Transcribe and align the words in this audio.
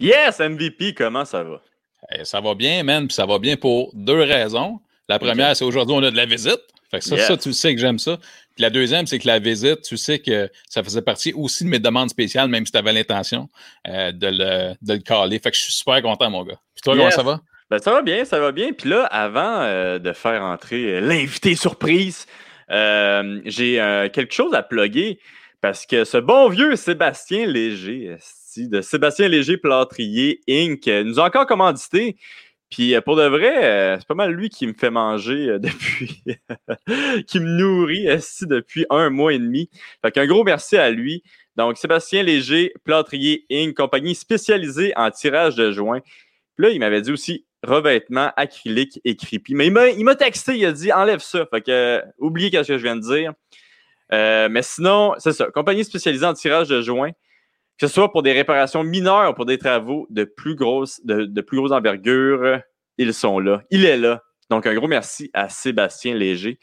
Yes, 0.00 0.40
MVP, 0.40 0.94
comment 0.94 1.24
ça 1.24 1.42
va? 1.42 1.60
Eh, 2.12 2.24
ça 2.24 2.40
va 2.40 2.54
bien, 2.54 2.82
man, 2.82 3.06
puis 3.06 3.14
ça 3.14 3.26
va 3.26 3.38
bien 3.38 3.56
pour 3.56 3.90
deux 3.94 4.20
raisons. 4.20 4.80
La 5.08 5.18
première, 5.18 5.54
c'est 5.54 5.64
aujourd'hui, 5.64 5.94
on 5.96 6.02
a 6.02 6.10
de 6.10 6.16
la 6.16 6.26
visite. 6.26 6.60
Fait 6.90 6.98
que 6.98 7.04
ça, 7.04 7.16
ça, 7.18 7.36
tu 7.36 7.52
sais 7.52 7.74
que 7.74 7.80
j'aime 7.80 7.98
ça. 7.98 8.16
Puis 8.16 8.62
la 8.62 8.70
deuxième, 8.70 9.06
c'est 9.06 9.18
que 9.18 9.26
la 9.26 9.38
visite, 9.38 9.82
tu 9.82 9.96
sais 9.96 10.18
que 10.18 10.50
ça 10.68 10.82
faisait 10.82 11.02
partie 11.02 11.32
aussi 11.32 11.64
de 11.64 11.68
mes 11.68 11.78
demandes 11.78 12.10
spéciales, 12.10 12.48
même 12.48 12.66
si 12.66 12.72
tu 12.72 12.78
avais 12.78 12.92
l'intention 12.92 13.48
euh, 13.88 14.10
de, 14.10 14.26
le, 14.26 14.74
de 14.82 14.94
le 14.94 14.98
caler. 14.98 15.38
Fait 15.38 15.50
que 15.50 15.56
je 15.56 15.62
suis 15.62 15.72
super 15.72 16.02
content, 16.02 16.30
mon 16.30 16.42
gars. 16.42 16.58
Puis 16.74 16.82
toi, 16.82 16.96
comment 16.96 17.10
ça 17.10 17.22
va? 17.22 17.40
Ben, 17.70 17.78
ça 17.78 17.92
va 17.92 18.02
bien, 18.02 18.24
ça 18.24 18.40
va 18.40 18.50
bien. 18.50 18.72
Puis 18.72 18.88
là, 18.88 19.04
avant 19.04 19.60
euh, 19.62 20.00
de 20.00 20.12
faire 20.12 20.42
entrer 20.42 20.96
euh, 20.96 21.00
l'invité 21.00 21.54
surprise, 21.54 22.26
j'ai 22.68 24.10
quelque 24.12 24.32
chose 24.32 24.54
à 24.54 24.62
plugger 24.62 25.20
parce 25.60 25.86
que 25.86 26.04
ce 26.04 26.16
bon 26.16 26.48
vieux 26.48 26.74
Sébastien 26.74 27.46
Léger, 27.46 28.16
de 28.58 28.80
Sébastien 28.80 29.28
Léger 29.28 29.56
Plâtrier 29.56 30.40
Inc., 30.48 30.86
nous 30.86 31.20
a 31.20 31.26
encore 31.26 31.46
commandité. 31.46 32.16
Puis 32.70 32.94
euh, 32.94 33.00
pour 33.00 33.16
de 33.16 33.24
vrai, 33.24 33.64
euh, 33.64 33.96
c'est 33.98 34.06
pas 34.06 34.14
mal 34.14 34.32
lui 34.32 34.48
qui 34.48 34.66
me 34.66 34.72
fait 34.72 34.90
manger 34.90 35.48
euh, 35.48 35.58
depuis, 35.58 36.22
qui 37.26 37.40
me 37.40 37.46
nourrit 37.46 38.06
ici 38.08 38.46
depuis 38.46 38.86
un 38.90 39.10
mois 39.10 39.34
et 39.34 39.38
demi. 39.38 39.68
Fait 40.02 40.12
qu'un 40.12 40.26
gros 40.26 40.44
merci 40.44 40.76
à 40.76 40.90
lui. 40.90 41.22
Donc, 41.56 41.76
Sébastien 41.76 42.22
Léger, 42.22 42.72
Plâtrier 42.84 43.44
Inc., 43.50 43.74
compagnie 43.74 44.14
spécialisée 44.14 44.92
en 44.96 45.10
tirage 45.10 45.56
de 45.56 45.72
joints. 45.72 46.00
Puis 46.56 46.66
là, 46.66 46.70
il 46.70 46.78
m'avait 46.78 47.02
dit 47.02 47.12
aussi 47.12 47.44
revêtement 47.62 48.30
acrylique 48.36 49.00
et 49.04 49.16
creepy. 49.16 49.54
Mais 49.54 49.66
il 49.66 50.04
m'a 50.04 50.14
texté, 50.14 50.56
il 50.56 50.64
a 50.64 50.72
dit 50.72 50.92
enlève 50.92 51.20
ça. 51.20 51.44
Fait 51.46 51.60
que, 51.60 52.02
oubliez 52.18 52.50
ce 52.50 52.68
que 52.68 52.78
je 52.78 52.82
viens 52.82 52.96
de 52.96 53.02
dire. 53.02 53.32
mais 54.10 54.62
sinon, 54.62 55.14
c'est 55.18 55.32
ça. 55.32 55.50
Compagnie 55.50 55.84
spécialisée 55.84 56.24
en 56.24 56.34
tirage 56.34 56.68
de 56.68 56.80
joints 56.80 57.10
que 57.80 57.86
ce 57.86 57.94
soit 57.94 58.12
pour 58.12 58.22
des 58.22 58.32
réparations 58.32 58.84
mineures 58.84 59.30
ou 59.30 59.32
pour 59.32 59.46
des 59.46 59.56
travaux 59.56 60.06
de 60.10 60.24
plus 60.24 60.54
grosse, 60.54 61.00
de, 61.02 61.40
plus 61.40 61.56
grosse 61.56 61.72
envergure, 61.72 62.60
ils 62.98 63.14
sont 63.14 63.38
là. 63.38 63.62
Il 63.70 63.86
est 63.86 63.96
là. 63.96 64.22
Donc, 64.50 64.66
un 64.66 64.74
gros 64.74 64.86
merci 64.86 65.30
à 65.32 65.48
Sébastien 65.48 66.14
Léger 66.14 66.58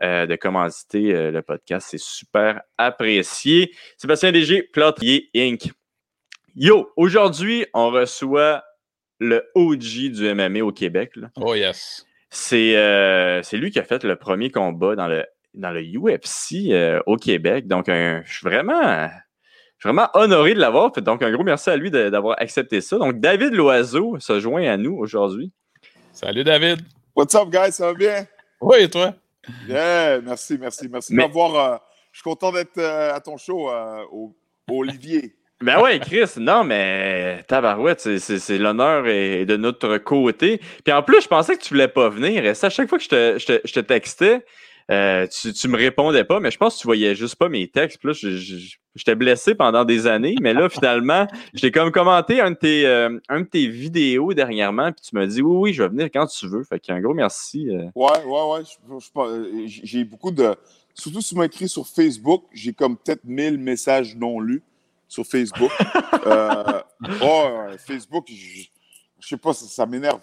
euh, 0.00 0.26
de 0.26 0.36
commanditer 0.36 1.12
euh, 1.12 1.32
le 1.32 1.42
podcast. 1.42 1.88
C'est 1.90 1.98
super 1.98 2.62
apprécié. 2.78 3.74
Sébastien 3.96 4.30
Léger, 4.30 4.62
Plâtrier 4.62 5.28
Inc. 5.34 5.72
Yo, 6.54 6.92
aujourd'hui, 6.96 7.66
on 7.74 7.90
reçoit 7.90 8.62
le 9.18 9.50
OG 9.56 10.12
du 10.12 10.32
MMA 10.32 10.60
au 10.60 10.70
Québec. 10.70 11.14
Oh 11.34 11.56
yes. 11.56 12.06
Euh, 12.52 13.40
c'est 13.42 13.56
lui 13.56 13.72
qui 13.72 13.80
a 13.80 13.84
fait 13.84 14.04
le 14.04 14.14
premier 14.14 14.52
combat 14.52 14.94
dans 14.94 15.08
le, 15.08 15.26
dans 15.52 15.72
le 15.72 15.82
UFC 15.82 16.72
au 17.06 17.16
Québec. 17.16 17.66
Donc, 17.66 17.86
je 17.88 18.22
suis 18.24 18.44
vraiment 18.44 19.10
suis 19.80 19.88
vraiment 19.88 20.10
honoré 20.12 20.52
de 20.52 20.60
l'avoir. 20.60 20.92
Donc, 20.92 21.22
un 21.22 21.32
gros 21.32 21.42
merci 21.42 21.70
à 21.70 21.76
lui 21.76 21.90
d'avoir 21.90 22.38
accepté 22.38 22.82
ça. 22.82 22.98
Donc, 22.98 23.18
David 23.18 23.54
Loiseau 23.54 24.18
se 24.20 24.38
joint 24.38 24.70
à 24.70 24.76
nous 24.76 24.94
aujourd'hui. 24.94 25.52
Salut, 26.12 26.44
David. 26.44 26.80
What's 27.16 27.34
up, 27.34 27.48
guys? 27.50 27.72
Ça 27.72 27.86
va 27.86 27.94
bien? 27.94 28.26
Oui, 28.60 28.76
et 28.82 28.90
toi? 28.90 29.14
Yeah, 29.66 30.20
merci, 30.20 30.58
merci, 30.60 30.86
merci 30.88 31.14
Mais... 31.14 31.22
d'avoir. 31.22 31.54
Euh, 31.54 31.76
je 32.12 32.18
suis 32.18 32.24
content 32.24 32.52
d'être 32.52 32.76
euh, 32.76 33.14
à 33.14 33.20
ton 33.20 33.38
show 33.38 33.70
euh, 33.70 34.02
au, 34.12 34.36
Olivier. 34.68 35.34
Ben 35.62 35.80
oui, 35.82 35.98
Chris, 36.00 36.30
non, 36.38 36.62
mais 36.62 37.42
tabarouette, 37.48 38.18
c'est 38.18 38.58
l'honneur 38.58 39.06
est 39.06 39.46
de 39.46 39.56
notre 39.56 39.98
côté. 39.98 40.60
Puis 40.84 40.92
en 40.92 41.02
plus, 41.02 41.22
je 41.22 41.28
pensais 41.28 41.56
que 41.56 41.62
tu 41.62 41.74
voulais 41.74 41.88
pas 41.88 42.08
venir. 42.08 42.44
Et 42.44 42.50
à 42.50 42.70
chaque 42.70 42.88
fois 42.88 42.98
que 42.98 43.04
je 43.04 43.08
te, 43.08 43.38
je 43.38 43.46
te, 43.46 43.60
je 43.64 43.72
te 43.72 43.80
textais, 43.80 44.44
euh, 44.90 45.26
tu, 45.26 45.52
tu 45.52 45.68
me 45.68 45.76
répondais 45.76 46.24
pas, 46.24 46.40
mais 46.40 46.50
je 46.50 46.58
pense 46.58 46.76
que 46.76 46.80
tu 46.80 46.86
voyais 46.86 47.14
juste 47.14 47.36
pas 47.36 47.48
mes 47.48 47.68
textes. 47.68 47.98
Puis 47.98 48.08
là, 48.08 48.14
j'étais 48.94 49.14
blessé 49.14 49.54
pendant 49.54 49.84
des 49.84 50.06
années, 50.06 50.34
mais 50.40 50.52
là, 50.52 50.68
finalement, 50.68 51.26
j'ai 51.54 51.70
comme 51.70 51.92
commenté 51.92 52.40
un 52.40 52.50
de, 52.50 52.56
tes, 52.56 52.86
euh, 52.86 53.18
un 53.28 53.40
de 53.40 53.46
tes 53.46 53.68
vidéos 53.68 54.34
dernièrement, 54.34 54.92
puis 54.92 55.02
tu 55.02 55.14
m'as 55.14 55.26
dit 55.26 55.42
oui, 55.42 55.56
oui, 55.56 55.72
je 55.72 55.82
vais 55.82 55.88
venir 55.88 56.08
quand 56.12 56.26
tu 56.26 56.48
veux. 56.48 56.64
Fait 56.64 56.80
qu'un 56.80 57.00
gros 57.00 57.14
merci. 57.14 57.68
Euh. 57.70 57.86
Ouais, 57.94 58.24
ouais, 58.24 58.62
ouais. 59.14 59.66
J'ai 59.66 60.04
beaucoup 60.04 60.30
de. 60.30 60.54
Surtout 60.94 61.20
si 61.20 61.34
tu 61.34 61.40
m'as 61.40 61.66
sur 61.68 61.86
Facebook, 61.86 62.44
j'ai 62.52 62.72
comme 62.72 62.96
peut-être 62.96 63.24
1000 63.24 63.58
messages 63.58 64.16
non 64.16 64.40
lus 64.40 64.62
sur 65.08 65.24
Facebook. 65.24 65.70
oh, 67.22 67.48
Facebook, 67.78 68.26
je, 68.28 68.64
je 69.20 69.28
sais 69.28 69.36
pas, 69.36 69.52
ça, 69.52 69.66
ça 69.66 69.86
m'énerve. 69.86 70.20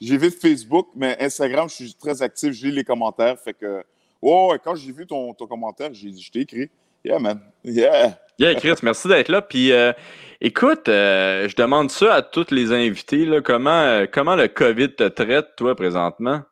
J'ai 0.00 0.18
vu 0.18 0.30
Facebook, 0.30 0.88
mais 0.94 1.16
Instagram, 1.20 1.68
je 1.68 1.74
suis 1.74 1.94
très 1.94 2.22
actif, 2.22 2.52
je 2.52 2.66
lis 2.66 2.72
les 2.72 2.84
commentaires. 2.84 3.38
Fait 3.38 3.54
que, 3.54 3.82
oh, 4.20 4.54
quand 4.62 4.74
j'ai 4.74 4.92
vu 4.92 5.06
ton, 5.06 5.32
ton 5.32 5.46
commentaire, 5.46 5.90
j'ai 5.92 6.14
je 6.14 6.30
t'ai 6.30 6.40
écrit. 6.40 6.70
Yeah, 7.04 7.18
man. 7.18 7.40
Yeah. 7.64 8.18
Yeah, 8.38 8.54
Chris, 8.56 8.74
merci 8.82 9.08
d'être 9.08 9.28
là. 9.28 9.40
Puis, 9.40 9.72
euh, 9.72 9.92
écoute, 10.40 10.88
euh, 10.88 11.48
je 11.48 11.56
demande 11.56 11.90
ça 11.90 12.14
à 12.14 12.22
tous 12.22 12.50
les 12.50 12.72
invités. 12.72 13.24
Là, 13.24 13.40
comment, 13.40 13.70
euh, 13.70 14.06
comment 14.12 14.34
le 14.34 14.48
COVID 14.48 14.94
te 14.94 15.08
traite, 15.08 15.56
toi, 15.56 15.74
présentement? 15.74 16.42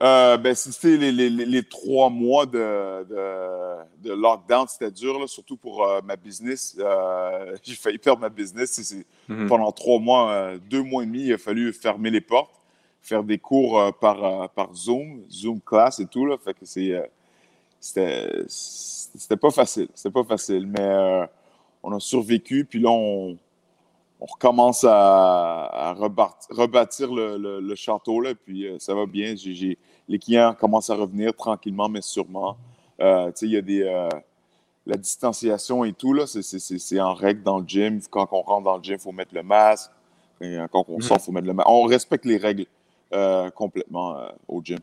ben, 0.00 0.54
c'était 0.54 0.96
les, 0.96 1.12
les, 1.12 1.28
les, 1.28 1.62
trois 1.62 2.08
mois 2.08 2.46
de, 2.46 3.04
de, 3.04 4.08
de 4.08 4.14
lockdown, 4.14 4.66
c'était 4.68 4.90
dur, 4.90 5.18
là, 5.18 5.26
surtout 5.26 5.56
pour 5.56 5.86
ma 6.04 6.16
business. 6.16 6.78
j'ai 7.62 7.74
failli 7.74 7.98
perdre 7.98 8.20
ma 8.20 8.30
business. 8.30 8.94
Mm-hmm. 9.28 9.46
Pendant 9.48 9.72
trois 9.72 9.98
mois, 9.98 10.52
deux 10.70 10.82
mois 10.82 11.02
et 11.02 11.06
demi, 11.06 11.24
il 11.24 11.32
a 11.34 11.38
fallu 11.38 11.72
fermer 11.72 12.10
les 12.10 12.22
portes 12.22 12.59
faire 13.02 13.24
des 13.24 13.38
cours 13.38 13.78
euh, 13.78 13.90
par, 13.92 14.24
euh, 14.24 14.46
par 14.54 14.74
Zoom, 14.74 15.24
Zoom 15.30 15.60
class 15.60 16.00
et 16.00 16.06
tout. 16.06 16.26
Là, 16.26 16.36
fait 16.42 16.54
que 16.54 16.64
c'est, 16.64 16.92
euh, 16.92 17.06
c'était, 17.78 18.44
c'était 18.48 19.36
pas 19.36 19.50
facile. 19.50 19.88
C'était 19.94 20.12
pas 20.12 20.24
facile. 20.24 20.66
Mais 20.66 21.28
on 21.82 21.92
a 21.92 22.00
survécu. 22.00 22.64
Puis 22.64 22.80
là, 22.80 22.90
on, 22.90 23.36
on 24.20 24.26
recommence 24.26 24.84
à, 24.86 25.94
rebâtir, 26.50 27.12
le, 27.12 27.60
le, 27.60 27.74
château. 27.74 28.20
Là, 28.20 28.34
puis 28.34 28.66
ça 28.78 28.94
va 28.94 29.06
bien. 29.06 29.34
J'ai, 29.34 29.78
les 30.08 30.18
clients 30.18 30.54
commencent 30.54 30.90
à 30.90 30.94
revenir 30.94 31.34
tranquillement, 31.34 31.88
mais 31.88 32.02
sûrement. 32.02 32.56
il 33.00 33.50
y 33.50 33.56
a 33.56 33.62
des. 33.62 34.08
la 34.84 34.96
distanciation 34.98 35.84
et 35.84 35.94
tout, 35.94 36.12
là, 36.12 36.26
c'est, 36.26 36.42
c'est, 36.42 37.00
en 37.00 37.14
règle 37.14 37.42
dans 37.42 37.60
le 37.60 37.66
gym. 37.66 37.98
Quand 38.10 38.28
on 38.32 38.42
rentre 38.42 38.64
dans 38.64 38.76
le 38.76 38.82
gym, 38.82 38.96
il 38.96 39.00
faut 39.00 39.12
mettre 39.12 39.34
le 39.34 39.42
masque. 39.42 39.90
quand 40.38 40.84
on 40.88 40.98
mm-hmm. 40.98 41.02
sort, 41.02 41.16
il 41.18 41.24
faut 41.24 41.32
mettre 41.32 41.46
le 41.46 41.54
masque. 41.54 41.70
On 41.70 41.84
respecte 41.84 42.26
les 42.26 42.36
règles. 42.36 42.66
Euh, 43.12 43.50
complètement 43.50 44.18
euh, 44.18 44.28
au 44.46 44.62
gym. 44.62 44.78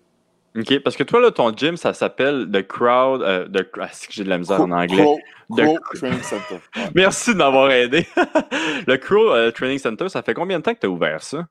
OK, 0.58 0.80
parce 0.80 0.98
que 0.98 1.04
toi, 1.04 1.22
là, 1.22 1.32
ton 1.32 1.56
gym, 1.56 1.78
ça 1.78 1.94
s'appelle 1.94 2.50
The 2.52 2.68
Crowd. 2.68 3.22
Euh, 3.22 3.48
the, 3.48 3.66
ah, 3.80 3.88
que 3.88 4.12
j'ai 4.12 4.24
de 4.24 4.30
la 4.30 4.38
misère 4.38 4.60
en 4.60 4.72
anglais. 4.72 4.98
Crow, 4.98 5.80
Training 5.96 6.22
Center. 6.22 6.60
Merci 6.96 7.32
de 7.32 7.38
m'avoir 7.38 7.72
aidé. 7.72 8.06
le 8.88 8.98
Crow 8.98 9.52
Training 9.52 9.78
Center, 9.78 10.10
ça 10.10 10.22
fait 10.24 10.34
combien 10.34 10.58
de 10.60 10.64
temps 10.64 10.74
que 10.74 10.80
tu 10.80 10.88
as 10.88 10.90
ouvert 10.90 11.24
ça? 11.24 11.48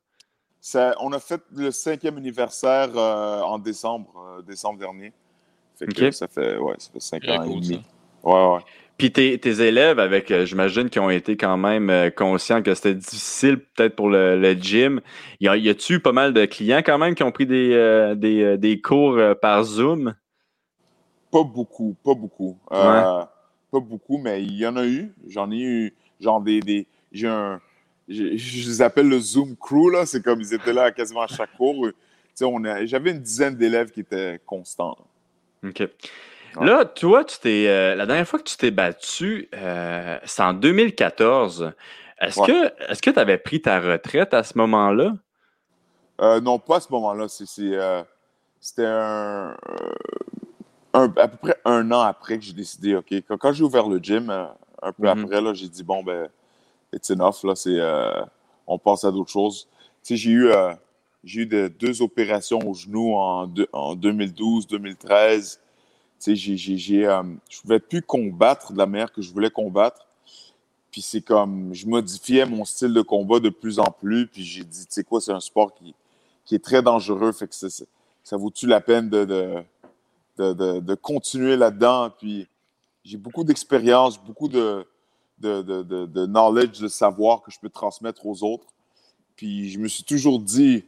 ça? 0.60 0.94
On 1.00 1.12
a 1.12 1.18
fait 1.18 1.40
le 1.54 1.70
cinquième 1.70 2.18
anniversaire 2.18 2.94
en 2.96 3.58
décembre, 3.58 4.42
décembre 4.46 4.78
dernier. 4.78 5.12
Fait 5.78 5.86
que 5.86 6.10
ça, 6.10 6.26
fait, 6.26 6.56
ouais, 6.56 6.74
ça 6.78 6.90
fait 6.92 7.00
cinq 7.00 7.24
ans 7.28 7.42
et 7.42 7.48
demi. 7.48 7.84
Ouais, 8.26 8.54
ouais. 8.54 8.60
Puis 8.98 9.12
tes, 9.12 9.62
élèves, 9.62 9.98
avec, 9.98 10.30
euh, 10.30 10.46
j'imagine, 10.46 10.88
qui 10.88 10.98
ont 10.98 11.10
été 11.10 11.36
quand 11.36 11.56
même 11.58 11.90
euh, 11.90 12.10
conscients 12.10 12.62
que 12.62 12.74
c'était 12.74 12.94
difficile 12.94 13.58
peut-être 13.58 13.94
pour 13.94 14.08
le, 14.08 14.54
gym. 14.54 15.00
Y, 15.40 15.48
a, 15.68 15.74
tu 15.74 15.94
eu 15.94 16.00
pas 16.00 16.12
mal 16.12 16.32
de 16.32 16.44
clients 16.46 16.82
quand 16.84 16.98
même 16.98 17.14
qui 17.14 17.22
ont 17.22 17.30
pris 17.30 17.46
des, 17.46 17.72
euh, 17.74 18.14
des, 18.14 18.80
cours 18.80 19.20
par 19.40 19.64
Zoom? 19.64 20.14
Pas 21.30 21.44
beaucoup, 21.44 21.94
pas 22.02 22.14
beaucoup. 22.14 22.58
pas 22.70 23.30
beaucoup, 23.72 24.16
mais 24.16 24.42
il 24.42 24.56
y 24.56 24.66
en 24.66 24.76
a 24.76 24.86
eu. 24.86 25.12
J'en 25.28 25.50
ai 25.50 25.60
eu, 25.60 25.94
genre 26.18 26.40
des. 26.40 26.60
des 26.60 26.86
j'ai 27.12 27.28
un. 27.28 27.60
Je, 28.08 28.22
les 28.22 28.82
appelle 28.82 29.08
le 29.08 29.18
Zoom 29.18 29.56
Crew, 29.56 29.90
là. 29.90 30.06
C'est 30.06 30.22
comme 30.22 30.40
ils 30.40 30.54
étaient 30.54 30.72
là 30.72 30.90
quasiment 30.90 31.22
à 31.22 31.26
chaque 31.26 31.54
cours. 31.56 31.88
J'avais 32.84 33.10
une 33.10 33.20
dizaine 33.20 33.56
d'élèves 33.56 33.90
qui 33.90 34.00
étaient 34.00 34.40
constants. 34.46 34.96
OK. 35.64 35.86
Là, 36.60 36.84
toi, 36.84 37.24
tu 37.24 37.38
t'es, 37.38 37.66
euh, 37.68 37.94
la 37.94 38.06
dernière 38.06 38.26
fois 38.26 38.38
que 38.38 38.44
tu 38.44 38.56
t'es 38.56 38.70
battu, 38.70 39.48
euh, 39.54 40.18
c'est 40.24 40.42
en 40.42 40.54
2014. 40.54 41.72
Est-ce 42.20 42.40
que 42.40 42.90
est-ce 42.90 43.02
que 43.02 43.10
tu 43.10 43.18
avais 43.18 43.38
pris 43.38 43.60
ta 43.60 43.78
retraite 43.80 44.32
à 44.32 44.42
ce 44.42 44.56
moment-là? 44.58 45.14
Euh, 46.20 46.40
non, 46.40 46.58
pas 46.58 46.76
à 46.76 46.80
ce 46.80 46.90
moment-là. 46.92 47.26
c'était 47.28 48.86
un, 48.86 49.54
à 50.94 51.28
peu 51.28 51.36
près 51.36 51.56
un 51.66 51.90
an 51.92 52.00
après 52.00 52.38
que 52.38 52.44
j'ai 52.44 52.54
décidé, 52.54 52.96
OK, 52.96 53.12
quand, 53.38 53.52
j'ai 53.52 53.62
ouvert 53.62 53.86
le 53.86 53.98
gym, 53.98 54.30
un 54.30 54.92
peu 54.92 55.04
mm-hmm. 55.04 55.24
après, 55.24 55.54
j'ai 55.54 55.68
dit, 55.68 55.82
bon, 55.82 56.02
ben, 56.02 56.28
it's 56.92 57.10
enough, 57.10 57.44
là, 57.44 57.54
c'est, 57.54 57.78
on 58.66 58.78
passe 58.78 59.04
à 59.04 59.10
d'autres 59.10 59.30
choses. 59.30 59.68
Tu 60.02 60.14
sais, 60.14 60.16
j'ai 60.16 60.30
eu, 60.30 60.50
j'ai 61.22 61.42
eu 61.42 61.46
deux 61.68 62.00
opérations 62.00 62.60
au 62.66 62.72
genou 62.72 63.14
en, 63.14 63.46
en 63.74 63.94
2012, 63.94 64.66
2013. 64.66 65.60
J'ai, 66.24 67.06
euh, 67.06 67.22
je 67.48 67.60
pouvais 67.60 67.80
plus 67.80 68.02
combattre 68.02 68.72
de 68.72 68.78
la 68.78 68.86
manière 68.86 69.12
que 69.12 69.22
je 69.22 69.32
voulais 69.32 69.50
combattre. 69.50 70.06
Puis 70.90 71.02
c'est 71.02 71.20
comme, 71.20 71.74
je 71.74 71.86
modifiais 71.86 72.46
mon 72.46 72.64
style 72.64 72.92
de 72.92 73.02
combat 73.02 73.38
de 73.38 73.50
plus 73.50 73.78
en 73.78 73.90
plus. 73.90 74.26
Puis 74.26 74.42
j'ai 74.44 74.64
dit, 74.64 74.86
tu 74.86 74.92
sais 74.92 75.04
quoi, 75.04 75.20
c'est 75.20 75.32
un 75.32 75.40
sport 75.40 75.74
qui, 75.74 75.94
qui 76.44 76.54
est 76.54 76.64
très 76.64 76.82
dangereux. 76.82 77.32
Fait 77.32 77.46
que 77.46 77.54
ça 77.54 78.36
vaut-tu 78.36 78.66
la 78.66 78.80
peine 78.80 79.10
de, 79.10 79.24
de, 79.24 80.52
de, 80.52 80.80
de 80.80 80.94
continuer 80.94 81.56
là-dedans? 81.56 82.10
Puis 82.10 82.48
j'ai 83.04 83.18
beaucoup 83.18 83.44
d'expérience, 83.44 84.18
beaucoup 84.18 84.48
de, 84.48 84.86
de, 85.38 85.62
de, 85.62 85.82
de, 86.06 86.26
knowledge, 86.26 86.80
de 86.80 86.88
savoir 86.88 87.42
que 87.42 87.50
je 87.50 87.60
peux 87.60 87.68
transmettre 87.68 88.26
aux 88.26 88.42
autres. 88.42 88.66
Puis 89.36 89.68
je 89.70 89.78
me 89.78 89.88
suis 89.88 90.02
toujours 90.02 90.40
dit, 90.40 90.84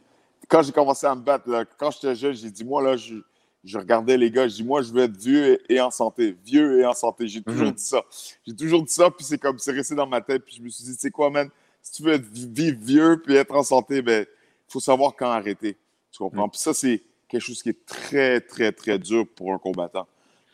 quand 0.47 0.63
j'ai 0.63 0.71
commencé 0.71 1.05
à 1.05 1.15
me 1.15 1.21
battre, 1.21 1.45
quand 1.77 1.91
j'étais 1.91 2.15
jeune, 2.15 2.33
j'ai 2.33 2.49
dit, 2.49 2.63
moi, 2.63 2.81
là, 2.81 2.97
je, 2.97 3.15
je, 3.63 3.77
regardais 3.77 4.17
les 4.17 4.31
gars, 4.31 4.47
je 4.47 4.55
dis, 4.55 4.63
moi, 4.63 4.81
je 4.81 4.91
veux 4.91 5.03
être 5.03 5.17
vieux 5.17 5.59
et, 5.71 5.79
en 5.81 5.91
santé. 5.91 6.35
Vieux 6.45 6.79
et 6.79 6.85
en 6.85 6.93
santé. 6.93 7.27
J'ai 7.27 7.41
toujours 7.41 7.67
mhm. 7.67 7.73
dit 7.73 7.83
ça. 7.83 8.03
J'ai 8.45 8.55
toujours 8.55 8.83
dit 8.83 8.93
ça, 8.93 9.09
puis 9.11 9.25
c'est 9.25 9.37
comme, 9.37 9.59
c'est 9.59 9.71
resté 9.71 9.95
dans 9.95 10.07
ma 10.07 10.21
tête. 10.21 10.43
Puis 10.45 10.55
je 10.57 10.61
me 10.61 10.69
suis 10.69 10.83
dit, 10.83 10.95
c'est 10.97 11.11
quoi, 11.11 11.29
man? 11.29 11.49
Si 11.81 11.93
tu 11.93 12.03
veux 12.03 12.17
vivre 12.17 12.77
vieux 12.81 13.21
puis 13.23 13.35
être 13.35 13.55
en 13.55 13.63
santé, 13.63 14.01
ben, 14.01 14.25
il 14.27 14.71
faut 14.71 14.79
savoir 14.79 15.15
quand 15.15 15.29
arrêter. 15.29 15.77
Tu 16.11 16.19
comprends? 16.19 16.45
Mhm. 16.45 16.51
Puis 16.51 16.59
ça, 16.59 16.73
c'est 16.73 17.01
quelque 17.27 17.41
chose 17.41 17.61
qui 17.61 17.69
est 17.69 17.85
très, 17.85 18.41
très, 18.41 18.71
très 18.71 18.99
dur 18.99 19.25
pour 19.35 19.53
un 19.53 19.57
combattant. 19.57 20.07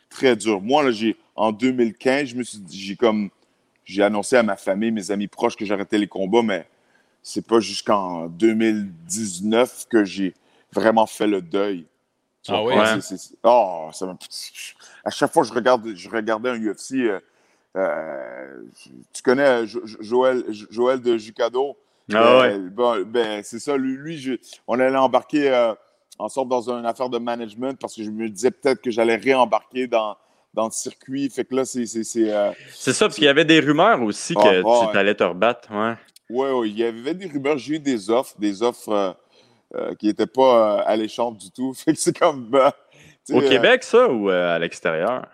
Très 0.08 0.36
dur. 0.36 0.60
Moi, 0.60 0.84
là, 0.84 0.90
j'ai, 0.90 1.16
en 1.34 1.52
2015, 1.52 2.28
je 2.28 2.36
me 2.36 2.42
suis 2.42 2.58
dit, 2.58 2.78
j'ai 2.78 2.96
comme, 2.96 3.30
j'ai 3.84 4.02
annoncé 4.02 4.36
à 4.36 4.42
ma 4.42 4.56
famille, 4.56 4.90
mes 4.90 5.10
amis 5.10 5.28
proches 5.28 5.56
que 5.56 5.64
j'arrêtais 5.64 5.98
les 5.98 6.08
combats, 6.08 6.42
mais 6.42 6.68
c'est 7.22 7.44
pas 7.44 7.60
jusqu'en 7.60 8.26
2019 8.28 9.86
que 9.88 10.04
j'ai 10.04 10.34
vraiment 10.72 11.06
fait 11.06 11.26
le 11.26 11.40
deuil. 11.42 11.86
Ah 12.48 12.62
oui? 12.62 12.74
Oh, 13.42 13.88
ça 13.92 14.06
à 15.04 15.10
chaque 15.10 15.32
fois 15.32 15.42
que 15.42 15.48
je, 15.48 15.54
regarde, 15.54 15.94
je 15.94 16.08
regardais 16.08 16.50
un 16.50 16.58
UFC, 16.58 16.94
euh, 16.94 17.20
euh, 17.76 18.62
tu 19.12 19.22
connais 19.22 19.66
Joël, 20.00 20.44
Joël 20.70 21.00
de 21.00 21.16
Jucado? 21.16 21.76
Ah 22.14 22.48
ben, 22.70 23.02
ben, 23.04 23.42
c'est 23.42 23.58
ça, 23.58 23.76
lui, 23.76 23.96
lui 23.96 24.40
on 24.66 24.78
allait 24.78 24.96
embarquer 24.96 25.50
euh, 25.50 25.74
ensemble 26.18 26.50
dans 26.50 26.70
une 26.70 26.86
affaire 26.86 27.08
de 27.08 27.18
management 27.18 27.78
parce 27.78 27.94
que 27.96 28.02
je 28.02 28.10
me 28.10 28.28
disais 28.28 28.50
peut-être 28.50 28.80
que 28.80 28.90
j'allais 28.90 29.16
réembarquer 29.16 29.86
dans, 29.86 30.16
dans 30.54 30.66
le 30.66 30.70
circuit. 30.70 31.28
Fait 31.30 31.44
que 31.44 31.54
là, 31.54 31.64
c'est. 31.64 31.86
C'est 31.86 32.32
euh, 32.32 32.52
ça, 32.70 33.06
parce 33.06 33.16
qu'il 33.16 33.24
y 33.24 33.28
avait 33.28 33.44
des 33.44 33.60
rumeurs 33.60 34.00
aussi 34.02 34.34
que 34.34 34.62
ah, 34.64 34.90
tu 34.92 34.98
allais 34.98 35.14
te 35.14 35.24
rebattre. 35.24 35.70
Ouais. 35.70 35.94
Oui, 36.30 36.48
oui, 36.54 36.70
il 36.70 36.78
y 36.78 36.84
avait 36.84 37.14
des 37.14 37.26
rumeurs. 37.26 37.58
J'ai 37.58 37.74
eu 37.74 37.78
des 37.78 38.10
offres, 38.10 38.34
des 38.38 38.62
offres 38.62 39.16
euh, 39.74 39.90
euh, 39.90 39.94
qui 39.94 40.06
n'étaient 40.06 40.26
pas 40.26 40.80
alléchantes 40.80 41.38
du 41.38 41.50
tout. 41.50 41.72
Fait 41.74 41.92
que 41.92 41.98
c'est 41.98 42.16
comme. 42.16 42.48
Ben, 42.50 42.72
au 43.30 43.40
Québec, 43.40 43.82
ça, 43.82 44.08
ou 44.08 44.28
à 44.28 44.58
l'extérieur? 44.58 45.26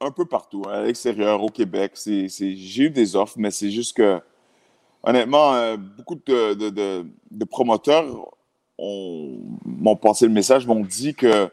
Un 0.00 0.12
peu 0.12 0.24
partout, 0.24 0.62
hein, 0.66 0.80
à 0.80 0.82
l'extérieur, 0.84 1.42
au 1.42 1.48
Québec. 1.48 1.98
J'ai 2.06 2.82
eu 2.82 2.90
des 2.90 3.16
offres, 3.16 3.34
mais 3.36 3.50
c'est 3.50 3.70
juste 3.70 3.96
que, 3.96 4.20
honnêtement, 5.02 5.76
beaucoup 5.76 6.14
de, 6.14 6.54
de, 6.54 7.06
de, 7.30 7.44
promoteurs 7.44 8.36
m'ont 8.78 9.96
passé 9.96 10.26
le 10.26 10.32
message, 10.32 10.66
m'ont 10.66 10.84
dit 10.84 11.14
que 11.14 11.50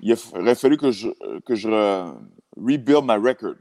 il 0.00 0.16
aurait 0.34 0.54
fallu 0.54 0.78
que 0.78 0.90
je, 0.90 1.10
que 1.40 1.54
je 1.54 1.68
rebuild 2.56 3.04
my 3.04 3.16
record. 3.16 3.56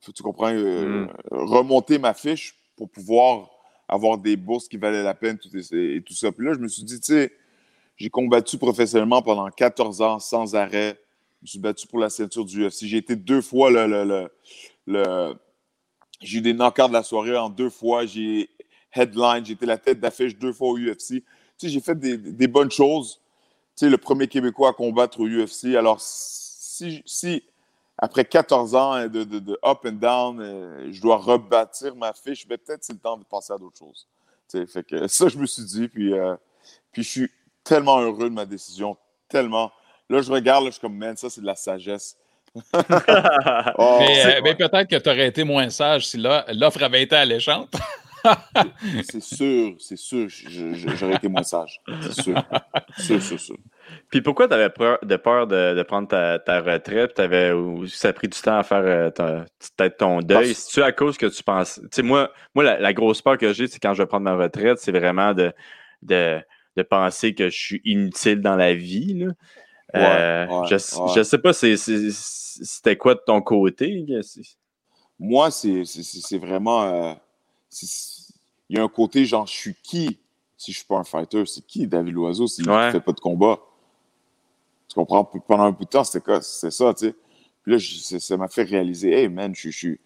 Tu 0.00 0.22
comprends? 0.22 0.52
Euh, 0.52 1.04
hmm. 1.04 1.10
Remonter 1.30 1.98
ma 1.98 2.14
fiche 2.14 2.56
pour 2.76 2.90
pouvoir 2.90 3.50
avoir 3.92 4.18
des 4.18 4.36
bourses 4.36 4.68
qui 4.68 4.76
valaient 4.76 5.02
la 5.02 5.14
peine 5.14 5.38
tout 5.38 5.50
et, 5.56 6.02
tout 6.04 6.14
ça. 6.14 6.32
Puis 6.32 6.46
là, 6.46 6.54
je 6.54 6.58
me 6.58 6.68
suis 6.68 6.84
dit, 6.84 7.00
tu 7.00 7.12
sais, 7.12 7.32
j'ai 7.96 8.10
combattu 8.10 8.58
professionnellement 8.58 9.22
pendant 9.22 9.48
14 9.48 10.00
ans 10.02 10.18
sans 10.18 10.54
arrêt. 10.54 10.98
Je 11.40 11.44
me 11.44 11.46
suis 11.46 11.58
battu 11.58 11.86
pour 11.86 11.98
la 11.98 12.10
ceinture 12.10 12.44
du 12.44 12.66
UFC. 12.66 12.84
J'ai 12.86 12.98
été 12.98 13.16
deux 13.16 13.42
fois 13.42 13.70
le. 13.70 13.86
le, 13.86 14.28
le, 14.86 15.34
j'ai 16.20 16.38
eu 16.38 16.40
des 16.40 16.54
knockouts 16.54 16.88
de 16.88 16.92
la 16.92 17.02
soirée 17.02 17.36
en 17.36 17.50
deux 17.50 17.70
fois. 17.70 18.06
J'ai 18.06 18.48
headline, 18.94 19.44
j'ai 19.44 19.54
été 19.54 19.66
la 19.66 19.78
tête 19.78 19.98
d'affiche 20.00 20.36
deux 20.36 20.52
fois 20.52 20.68
au 20.68 20.78
UFC. 20.78 21.06
Tu 21.06 21.24
sais, 21.56 21.68
j'ai 21.68 21.80
fait 21.80 21.98
des, 21.98 22.16
des 22.16 22.46
bonnes 22.46 22.70
choses 22.70 23.22
tu 23.76 23.86
sais, 23.86 23.90
le 23.90 23.96
premier 23.96 24.28
Québécois 24.28 24.70
à 24.70 24.72
combattre 24.72 25.20
au 25.20 25.26
UFC. 25.26 25.74
Alors, 25.76 25.98
si, 26.00 27.02
si 27.06 27.42
après 28.02 28.24
14 28.24 28.74
ans 28.74 29.06
de, 29.06 29.22
de, 29.22 29.58
up 29.64 29.86
and 29.86 29.92
down, 29.92 30.40
euh, 30.40 30.88
je 30.90 31.00
dois 31.00 31.18
rebâtir 31.18 31.94
ma 31.94 32.12
fiche, 32.12 32.48
ben, 32.48 32.58
peut-être 32.58 32.82
c'est 32.82 32.94
le 32.94 32.98
temps 32.98 33.16
de 33.16 33.22
passer 33.22 33.52
à 33.52 33.58
d'autres 33.58 33.78
choses. 33.78 34.08
Tu 34.50 34.66
fait 34.66 34.82
que 34.82 35.06
ça, 35.06 35.28
je 35.28 35.38
me 35.38 35.46
suis 35.46 35.62
dit, 35.62 35.86
puis, 35.86 36.12
euh, 36.12 36.34
puis 36.90 37.04
je 37.04 37.08
suis 37.08 37.30
tellement 37.62 38.00
heureux 38.00 38.28
de 38.28 38.34
ma 38.34 38.44
décision, 38.44 38.96
tellement. 39.28 39.70
Là, 40.10 40.20
je 40.20 40.32
regarde, 40.32 40.64
là, 40.64 40.70
je 40.70 40.72
suis 40.72 40.80
comme, 40.80 40.96
man, 40.96 41.16
ça, 41.16 41.30
c'est 41.30 41.42
de 41.42 41.46
la 41.46 41.54
sagesse. 41.54 42.16
oh, 42.56 43.98
mais, 44.00 44.26
euh, 44.26 44.40
mais 44.42 44.56
peut-être 44.56 44.90
que 44.90 44.96
tu 44.96 45.08
aurais 45.08 45.28
été 45.28 45.44
moins 45.44 45.70
sage 45.70 46.08
si 46.08 46.18
l'offre 46.18 46.82
avait 46.82 47.04
été 47.04 47.14
alléchante. 47.14 47.72
c'est 49.08 49.22
sûr, 49.22 49.76
c'est 49.78 49.96
sûr, 49.96 50.26
j'aurais 50.28 51.14
été 51.14 51.28
moins 51.28 51.44
sage. 51.44 51.80
C'est 52.00 52.20
sûr. 52.20 52.44
sûr, 52.98 53.22
sûr, 53.22 53.40
sûr. 53.40 53.56
Puis 54.10 54.20
pourquoi 54.22 54.48
tu 54.48 54.54
avais 54.54 54.70
peur 54.70 54.98
de, 55.02 55.16
peur 55.16 55.46
de, 55.46 55.82
prendre 55.82 56.08
ta, 56.08 56.38
ta 56.38 56.60
retraite? 56.60 57.18
Avais, 57.18 57.52
ou 57.52 57.86
ça 57.86 58.08
a 58.08 58.12
pris 58.12 58.28
du 58.28 58.38
temps 58.40 58.58
à 58.58 58.62
faire 58.62 58.82
euh, 58.84 59.10
peut-être 59.10 59.96
ton 59.98 60.20
deuil? 60.20 60.54
C'est-tu 60.54 60.82
à 60.82 60.92
cause 60.92 61.16
que 61.16 61.26
tu 61.26 61.42
penses. 61.42 61.80
Tu 61.82 61.88
sais, 61.92 62.02
moi, 62.02 62.30
moi 62.54 62.64
la, 62.64 62.92
grosse 62.92 63.22
peur 63.22 63.38
que 63.38 63.52
j'ai, 63.52 63.66
c'est 63.66 63.78
quand 63.78 63.94
je 63.94 64.02
vais 64.02 64.06
prendre 64.06 64.24
ma 64.24 64.36
retraite, 64.36 64.78
c'est 64.78 64.92
vraiment 64.92 65.34
de, 65.34 65.52
de, 66.02 66.40
de, 66.76 66.82
penser 66.82 67.34
que 67.34 67.48
je 67.48 67.58
suis 67.58 67.80
inutile 67.84 68.40
dans 68.40 68.56
la 68.56 68.74
vie. 68.74 69.26
Euh, 69.94 70.46
je, 70.70 70.76
je 71.14 71.22
sais 71.22 71.38
pas, 71.38 71.52
c'était 71.52 72.96
quoi 72.96 73.14
de 73.14 73.22
ton 73.26 73.40
côté? 73.40 74.04
Moi, 75.18 75.50
c'est 75.50 76.38
vraiment. 76.38 76.82
Euh, 76.82 77.14
il 78.68 78.76
y 78.76 78.80
a 78.80 78.82
un 78.82 78.88
côté 78.88 79.24
genre, 79.24 79.46
je 79.46 79.52
suis 79.52 79.74
qui? 79.82 80.18
Si 80.56 80.72
je 80.72 80.78
suis 80.78 80.86
pas 80.86 80.96
un 80.96 81.04
fighter? 81.04 81.44
C'est 81.46 81.66
qui? 81.66 81.86
David 81.86 82.14
Loiseau 82.14 82.46
s'il 82.46 82.68
ne 82.68 82.90
fait 82.90 83.00
pas 83.00 83.12
de 83.12 83.20
combat? 83.20 83.58
Tu 84.92 85.00
comprends? 85.00 85.24
Pendant 85.24 85.64
un 85.64 85.70
bout 85.70 85.86
de 85.86 85.88
temps, 85.88 86.04
c'était 86.04 86.42
ça, 86.42 86.92
tu 86.92 87.06
sais. 87.06 87.14
Puis 87.62 87.72
là, 87.72 87.78
ça 88.20 88.36
m'a 88.36 88.48
fait 88.48 88.64
réaliser, 88.64 89.10
hey 89.10 89.28
man, 89.28 89.54
je, 89.54 89.70
je, 89.70 89.96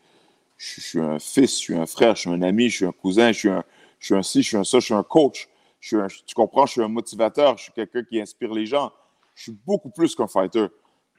suis 0.56 1.00
un 1.00 1.18
fils, 1.18 1.52
je 1.52 1.56
suis 1.56 1.74
un 1.74 1.86
frère, 1.86 2.14
je 2.14 2.20
suis 2.20 2.30
un 2.30 2.40
ami, 2.42 2.68
je 2.68 2.76
suis 2.76 2.86
un 2.86 2.92
cousin, 2.92 3.32
je 3.32 3.38
suis 3.38 3.48
un, 3.48 3.64
je 3.98 4.06
suis 4.06 4.14
un 4.14 4.22
ci, 4.22 4.42
je 4.42 4.48
suis 4.48 4.56
un 4.56 4.62
ça, 4.62 4.78
je 4.78 4.84
suis 4.84 4.94
un 4.94 5.02
coach. 5.02 5.48
Je 5.80 6.06
suis 6.08 6.22
tu 6.24 6.36
comprends? 6.36 6.66
Je 6.66 6.72
suis 6.72 6.82
un 6.82 6.88
motivateur, 6.88 7.56
je 7.56 7.64
suis 7.64 7.72
quelqu'un 7.72 8.04
qui 8.04 8.20
inspire 8.20 8.52
les 8.52 8.64
gens. 8.64 8.92
Je 9.34 9.44
suis 9.44 9.58
beaucoup 9.66 9.90
plus 9.90 10.14
qu'un 10.14 10.28
fighter. 10.28 10.66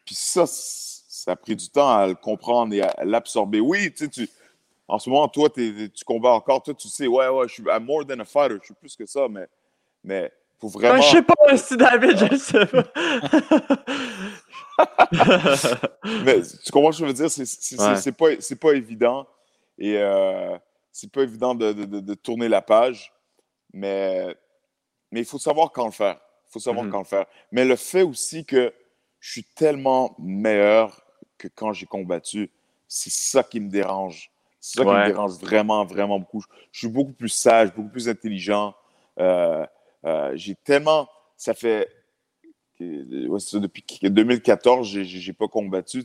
Puis 0.06 0.16
ça, 0.16 0.46
ça 0.48 1.32
a 1.32 1.36
pris 1.36 1.58
du 1.58 1.70
temps 1.70 1.90
à 1.90 2.08
le 2.08 2.16
comprendre 2.16 2.74
et 2.74 2.82
à 2.82 3.04
l'absorber. 3.04 3.60
Oui, 3.60 3.94
tu 3.94 4.08
sais, 4.10 4.30
en 4.88 4.98
ce 4.98 5.10
moment, 5.10 5.28
toi, 5.28 5.50
tu 5.50 5.92
combats 6.06 6.32
encore. 6.32 6.64
Toi, 6.64 6.74
tu 6.74 6.88
sais, 6.88 7.08
ouais, 7.08 7.28
ouais, 7.28 7.50
je 7.50 7.56
suis 7.56 7.64
I'm 7.64 7.84
more 7.84 8.06
than 8.06 8.22
a 8.22 8.26
fighter. 8.26 8.60
Je 8.62 8.68
suis 8.68 8.76
plus 8.76 8.96
que 8.96 9.06
ça, 9.06 9.28
mais, 9.30 9.48
mais 10.06 10.32
faut 10.60 10.68
vraiment. 10.70 10.96
Ben, 10.96 11.02
je 11.02 11.10
sais 11.10 11.22
pas 11.22 11.58
si 11.58 11.78
David, 11.78 12.18
je 12.18 12.36
sais 12.36 12.66
pas. 12.66 12.84
mais 16.24 16.42
tu 16.42 16.72
comprends 16.72 16.92
ce 16.92 17.00
que 17.00 17.08
je 17.08 17.12
veux 17.12 17.14
dire? 17.14 17.30
C'est 17.32 18.12
pas, 18.12 18.30
pas 18.60 18.74
évident. 18.74 19.28
Et 19.78 19.98
euh, 19.98 20.58
c'est 20.92 21.12
pas 21.12 21.22
évident 21.22 21.54
de, 21.56 21.74
de, 21.74 22.00
de, 22.00 22.14
tourner 22.16 22.50
la 22.50 22.62
page. 22.62 23.14
Mais, 23.74 24.36
mais 25.12 25.22
il 25.22 25.26
faut 25.26 25.40
savoir 25.40 25.72
quand 25.72 25.86
le 25.86 25.92
faire. 25.92 26.20
Il 26.50 26.54
faut 26.54 26.60
savoir 26.60 26.90
quand 26.90 27.00
le 27.00 27.06
faire. 27.06 27.26
Mais 27.52 27.66
le 27.66 27.76
fait 27.76 28.02
aussi 28.02 28.46
que 28.46 28.74
je 29.20 29.32
suis 29.32 29.44
tellement 29.44 30.16
meilleur 30.20 31.02
que 31.38 31.48
quand 31.48 31.74
j'ai 31.74 31.86
combattu, 31.86 32.50
c'est 32.88 33.12
ça 33.12 33.44
qui 33.44 33.60
me 33.60 33.70
dérange. 33.70 34.32
C'est 34.60 34.80
ça 34.80 34.86
qui 34.86 34.92
me 34.92 35.06
dérange 35.06 35.38
vraiment, 35.40 35.86
vraiment 35.86 36.20
beaucoup. 36.20 36.44
Je 36.72 36.80
suis 36.80 36.88
beaucoup 36.88 37.14
plus 37.14 37.30
sage, 37.30 37.74
beaucoup 37.74 37.90
plus 37.90 38.10
intelligent. 38.10 38.74
Euh, 39.20 39.66
euh, 40.06 40.32
j'ai 40.36 40.56
tellement. 40.56 41.08
Ça 41.36 41.54
fait. 41.54 41.90
depuis 42.80 43.84
2014, 44.02 44.88
j'ai 44.88 45.34
pas 45.34 45.48
combattu. 45.48 46.04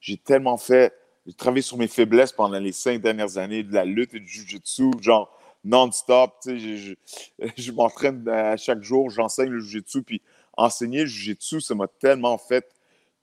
J'ai 0.00 0.16
tellement 0.16 0.56
fait. 0.56 0.92
J'ai 1.26 1.34
travaillé 1.34 1.62
sur 1.62 1.76
mes 1.76 1.88
faiblesses 1.88 2.32
pendant 2.32 2.58
les 2.58 2.72
cinq 2.72 3.00
dernières 3.00 3.36
années, 3.36 3.62
de 3.62 3.72
la 3.72 3.84
lutte 3.84 4.14
et 4.14 4.20
du 4.20 4.26
jiu-jitsu, 4.26 4.90
genre 5.00 5.38
non-stop. 5.64 6.34
Je, 6.46 6.94
je 7.56 7.72
m'entraîne 7.72 8.26
à 8.28 8.56
chaque 8.56 8.82
jour, 8.82 9.10
j'enseigne 9.10 9.50
le 9.50 9.60
jiu-jitsu. 9.60 10.02
Puis 10.02 10.22
enseigner 10.56 11.00
le 11.00 11.06
jiu-jitsu, 11.06 11.60
ça 11.60 11.74
m'a 11.74 11.88
tellement 11.88 12.38
fait 12.38 12.66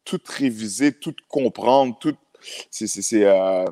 tout 0.06 0.22
réviser, 0.25 0.94
tout 0.94 1.16
comprendre, 1.27 1.98
tout. 2.00 2.16
C'est. 2.72 3.25
Euh, 3.25 3.66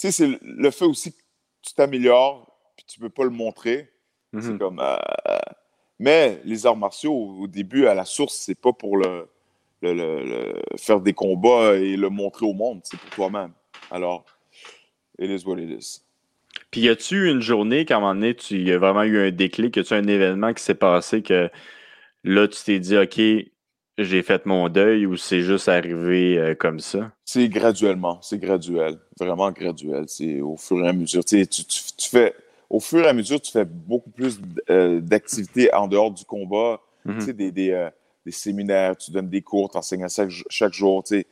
le 0.00 0.70
fait 0.70 0.84
aussi 0.84 1.12
que 1.12 1.18
tu 1.62 1.74
t'améliores, 1.74 2.46
puis 2.76 2.86
tu 2.86 3.00
peux 3.00 3.10
pas 3.10 3.24
le 3.24 3.30
montrer. 3.30 3.90
C'est 4.34 4.50
mhm. 4.50 4.58
comme. 4.58 4.80
Euh, 4.80 4.96
mais 5.98 6.40
les 6.44 6.66
arts 6.66 6.76
martiaux, 6.76 7.12
au 7.12 7.46
début, 7.46 7.86
à 7.86 7.94
la 7.94 8.04
source, 8.04 8.34
c'est 8.34 8.54
pas 8.54 8.72
pour 8.72 8.96
le, 8.96 9.28
le, 9.82 10.54
faire 10.76 11.00
des 11.00 11.12
combats 11.12 11.74
et 11.74 11.96
le 11.96 12.08
montrer 12.08 12.46
au 12.46 12.52
monde, 12.52 12.80
c'est 12.84 12.98
pour 12.98 13.10
toi-même. 13.10 13.52
Alors, 13.90 14.24
it 15.18 15.30
is 15.30 15.44
what 15.44 15.58
it 15.58 15.70
is. 15.70 16.02
Puis, 16.70 16.82
y 16.82 16.88
a-tu 16.88 17.30
une 17.30 17.40
journée 17.40 17.84
qu'à 17.84 17.96
un 17.96 18.00
moment 18.00 18.14
donné, 18.14 18.34
tu 18.34 18.62
y 18.62 18.72
a 18.72 18.78
vraiment 18.78 19.02
eu 19.02 19.18
un 19.18 19.30
déclic, 19.30 19.76
y 19.76 19.80
a-tu 19.80 19.94
un 19.94 20.06
événement 20.06 20.52
qui 20.52 20.62
s'est 20.62 20.74
passé 20.74 21.22
que 21.22 21.50
là, 22.24 22.46
tu 22.46 22.62
t'es 22.62 22.78
dit, 22.78 22.96
OK, 22.96 23.20
j'ai 23.98 24.22
fait 24.22 24.46
mon 24.46 24.68
deuil 24.68 25.06
ou 25.06 25.16
c'est 25.16 25.40
juste 25.40 25.68
arrivé 25.68 26.38
euh, 26.38 26.54
comme 26.54 26.78
ça? 26.78 27.10
C'est 27.24 27.48
graduellement, 27.48 28.20
c'est 28.22 28.38
graduel, 28.38 28.98
vraiment 29.18 29.50
graduel. 29.50 30.04
C'est 30.06 30.40
au 30.40 30.56
fur 30.56 30.84
et 30.84 30.88
à 30.88 30.92
mesure. 30.92 31.24
Tu, 31.24 31.46
tu, 31.46 31.64
tu, 31.64 32.08
fais, 32.08 32.34
au 32.70 32.80
fur 32.80 33.04
et 33.04 33.08
à 33.08 33.12
mesure, 33.12 33.40
tu 33.40 33.50
fais 33.50 33.64
beaucoup 33.64 34.10
plus 34.10 34.40
euh, 34.70 35.00
d'activités 35.00 35.72
en 35.72 35.88
dehors 35.88 36.10
du 36.10 36.24
combat. 36.24 36.80
Tu 37.06 37.20
sais, 37.22 37.32
des, 37.32 37.50
des, 37.50 37.70
euh, 37.70 37.88
des, 38.26 38.32
séminaires, 38.32 38.94
tu 38.94 39.10
donnes 39.10 39.30
des 39.30 39.40
cours, 39.40 39.70
tu 39.70 39.78
enseignes 39.78 40.06
chaque, 40.10 40.30
chaque 40.50 40.74
jour. 40.74 41.02
Tu 41.02 41.20
sais, 41.20 41.26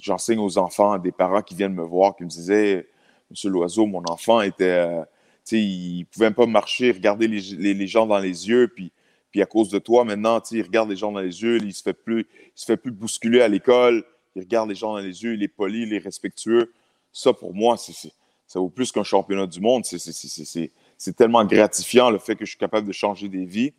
J'enseigne 0.00 0.38
aux 0.38 0.58
enfants, 0.58 0.98
des 0.98 1.12
parents 1.12 1.42
qui 1.42 1.54
viennent 1.54 1.74
me 1.74 1.84
voir, 1.84 2.16
qui 2.16 2.24
me 2.24 2.28
disaient 2.28 2.86
Monsieur 3.30 3.50
Loiseau, 3.50 3.86
mon 3.86 4.02
enfant, 4.08 4.40
était, 4.40 4.64
euh, 4.64 5.04
il 5.52 6.06
pouvait 6.06 6.26
même 6.26 6.34
pas 6.34 6.46
marcher, 6.46 6.92
regarder 6.92 7.28
les, 7.28 7.74
les, 7.74 7.86
gens 7.86 8.06
dans 8.06 8.18
les 8.18 8.48
yeux, 8.48 8.68
puis, 8.68 8.92
puis 9.30 9.42
à 9.42 9.46
cause 9.46 9.68
de 9.70 9.78
toi, 9.78 10.04
maintenant, 10.04 10.40
il 10.50 10.62
regarde 10.62 10.90
les 10.90 10.96
gens 10.96 11.12
dans 11.12 11.20
les 11.20 11.42
yeux, 11.42 11.58
il 11.58 11.72
se 11.72 11.82
fait 11.82 11.92
plus, 11.92 12.20
il 12.20 12.60
se 12.60 12.64
fait 12.64 12.76
plus 12.76 12.92
bousculer 12.92 13.40
à 13.40 13.48
l'école, 13.48 14.04
il 14.36 14.42
regarde 14.42 14.68
les 14.68 14.74
gens 14.74 14.92
dans 14.92 14.98
les 14.98 15.22
yeux, 15.22 15.34
il 15.34 15.42
est 15.42 15.48
poli, 15.48 15.82
il 15.82 15.92
est 15.92 15.98
respectueux. 15.98 16.72
Ça, 17.12 17.32
pour 17.32 17.54
moi, 17.54 17.76
c'est, 17.76 18.10
ça 18.46 18.58
vaut 18.58 18.68
plus 18.68 18.90
qu'un 18.90 19.04
championnat 19.04 19.46
du 19.46 19.60
monde. 19.60 19.84
C'est, 19.84 20.72
tellement 21.16 21.44
gratifiant 21.44 22.10
le 22.10 22.18
fait 22.18 22.36
que 22.36 22.44
je 22.44 22.50
suis 22.50 22.58
capable 22.58 22.86
de 22.86 22.92
changer 22.92 23.28
des 23.28 23.44
vies. 23.44 23.72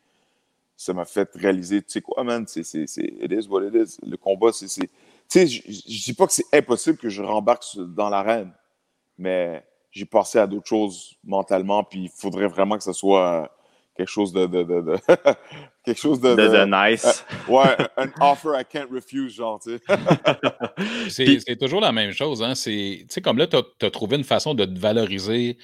Ça 0.75 0.93
m'a 0.93 1.05
fait 1.05 1.29
réaliser, 1.35 1.83
tu 1.83 1.91
sais 1.91 2.01
quoi, 2.01 2.23
man, 2.23 2.45
c'est, 2.47 2.61
it 2.73 3.31
is 3.31 3.47
what 3.47 3.63
it 3.63 3.75
is. 3.75 3.97
Le 4.03 4.17
combat, 4.17 4.51
c'est, 4.51 4.65
tu 4.65 4.89
sais, 5.27 5.45
je, 5.45 5.61
ne 5.67 6.03
dis 6.03 6.13
pas 6.13 6.25
que 6.25 6.33
c'est 6.33 6.51
impossible 6.51 6.97
que 6.97 7.09
je 7.09 7.21
rembarque 7.21 7.63
dans 7.77 8.09
l'arène, 8.09 8.51
mais 9.17 9.63
j'ai 9.91 10.05
passé 10.05 10.39
à 10.39 10.47
d'autres 10.47 10.67
choses 10.67 11.15
mentalement, 11.23 11.83
puis 11.83 12.05
il 12.05 12.09
faudrait 12.09 12.47
vraiment 12.47 12.77
que 12.77 12.83
ce 12.83 12.93
soit 12.93 13.55
quelque 13.95 14.09
chose 14.09 14.33
de, 14.33 14.47
quelque 15.85 15.99
chose 15.99 16.19
de, 16.19 16.33
de, 16.33 16.89
nice. 16.89 17.23
Euh, 17.49 17.53
ouais, 17.53 17.77
un 17.97 18.09
offer 18.21 18.59
I 18.59 18.65
can't 18.67 18.89
refuse, 18.91 19.35
genre, 19.35 19.59
tu 19.59 19.77
sais. 21.09 21.39
c'est 21.45 21.57
toujours 21.57 21.81
la 21.81 21.91
même 21.91 22.11
chose, 22.11 22.41
hein. 22.41 22.53
Tu 22.53 23.05
sais, 23.07 23.21
comme 23.21 23.37
là, 23.37 23.47
tu 23.47 23.57
as, 23.85 23.91
trouvé 23.91 24.17
une 24.17 24.23
façon 24.23 24.55
de 24.55 24.65
te 24.65 24.79
valoriser 24.79 25.57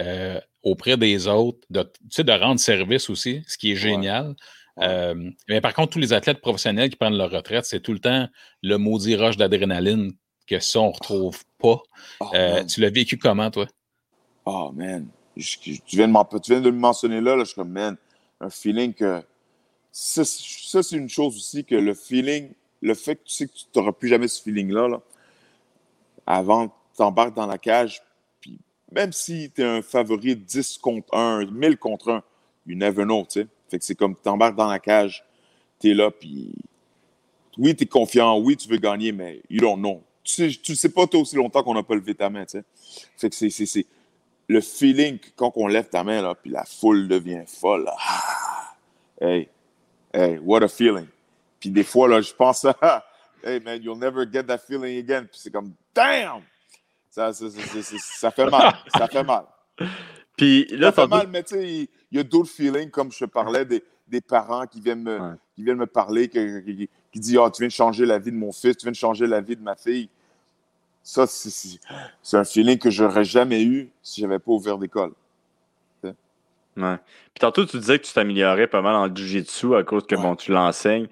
euh, 0.00 0.40
auprès 0.62 0.96
des 0.96 1.26
autres, 1.26 1.58
de, 1.70 1.82
de 2.18 2.32
rendre 2.32 2.60
service 2.60 3.10
aussi, 3.10 3.42
ce 3.46 3.58
qui 3.58 3.72
est 3.72 3.76
génial. 3.76 4.34
Euh, 4.78 5.30
mais 5.48 5.60
par 5.60 5.74
contre, 5.74 5.92
tous 5.92 5.98
les 5.98 6.12
athlètes 6.12 6.40
professionnels 6.40 6.90
qui 6.90 6.96
prennent 6.96 7.16
leur 7.16 7.30
retraite, 7.30 7.64
c'est 7.64 7.80
tout 7.80 7.92
le 7.92 7.98
temps 7.98 8.28
le 8.62 8.76
maudit 8.76 9.16
rush 9.16 9.36
d'adrénaline 9.36 10.12
que 10.46 10.60
ça, 10.60 10.80
on 10.80 10.88
ne 10.88 10.92
retrouve 10.92 11.42
pas. 11.58 11.82
Oh, 12.20 12.30
tu 12.68 12.80
l'as 12.80 12.90
vécu 12.90 13.18
comment, 13.18 13.50
toi? 13.50 13.66
Oh, 14.44 14.72
man 14.74 15.08
tu, 15.36 15.80
viens 15.92 16.08
de 16.08 16.70
me 16.70 16.78
mentionner 16.78 17.20
là, 17.20 17.36
là, 17.36 17.44
je 17.44 17.48
suis 17.48 17.54
comme, 17.54 17.70
man, 17.70 17.96
un 18.40 18.50
feeling 18.50 18.92
que. 18.92 19.22
Ça, 19.90 20.24
c'est 20.24 20.96
une 20.96 21.08
chose 21.08 21.36
aussi 21.36 21.64
que 21.64 21.74
le 21.74 21.92
feeling, 21.92 22.52
le 22.80 22.94
fait 22.94 23.16
que 23.16 23.24
tu 23.24 23.34
sais 23.34 23.46
que 23.46 23.52
tu 23.52 23.66
n'auras 23.76 23.92
plus 23.92 24.08
jamais 24.08 24.26
ce 24.26 24.40
feeling-là, 24.42 24.88
là, 24.88 25.02
avant 26.26 26.68
tu 26.68 26.74
t'embarques 26.96 27.34
dans 27.34 27.46
la 27.46 27.58
cage, 27.58 28.02
même 28.94 29.12
si 29.12 29.50
tu 29.54 29.62
es 29.62 29.64
un 29.64 29.82
favori 29.82 30.36
10 30.36 30.78
contre 30.78 31.14
1, 31.14 31.46
1000 31.46 31.76
contre 31.78 32.10
1, 32.10 32.22
you 32.66 32.76
never 32.76 33.04
know, 33.04 33.24
tu 33.24 33.40
sais. 33.40 33.46
Fait 33.68 33.78
que 33.78 33.84
c'est 33.84 33.94
comme 33.94 34.14
tu 34.14 34.22
t'embarques 34.22 34.56
dans 34.56 34.68
la 34.68 34.78
cage, 34.78 35.24
tu 35.80 35.90
es 35.90 35.94
là, 35.94 36.10
puis 36.10 36.52
oui, 37.58 37.74
tu 37.74 37.84
es 37.84 37.86
confiant, 37.86 38.38
oui, 38.38 38.56
tu 38.56 38.68
veux 38.68 38.78
gagner, 38.78 39.12
mais 39.12 39.40
you 39.48 39.60
don't 39.60 39.78
know. 39.78 40.02
Tu 40.22 40.52
sais, 40.52 40.74
sais 40.74 40.88
pas 40.88 41.06
toi 41.06 41.20
aussi 41.20 41.36
longtemps 41.36 41.62
qu'on 41.62 41.74
n'a 41.74 41.82
pas 41.82 41.94
levé 41.94 42.14
ta 42.14 42.30
main, 42.30 42.44
tu 42.44 42.58
sais. 42.58 42.64
Fait 43.16 43.30
que 43.30 43.36
c'est 43.36 43.86
le 44.48 44.60
feeling 44.60 45.18
quand 45.36 45.52
on 45.56 45.66
lève 45.66 45.88
ta 45.88 46.04
main, 46.04 46.20
là, 46.22 46.34
puis 46.34 46.50
la 46.50 46.64
foule 46.64 47.08
devient 47.08 47.44
folle. 47.46 47.88
Ah! 47.98 48.76
hey, 49.20 49.48
hey, 50.12 50.38
what 50.38 50.62
a 50.62 50.68
feeling. 50.68 51.06
Puis 51.58 51.70
des 51.70 51.84
fois, 51.84 52.08
là, 52.08 52.20
je 52.20 52.32
pense, 52.32 52.64
à, 52.64 53.04
hey 53.44 53.60
man, 53.60 53.80
you'll 53.82 53.98
never 53.98 54.26
get 54.30 54.44
that 54.44 54.58
feeling 54.58 54.98
again. 54.98 55.26
C'est 55.32 55.52
comme, 55.52 55.72
damn! 55.94 56.42
Ça, 57.12 57.30
ça, 57.34 57.44
ça, 57.50 58.30
fait 58.30 58.48
mal. 58.48 58.72
Ça 58.88 59.06
fait 59.06 59.22
mal. 59.22 59.44
Puis 60.36 60.64
là, 60.70 60.90
ça 60.90 61.02
fait 61.02 61.08
mal, 61.08 61.28
mais 61.28 61.42
tu 61.42 61.54
sais, 61.54 61.88
il 62.10 62.16
y, 62.16 62.18
a 62.18 62.22
d'autres 62.22 62.48
feelings, 62.48 62.88
comme 62.88 63.12
je 63.12 63.26
parlais, 63.26 63.66
des, 63.66 63.84
des 64.08 64.22
parents 64.22 64.66
qui 64.66 64.80
viennent 64.80 65.02
me, 65.02 65.36
qui 65.54 65.62
viennent 65.62 65.76
me 65.76 65.86
parler, 65.86 66.28
qui, 66.30 66.88
qui, 67.12 67.20
disent, 67.20 67.36
oh, 67.36 67.50
tu 67.50 67.60
viens 67.60 67.68
de 67.68 67.72
changer 67.72 68.06
la 68.06 68.18
vie 68.18 68.32
de 68.32 68.36
mon 68.36 68.50
fils, 68.50 68.78
tu 68.78 68.86
viens 68.86 68.92
de 68.92 68.96
changer 68.96 69.26
la 69.26 69.42
vie 69.42 69.56
de 69.56 69.60
ma 69.60 69.76
fille. 69.76 70.08
Ça, 71.02 71.26
c'est 71.26 72.36
un 72.36 72.44
feeling 72.44 72.78
que 72.78 72.88
j'aurais 72.88 73.24
jamais 73.24 73.62
eu 73.62 73.90
si 74.02 74.22
j'avais 74.22 74.38
pas 74.38 74.52
ouvert 74.52 74.78
d'école. 74.78 75.12
Ouais. 76.02 76.96
Puis 77.34 77.40
tantôt, 77.40 77.66
tu 77.66 77.78
disais 77.78 77.98
que 77.98 78.06
tu 78.06 78.14
t'améliorais 78.14 78.68
pas 78.68 78.80
mal 78.80 78.94
en 78.94 79.14
jiu-jitsu 79.14 79.76
à 79.76 79.82
cause 79.82 80.06
que 80.06 80.14
bon, 80.14 80.34
tu 80.34 80.52
l'enseignes. 80.52 81.08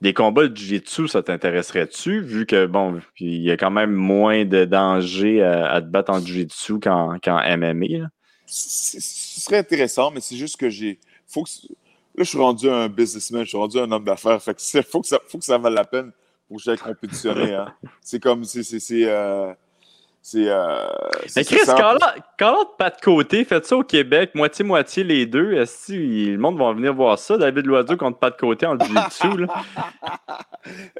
Des 0.00 0.14
combats 0.14 0.46
de 0.46 0.56
jiu-jitsu, 0.56 1.08
ça 1.08 1.22
t'intéresserait-tu, 1.22 2.20
vu 2.20 2.46
que 2.46 2.66
bon, 2.66 3.00
il 3.18 3.42
y 3.42 3.50
a 3.50 3.56
quand 3.56 3.70
même 3.70 3.92
moins 3.92 4.44
de 4.44 4.64
danger 4.64 5.42
à, 5.42 5.80
te 5.80 5.86
battre 5.86 6.12
en 6.12 6.20
jiu-jitsu 6.20 6.78
qu'en 6.80 7.18
MMA? 7.26 8.08
Ce 8.46 9.00
serait 9.40 9.58
intéressant, 9.58 10.10
mais 10.10 10.20
c'est 10.20 10.36
juste 10.36 10.56
que 10.56 10.70
j'ai. 10.70 10.98
Faut 11.26 11.42
que... 11.42 11.50
Là, 12.14 12.24
je 12.24 12.30
suis 12.30 12.38
rendu 12.38 12.70
un 12.70 12.88
businessman, 12.88 13.42
je 13.42 13.48
suis 13.48 13.58
rendu 13.58 13.78
un 13.78 13.90
homme 13.92 14.04
d'affaires. 14.04 14.42
Fait 14.42 14.54
que 14.54 14.82
faut 14.82 15.00
que 15.00 15.06
ça, 15.06 15.20
faut 15.28 15.38
que 15.38 15.44
ça 15.44 15.58
vaille 15.58 15.74
la 15.74 15.84
peine 15.84 16.10
pour 16.48 16.56
que 16.56 16.62
j'aille 16.62 16.78
compétitionner. 16.78 17.54
Hein. 17.54 17.72
C'est 18.00 18.20
comme, 18.20 18.44
c'est, 18.44 18.62
c'est, 18.62 18.80
c'est, 18.80 19.04
euh, 19.04 19.52
c'est, 20.30 20.46
euh, 20.46 20.86
Mais 21.36 21.44
Chris, 21.44 21.60
quand 21.66 21.94
l'autre 22.52 22.76
pas 22.76 22.90
de 22.90 23.00
côté, 23.00 23.46
faites 23.46 23.64
ça 23.64 23.78
au 23.78 23.82
Québec, 23.82 24.34
moitié-moitié 24.34 25.02
les 25.02 25.24
deux. 25.24 25.54
Est-ce 25.54 25.86
que 25.86 26.32
le 26.32 26.36
monde 26.36 26.58
va 26.58 26.74
venir 26.74 26.92
voir 26.92 27.18
ça, 27.18 27.38
David 27.38 27.64
Loiseau 27.64 27.96
contre 27.96 28.18
pas 28.18 28.28
de 28.28 28.36
côté 28.36 28.66
en 28.66 28.78
jiu-jitsu? 28.78 29.46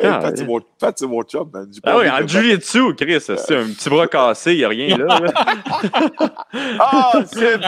Pat, 0.01 0.35
c'est 0.99 1.07
mon, 1.07 1.23
chum, 1.25 1.51
man. 1.53 1.71
Ah 1.85 1.99
oui, 1.99 2.09
en 2.09 2.27
jiu-jitsu, 2.27 2.95
Chris, 2.95 3.21
c'est 3.21 3.55
un 3.55 3.67
petit 3.67 3.91
bras 3.91 4.07
cassé, 4.07 4.55
il 4.55 4.59
n'y 4.59 4.65
a 4.65 4.69
rien 4.69 4.97
là. 4.97 5.19
Ah, 6.81 7.13
oh, 7.15 7.21
shit! 7.21 7.61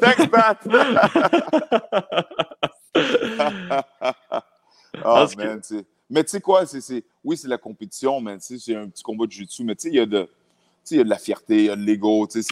Thanks, 0.00 0.28
Pat! 0.30 0.58
oh, 5.04 5.26
man. 5.36 5.60
Mais 6.10 6.24
tu 6.24 6.30
sais 6.30 6.40
quoi, 6.40 6.66
c'est, 6.66 7.04
oui, 7.22 7.36
c'est 7.36 7.46
la 7.48 7.58
compétition, 7.58 8.20
mais 8.20 8.38
c'est 8.40 8.74
un 8.74 8.88
petit 8.88 9.04
combat 9.04 9.26
de 9.26 9.30
jiu-jitsu, 9.30 9.62
mais 9.62 9.76
tu 9.76 9.82
sais, 9.82 9.90
il 9.90 9.94
y 9.94 10.00
a 10.00 10.06
de. 10.06 10.28
Il 10.90 10.98
y 10.98 11.00
a 11.00 11.04
de 11.04 11.08
la 11.08 11.18
fierté, 11.18 11.56
il 11.56 11.64
y 11.66 11.70
a 11.70 11.76
de 11.76 11.82
l'ego. 11.82 12.26
Si, 12.30 12.42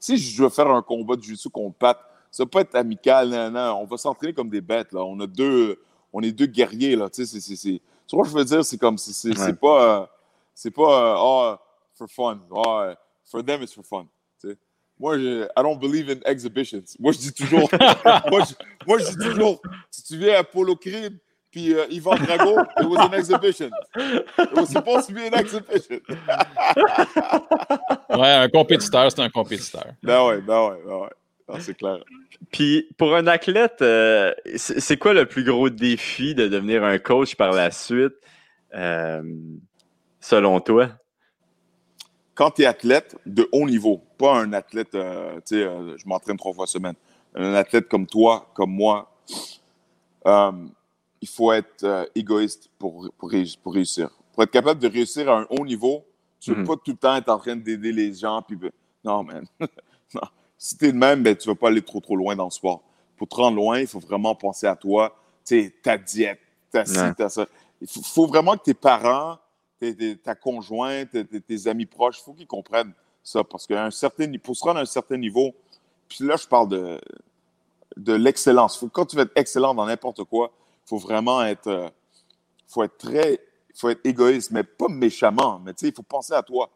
si, 0.00 0.18
je 0.18 0.42
veux 0.42 0.48
faire 0.48 0.68
un 0.70 0.82
combat 0.82 1.16
de 1.16 1.22
jiu-jitsu 1.22 1.50
contre 1.50 1.76
Pat, 1.76 1.98
ça 2.30 2.44
va 2.44 2.50
pas 2.50 2.60
être 2.62 2.74
amical. 2.74 3.32
On 3.54 3.84
va 3.84 3.96
s'entraîner 3.96 4.32
comme 4.32 4.50
des 4.50 4.60
bêtes. 4.60 4.92
Là. 4.92 5.04
On, 5.04 5.18
a 5.20 5.26
deux, 5.26 5.80
on 6.12 6.22
est 6.22 6.32
deux 6.32 6.46
guerriers. 6.46 6.96
Là. 6.96 7.08
C'est, 7.12 7.26
c'est, 7.26 7.40
c'est, 7.40 7.56
ce 7.56 8.16
que 8.16 8.24
je 8.24 8.30
veux 8.30 8.44
dire, 8.44 8.64
c'est 8.64 8.78
comme. 8.78 8.98
C'est, 8.98 9.12
c'est, 9.12 9.58
pas. 9.58 10.10
c'est 10.54 10.70
pas. 10.70 11.16
oh, 11.18 11.56
for 11.94 12.08
fun. 12.08 12.40
Oh, 12.50 12.92
for 13.24 13.44
them, 13.44 13.62
it's 13.62 13.72
for 13.72 13.84
fun. 13.84 14.06
Moi, 14.98 15.18
je, 15.18 15.44
I 15.56 15.62
don't 15.62 15.78
believe 15.78 16.08
in 16.08 16.20
exhibitions. 16.24 16.96
Moi, 17.00 17.12
je 17.12 17.18
dis 17.18 17.32
toujours. 17.32 17.68
moi, 18.30 18.44
je, 18.44 18.54
moi, 18.86 18.98
je 18.98 19.06
dis 19.06 19.16
toujours. 19.16 19.60
Si 19.90 20.04
tu 20.04 20.16
viens 20.16 20.38
à 20.38 20.44
Polo 20.44 20.76
Crib, 20.76 21.18
puis 21.54 21.72
uh, 21.72 21.86
Yvan 21.88 22.16
Drago, 22.16 22.66
it 22.80 22.88
was 22.88 22.98
an 22.98 23.14
exhibition. 23.14 23.70
It 23.96 24.52
was 24.54 24.70
supposed 24.70 25.06
to 25.06 25.14
be 25.14 25.24
an 25.24 25.34
exhibition. 25.34 26.00
ouais, 28.10 28.32
un 28.32 28.48
compétiteur, 28.48 29.12
c'est 29.12 29.20
un 29.20 29.30
compétiteur. 29.30 29.86
Ben 30.02 30.26
ouais, 30.26 30.40
ben 30.40 30.68
ouais, 30.68 30.78
ben 30.84 31.08
ouais. 31.54 31.60
c'est 31.60 31.76
clair. 31.76 31.98
Puis 32.50 32.88
pour 32.98 33.14
un 33.14 33.28
athlète, 33.28 33.82
euh, 33.82 34.34
c'est 34.56 34.96
quoi 34.96 35.14
le 35.14 35.26
plus 35.26 35.44
gros 35.44 35.70
défi 35.70 36.34
de 36.34 36.48
devenir 36.48 36.82
un 36.82 36.98
coach 36.98 37.36
par 37.36 37.52
la 37.52 37.70
suite, 37.70 38.14
euh, 38.74 39.22
selon 40.18 40.58
toi? 40.58 40.88
Quand 42.34 42.50
tu 42.50 42.62
es 42.62 42.66
athlète 42.66 43.16
de 43.26 43.48
haut 43.52 43.66
niveau, 43.66 44.02
pas 44.18 44.38
un 44.38 44.52
athlète, 44.54 44.96
euh, 44.96 45.34
tu 45.46 45.54
sais, 45.54 45.62
je 45.62 46.08
m'entraîne 46.08 46.36
trois 46.36 46.52
fois 46.52 46.66
semaine, 46.66 46.96
un 47.36 47.54
athlète 47.54 47.86
comme 47.86 48.08
toi, 48.08 48.50
comme 48.54 48.72
moi, 48.72 49.08
il 51.24 51.26
faut 51.26 51.52
être 51.52 51.84
euh, 51.84 52.04
égoïste 52.14 52.68
pour, 52.78 53.10
pour, 53.16 53.30
réussir. 53.30 54.10
Pour 54.34 54.42
être 54.42 54.50
capable 54.50 54.78
de 54.78 54.88
réussir 54.88 55.30
à 55.30 55.40
un 55.40 55.46
haut 55.48 55.64
niveau, 55.64 56.04
tu 56.38 56.50
ne 56.50 56.56
veux 56.56 56.60
mhm. 56.60 56.68
pas 56.68 56.74
tout 56.76 56.90
le 56.90 56.96
temps 56.98 57.16
être 57.16 57.30
en 57.30 57.38
train 57.38 57.56
d'aider 57.56 57.92
les 57.92 58.12
gens. 58.12 58.42
Puis, 58.42 58.58
non, 59.02 59.24
man. 59.24 59.46
Si 60.56 60.78
tu 60.78 60.86
es 60.86 60.92
de 60.92 60.96
même, 60.96 61.22
ben, 61.22 61.36
tu 61.36 61.48
ne 61.48 61.54
vas 61.54 61.58
pas 61.58 61.68
aller 61.68 61.82
trop, 61.82 62.00
trop 62.00 62.16
loin 62.16 62.36
dans 62.36 62.44
le 62.44 62.50
sport. 62.50 62.82
Pour 63.16 63.28
te 63.28 63.34
rendre 63.34 63.56
loin, 63.56 63.80
il 63.80 63.86
faut 63.86 63.98
vraiment 63.98 64.34
penser 64.34 64.66
à 64.66 64.76
toi, 64.76 65.14
ta 65.82 65.98
diète, 65.98 66.40
ta 66.70 66.86
ci, 66.86 66.94
ta 67.18 67.28
ça. 67.28 67.46
Il 67.82 67.88
faut, 67.88 68.26
vraiment 68.26 68.56
que 68.56 68.62
tes 68.62 68.74
parents, 68.74 69.38
ta 70.22 70.34
conjointe, 70.34 71.10
tes, 71.46 71.66
amis 71.66 71.84
proches, 71.84 72.18
il 72.20 72.24
faut 72.24 72.32
qu'ils 72.32 72.46
comprennent 72.46 72.94
ça. 73.22 73.44
Parce 73.44 73.66
qu'à 73.66 73.84
un 73.84 73.90
certain 73.90 74.32
pour 74.42 74.56
se 74.56 74.64
rendre 74.64 74.78
à 74.78 74.82
un 74.82 74.86
certain 74.86 75.18
niveau, 75.18 75.54
puis 76.08 76.24
là, 76.24 76.36
je 76.36 76.46
parle 76.46 76.68
de, 76.68 76.98
de 77.96 78.12
l'excellence. 78.14 78.82
Quand 78.92 79.04
tu 79.04 79.16
veux 79.16 79.22
être 79.22 79.32
excellent 79.36 79.74
dans 79.74 79.84
n'importe 79.84 80.24
quoi, 80.24 80.50
faut 80.86 80.98
vraiment 80.98 81.42
être, 81.44 81.68
euh, 81.68 81.88
faut 82.66 82.82
être 82.82 82.98
très, 82.98 83.40
faut 83.74 83.88
être 83.88 84.04
égoïste, 84.04 84.50
mais 84.50 84.62
pas 84.62 84.88
méchamment, 84.88 85.60
mais 85.64 85.72
tu 85.74 85.80
sais, 85.80 85.88
il 85.88 85.94
faut 85.94 86.02
penser 86.02 86.32
à 86.34 86.42
toi. 86.42 86.70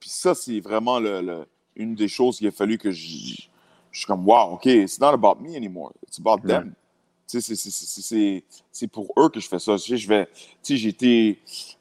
Puis 0.00 0.10
ça, 0.10 0.34
c'est 0.34 0.60
vraiment 0.60 1.00
le, 1.00 1.46
une 1.76 1.94
des 1.94 2.08
choses 2.08 2.38
qu'il 2.38 2.46
a 2.46 2.50
fallu 2.50 2.78
que 2.78 2.90
je, 2.90 3.34
je 3.90 3.98
suis 3.98 4.06
comme, 4.06 4.26
wow, 4.26 4.54
OK, 4.54 4.66
it's 4.66 5.00
not 5.00 5.08
about 5.08 5.40
me 5.40 5.56
anymore, 5.56 5.92
it's 6.06 6.18
about 6.18 6.46
them. 6.46 6.74
Tu 7.26 7.42
sais, 7.42 8.42
c'est 8.72 8.86
pour 8.86 9.12
eux 9.18 9.28
que 9.28 9.38
je 9.38 9.48
fais 9.48 9.58
ça. 9.58 9.76
Tu 9.76 9.90
sais, 9.90 9.96
je 9.98 10.08
vais, 10.08 10.26
tu 10.26 10.32
sais, 10.62 10.76
j'ai 10.78 10.88
été 10.88 11.38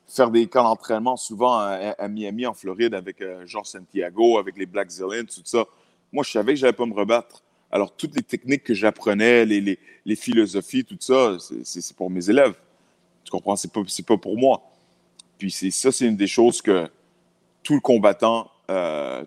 faire 0.07 0.29
des 0.29 0.47
camps 0.47 0.63
d'entraînement 0.63 1.15
souvent 1.15 1.57
à, 1.57 2.07
Miami, 2.07 2.45
en 2.45 2.53
Floride, 2.53 2.93
avec 2.93 3.21
euh, 3.21 3.45
Jean 3.45 3.63
Santiago, 3.63 4.37
avec 4.37 4.57
les 4.57 4.65
Black 4.65 4.89
Zillions, 4.89 5.25
tout 5.25 5.41
ça. 5.43 5.65
Moi, 6.11 6.23
je 6.23 6.31
savais 6.31 6.53
que 6.53 6.59
je 6.59 6.65
n'allais 6.65 6.75
pas 6.75 6.85
me 6.85 6.93
rebattre. 6.93 7.43
Alors, 7.71 7.95
toutes 7.95 8.15
les 8.15 8.23
techniques 8.23 8.63
que 8.63 8.73
j'apprenais, 8.73 9.45
les, 9.45 9.77
les, 10.05 10.15
philosophies, 10.15 10.85
tout 10.85 10.97
ça, 10.99 11.37
c'est 11.63 11.95
pour 11.95 12.09
mes 12.09 12.29
élèves. 12.29 12.53
Tu 13.23 13.31
comprends? 13.31 13.55
C'est 13.55 13.71
pas, 13.71 13.81
pas 14.07 14.17
pour 14.17 14.37
moi. 14.37 14.61
Puis 15.37 15.51
ça, 15.51 15.91
c'est 15.91 16.05
une 16.05 16.15
des 16.15 16.27
choses 16.27 16.61
que 16.61 16.89
tout 17.63 17.73
le 17.73 17.81
combattant 17.81 18.49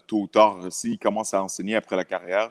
tôt 0.06 0.20
ou 0.23 0.26
tard, 0.26 0.61
s'il 0.70 0.99
commence 0.99 1.35
à 1.35 1.42
enseigner 1.42 1.76
après 1.76 1.97
la 1.97 2.04
carrière, 2.04 2.50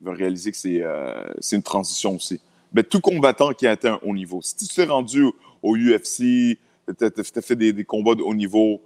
il 0.00 0.06
va 0.06 0.12
réaliser 0.12 0.50
que 0.50 0.56
c'est 0.56 1.56
une 1.56 1.62
transition 1.62 2.16
aussi. 2.16 2.40
Mais 2.72 2.82
tout 2.82 3.00
combattant 3.00 3.52
qui 3.52 3.66
a 3.66 3.72
atteint 3.72 3.94
un 3.94 4.00
haut 4.02 4.14
niveau, 4.14 4.40
si 4.42 4.56
tu 4.56 4.66
t'es 4.66 4.84
rendu 4.84 5.26
au 5.62 5.76
UFC, 5.76 6.58
tu 6.98 7.04
as, 7.04 7.42
fait 7.42 7.56
des, 7.56 7.84
combats 7.84 8.14
de 8.14 8.22
haut 8.22 8.34
niveau, 8.34 8.80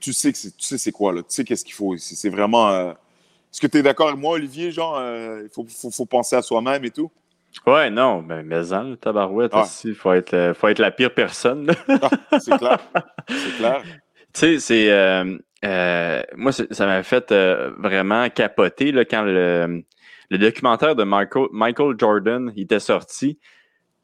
tu 0.00 0.12
sais 0.12 0.32
que 0.32 0.38
tu 0.38 0.52
sais 0.58 0.78
c'est 0.78 0.92
quoi, 0.92 1.12
là. 1.12 1.22
Tu 1.22 1.28
sais 1.28 1.44
qu'est-ce 1.44 1.64
qu'il 1.64 1.74
faut. 1.74 1.96
C'est 1.96 2.28
vraiment. 2.28 2.70
Euh, 2.70 2.92
est-ce 3.56 3.60
que 3.62 3.68
tu 3.68 3.78
es 3.78 3.82
d'accord 3.82 4.08
avec 4.08 4.20
moi, 4.20 4.34
Olivier? 4.34 4.70
Genre, 4.70 4.98
euh, 4.98 5.40
il 5.44 5.48
faut, 5.48 5.64
faut, 5.66 5.90
faut, 5.90 6.04
penser 6.04 6.36
à 6.36 6.42
soi-même 6.42 6.84
et 6.84 6.90
tout? 6.90 7.10
Ouais, 7.66 7.88
non, 7.88 8.20
mais 8.20 8.34
en, 8.74 8.82
le 8.82 8.96
tabarouette 8.96 9.54
aussi, 9.54 9.88
il 9.88 9.94
faut 9.94 10.12
être, 10.12 10.34
euh, 10.34 10.52
faut 10.52 10.68
être 10.68 10.78
la 10.78 10.90
pire 10.90 11.14
personne. 11.14 11.70
Ah, 11.88 12.38
c'est 12.38 12.58
clair. 12.58 12.78
C'est 13.30 13.56
clair. 13.56 13.82
Tu 14.34 14.60
sais, 14.60 14.90
c'est. 15.62 16.26
moi, 16.36 16.52
ça 16.52 16.84
m'a 16.84 17.02
fait 17.02 17.32
vraiment 17.78 18.28
capoter 18.28 18.92
là, 18.92 19.06
quand 19.06 19.22
le, 19.22 19.82
le 20.28 20.38
documentaire 20.38 20.94
de 20.94 21.04
Michael, 21.04 21.46
Michael 21.52 21.94
Jordan 21.98 22.52
était 22.54 22.78
sorti 22.78 23.38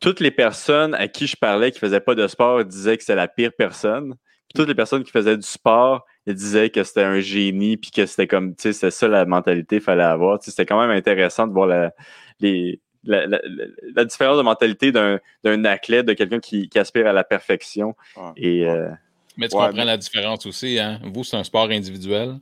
toutes 0.01 0.21
les 0.21 0.31
personnes 0.31 0.95
à 0.95 1.07
qui 1.07 1.27
je 1.27 1.37
parlais 1.37 1.71
qui 1.71 1.77
ne 1.77 1.81
faisaient 1.81 2.01
pas 2.01 2.15
de 2.15 2.27
sport 2.27 2.65
disaient 2.65 2.97
que 2.97 3.03
c'était 3.03 3.17
la 3.17 3.29
pire 3.29 3.53
personne. 3.53 4.15
toutes 4.55 4.69
les 4.69 4.75
personnes 4.75 5.05
qui 5.05 5.11
faisaient 5.11 5.37
du 5.37 5.47
sport 5.47 6.07
ils 6.27 6.35
disaient 6.35 6.71
que 6.71 6.85
c'était 6.85 7.03
un 7.03 7.21
génie, 7.21 7.77
puis 7.77 7.91
que 7.91 8.07
c'était 8.07 8.27
comme, 8.27 8.55
tu 8.55 8.63
sais, 8.63 8.73
c'était 8.73 8.91
ça 8.91 9.09
la 9.09 9.25
mentalité 9.25 9.77
qu'il 9.77 9.85
fallait 9.85 10.03
avoir. 10.03 10.39
c'était 10.43 10.67
quand 10.67 10.81
même 10.81 10.91
intéressant 10.91 11.47
de 11.47 11.53
voir 11.53 11.67
la, 11.67 11.93
les, 12.41 12.81
la, 13.05 14.05
différence 14.05 14.39
de 14.39 14.43
mentalité 14.43 14.93
d'un, 14.93 15.19
athlète, 15.65 16.07
de 16.07 16.13
quelqu'un 16.13 16.41
qui, 16.41 16.69
aspire 16.77 17.07
à 17.07 17.13
la 17.13 17.25
perfection. 17.25 17.97
Et, 18.37 18.67
euh, 18.67 18.89
mais 19.37 19.49
tu 19.49 19.57
comprends 19.57 19.85
la 19.85 19.97
différence 19.97 20.47
aussi, 20.47 20.79
hein? 20.79 21.01
Vous, 21.05 21.25
c'est 21.25 21.37
un 21.37 21.45
sport 21.45 21.71
individuel 21.71 22.37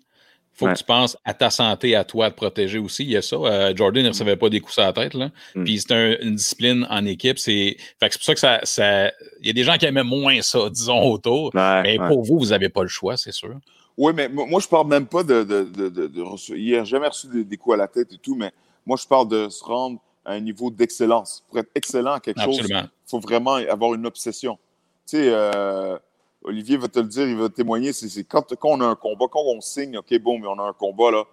faut 0.53 0.67
que 0.67 0.77
tu 0.77 0.85
penses 0.85 1.17
à 1.25 1.35
ta 1.35 1.51
santé, 1.51 1.97
à 1.97 2.05
toi 2.05 2.29
de 2.29 2.35
protéger 2.35 2.79
aussi. 2.79 3.05
Il 3.05 3.11
y 3.11 3.17
a 3.17 3.23
ça. 3.23 3.37
Euh, 3.37 3.73
Jordan 3.75 4.03
ne 4.03 4.09
mm. 4.09 4.13
recevait 4.13 4.37
pas 4.37 4.49
des 4.49 4.61
coups 4.61 4.79
à 4.79 4.87
la 4.87 4.93
tête. 4.93 5.15
Là. 5.15 5.31
Mm. 5.55 5.65
Puis 5.65 5.81
c'est 5.81 6.19
une 6.23 6.35
discipline 6.35 6.87
en 6.91 7.05
équipe. 7.07 7.39
C'est 7.39 7.77
pour 7.99 8.11
ça 8.13 8.35
que 8.35 8.41
ça, 8.41 8.61
ça. 8.65 9.09
Il 9.41 9.47
y 9.47 9.51
a 9.51 9.53
des 9.53 9.65
gens 9.65 9.77
qui 9.77 9.87
aimaient 9.87 10.03
moins 10.03 10.43
ça, 10.43 10.69
disons, 10.71 11.03
autour. 11.03 11.51
mais 11.55 11.99
pour 11.99 12.23
vous, 12.23 12.39
vous 12.39 12.47
n'avez 12.47 12.69
pas 12.69 12.83
le 12.83 12.89
choix, 12.89 13.17
c'est 13.17 13.33
sûr. 13.33 13.55
Oui, 13.97 14.13
mais 14.15 14.29
moi, 14.29 14.61
je 14.61 14.69
parle 14.69 14.89
même 14.89 15.07
pas 15.07 15.23
de. 15.23 15.43
de, 15.45 15.65
de, 15.65 15.89
de, 15.89 16.77
n'a 16.77 16.85
jamais 16.85 17.09
reçu 17.09 17.27
des, 17.29 17.57
coups 17.57 17.75
à 17.75 17.77
la 17.77 17.89
tête 17.89 18.13
et 18.13 18.19
tout, 18.19 18.35
mais 18.35 18.53
moi, 18.87 18.97
je 19.01 19.07
parle 19.07 19.29
de 19.29 19.49
se 19.49 19.63
rendre 19.63 19.99
à 20.25 20.33
un 20.33 20.41
niveau 20.41 20.71
d'excellence. 20.71 21.45
Pour 21.49 21.59
être 21.59 21.71
excellent 21.75 22.13
à 22.13 22.21
quelque 22.21 22.43
chose, 22.43 22.63
il 22.67 22.89
faut 23.07 23.21
vraiment 23.21 23.55
avoir 23.55 23.95
une 23.95 24.07
obsession. 24.07 24.59
Tu 25.07 25.17
sais, 25.17 25.29
euh, 25.29 25.99
Olivier 26.43 26.77
va 26.77 26.89
te 26.89 26.99
le 26.99 27.07
dire, 27.07 27.29
il 27.29 27.37
va 27.37 27.49
témoigner, 27.49 27.93
c'est 27.93 28.25
quand, 28.25 28.55
quand, 28.57 28.71
on 28.71 28.81
a 28.81 28.87
un 28.87 28.95
combat, 28.95 29.27
quand 29.31 29.43
on 29.43 29.61
signe, 29.61 29.99
OK, 29.99 30.19
bon, 30.19 30.39
mais 30.39 30.47
on 30.47 30.59
a 30.59 30.63
un 30.63 30.73
combat, 30.73 31.11
là, 31.11 31.25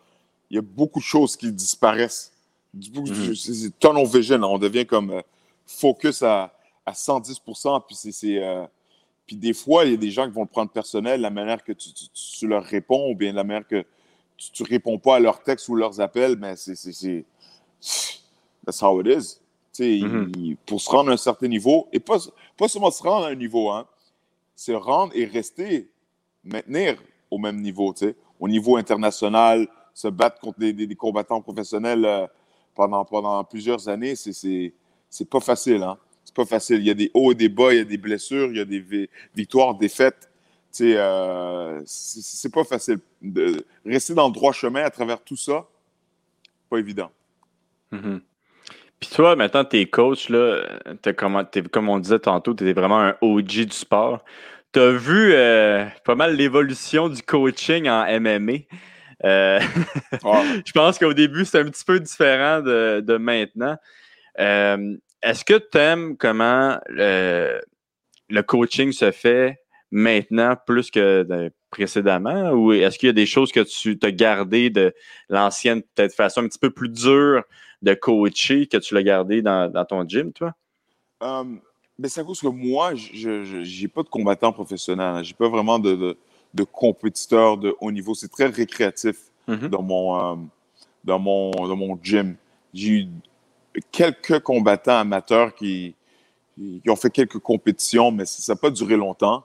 il 0.50 0.56
y 0.56 0.60
a 0.60 0.62
beaucoup 0.62 1.00
de 1.00 1.06
choses 1.06 1.38
qui 1.38 1.52
disparaissent. 1.52 2.34
Mm-hmm. 2.76 3.36
C'est 3.36 3.80
tunnel 3.80 4.06
vision, 4.06 4.44
on 4.44 4.58
devient 4.58 4.86
comme 4.86 5.12
euh, 5.12 5.22
focus 5.66 6.22
à, 6.24 6.54
à 6.86 6.94
110 6.94 7.40
puis 7.40 7.96
c'est... 7.96 8.44
Euh, 8.44 8.66
puis 9.26 9.36
des 9.36 9.54
fois, 9.54 9.84
il 9.84 9.92
y 9.92 9.94
a 9.94 9.98
des 9.98 10.10
gens 10.10 10.26
qui 10.26 10.34
vont 10.34 10.44
le 10.44 10.48
prendre 10.48 10.72
personnel, 10.72 11.20
la 11.20 11.30
manière 11.30 11.62
que 11.62 11.74
tu, 11.74 11.90
tu, 12.14 12.48
leur 12.48 12.64
réponds, 12.64 13.12
ou 13.12 13.16
bien 13.16 13.34
la 13.34 13.44
manière 13.44 13.68
que 13.68 13.84
tu 14.38 14.64
ne 14.64 14.68
réponds 14.70 14.98
pas 15.00 15.18
à 15.18 15.20
leurs 15.20 15.44
textes 15.44 15.68
ou 15.68 15.76
leurs 15.76 16.00
appels, 16.00 16.38
mais 16.38 16.56
c'est... 16.56 17.26
That's 18.66 18.82
how 18.82 19.02
it 19.02 19.08
is. 19.08 19.40
Mm-hmm. 19.80 20.58
pour 20.66 20.82
se 20.82 20.90
rendre 20.90 21.12
à 21.12 21.14
un 21.14 21.18
certain 21.18 21.48
niveau, 21.48 21.88
et 21.92 22.00
pas, 22.00 22.18
pas 22.58 22.68
seulement 22.68 22.90
se 22.90 23.04
rendre 23.04 23.26
à 23.26 23.30
un 23.30 23.36
niveau, 23.36 23.70
hein, 23.70 23.86
se 24.58 24.72
rendre 24.72 25.16
et 25.16 25.26
rester, 25.26 25.88
maintenir 26.44 26.98
au 27.30 27.38
même 27.38 27.62
niveau, 27.62 27.94
tu 27.94 28.08
sais, 28.08 28.16
au 28.40 28.50
niveau 28.50 28.76
international, 28.76 29.68
se 29.94 30.08
battre 30.08 30.42
contre 30.42 30.60
des, 30.60 30.96
combattants 30.96 31.42
professionnels 31.42 32.04
euh, 32.06 32.28
pendant, 32.76 33.43
plusieurs 33.43 33.88
années, 33.88 34.15
c'est 34.15 35.30
pas 35.30 35.39
facile, 35.39 35.84
hein. 35.84 35.98
C'est 36.26 36.36
pas 36.36 36.46
facile. 36.46 36.80
Il 36.80 36.88
y 36.88 36.89
a 36.89 36.93
des 36.93 37.10
hauts 37.13 37.32
et 37.32 37.36
des 37.36 37.48
bas, 37.48 37.72
il 37.72 37.78
y 37.78 37.80
a 37.80 37.86
des 37.86 37.98
blessures, 37.98 38.50
il 38.52 38.58
y 38.58 38.60
a 38.60 38.65
des 38.65 39.10
victoires, 39.34 39.74
défaites. 39.76 40.30
Tu 40.74 40.84
sais, 40.84 40.98
euh, 40.98 41.82
c'est 41.86 42.52
pas 42.52 42.65
facile. 42.65 43.00
De 43.22 43.65
rester 43.86 44.13
dans 44.13 44.28
le 44.28 44.34
droit 44.34 44.52
chemin 44.52 44.84
à 44.84 44.89
travers 44.89 45.24
tout 45.24 45.38
ça, 45.38 45.65
pas 46.70 46.80
évident. 46.80 47.10
Mm-hmm. 47.93 48.20
Puis 48.99 49.10
toi, 49.13 49.36
maintenant, 49.36 49.63
tes 49.63 49.86
coachs, 49.88 50.29
là, 50.29 50.63
comme, 51.17 51.43
comme 51.71 51.89
on 51.89 51.99
disait 51.99 52.19
tantôt, 52.19 52.55
tu 52.55 52.63
étais 52.63 52.79
vraiment 52.79 52.99
un 52.99 53.15
OG 53.21 53.65
du 53.65 53.71
sport. 53.71 54.23
Tu 54.73 54.79
as 54.79 54.91
vu 54.91 55.33
euh, 55.33 55.86
pas 56.03 56.15
mal 56.15 56.36
l'évolution 56.36 57.07
du 57.07 57.21
coaching 57.21 57.88
en 57.88 58.05
MMA. 58.19 58.53
Euh, 59.23 59.60
je 60.65 60.71
pense 60.71 60.97
qu'au 60.97 61.13
début, 61.13 61.45
c'est 61.45 61.60
un 61.60 61.65
petit 61.65 61.86
peu 61.86 61.99
différent 61.99 62.62
de, 62.62 63.17
maintenant. 63.17 63.77
Euh, 64.39 64.95
est-ce 65.21 65.45
que 65.45 65.57
tu 65.57 65.77
aimes 65.77 66.17
comment 66.17 66.79
le 66.89 67.62
coaching 68.41 68.91
se 68.91 69.12
fait 69.12 69.60
maintenant 69.91 70.55
plus 70.65 70.89
que 70.89 71.51
précédemment? 71.69 72.51
Ou 72.51 72.73
est-ce 72.73 72.97
qu'il 72.97 73.07
y 73.07 73.10
a 73.12 73.13
des 73.13 73.27
choses 73.27 73.51
que 73.51 73.60
tu 73.60 73.97
as 74.01 74.12
gardées 74.12 74.71
de 74.71 74.91
l'ancienne, 75.29 75.83
peut-être 75.95 76.15
façon 76.15 76.41
un 76.41 76.47
petit 76.47 76.60
peu 76.60 76.71
plus 76.71 76.89
dure 76.89 77.43
de 77.82 77.94
coacher 77.94 78.68
que 78.68 78.78
tu 78.78 78.94
l'as 78.94 79.04
gardé 79.04 79.42
dans, 79.42 79.86
ton 79.88 80.08
gym, 80.08 80.34
toi? 80.34 80.54
Um, 81.22 81.60
ben, 81.98 82.10
c'est 82.10 82.22
à 82.22 82.24
cause 82.24 82.40
que 82.40 82.48
moi, 82.48 82.94
je 82.96 83.82
n'ai 83.82 83.88
pas 83.88 84.04
de 84.04 84.10
combattant 84.10 84.52
professionnel. 84.52 85.24
Je 85.24 85.30
n'ai 85.32 85.36
pas 85.36 85.50
vraiment 85.50 85.80
de, 85.80 86.18
de, 86.54 86.63
compétiteur 86.63 87.58
de 87.58 87.76
haut 87.82 87.92
niveau. 87.92 88.13
C'est 88.13 88.28
très 88.28 88.48
récréatif 88.48 89.18
mm-hmm. 89.48 89.70
dans, 89.70 89.82
mon, 89.82 90.16
euh, 90.16 90.36
dans, 91.04 91.20
mon, 91.20 91.52
dans 91.52 91.76
mon 91.76 92.00
gym. 92.02 92.36
J'ai 92.74 92.90
eu 92.90 93.08
quelques 93.92 94.40
combattants 94.40 95.00
amateurs 95.00 95.56
qui, 95.56 95.96
qui 96.56 96.90
ont 96.90 96.96
fait 96.96 97.10
quelques 97.10 97.40
compétitions, 97.40 98.12
mais 98.12 98.26
ça 98.26 98.54
n'a 98.54 98.58
pas 98.58 98.70
duré 98.70 98.96
longtemps. 98.96 99.44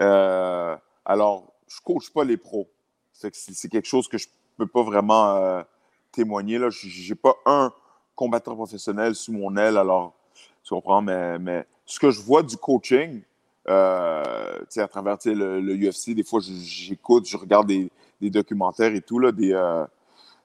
Euh, 0.00 0.76
alors, 1.04 1.52
je 1.68 1.76
ne 1.76 1.94
coach 1.94 2.10
pas 2.10 2.24
les 2.24 2.36
pros. 2.36 2.68
C'est 3.12 3.68
quelque 3.68 3.86
chose 3.86 4.08
que 4.08 4.18
je 4.18 4.26
ne 4.26 4.64
peux 4.64 4.70
pas 4.70 4.82
vraiment 4.82 5.36
euh, 5.36 5.62
témoigner. 6.12 6.58
Je 6.70 7.08
n'ai 7.08 7.14
pas 7.14 7.34
un 7.46 7.72
combattant 8.14 8.54
professionnel 8.54 9.14
sous 9.14 9.32
mon 9.32 9.56
aile, 9.56 9.76
alors 9.76 10.14
tu 10.62 10.74
comprends, 10.74 11.02
mais, 11.02 11.38
mais 11.38 11.66
ce 11.86 11.98
que 11.98 12.10
je 12.10 12.20
vois 12.20 12.42
du 12.42 12.56
coaching, 12.56 13.22
euh, 13.68 14.58
à 14.76 14.88
travers 14.88 15.16
le, 15.24 15.60
le, 15.60 15.74
UFC, 15.74 16.10
des 16.10 16.24
fois 16.24 16.40
j'écoute, 16.40 17.26
je 17.26 17.36
regarde 17.36 17.68
des, 17.68 17.90
des, 18.20 18.30
documentaires 18.30 18.94
et 18.94 19.00
tout, 19.00 19.18
là, 19.18 19.32
des, 19.32 19.52
euh, 19.52 19.84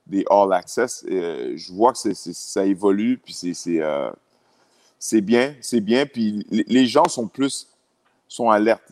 des 0.08 0.26
All 0.30 0.54
Access, 0.54 1.04
et, 1.08 1.58
je 1.58 1.74
vois 1.74 1.94
que 1.94 2.14
ça 2.14 2.66
évolue, 2.66 3.20
puis 3.24 3.34
c'est 3.34 5.22
bien, 5.22 5.56
c'est 5.62 5.82
bien, 5.82 6.06
puis 6.06 6.46
les 6.50 6.88
gens 6.88 7.08
sont 7.08 7.28
plus, 7.28 7.68
sont 8.28 8.50
alertes. 8.50 8.92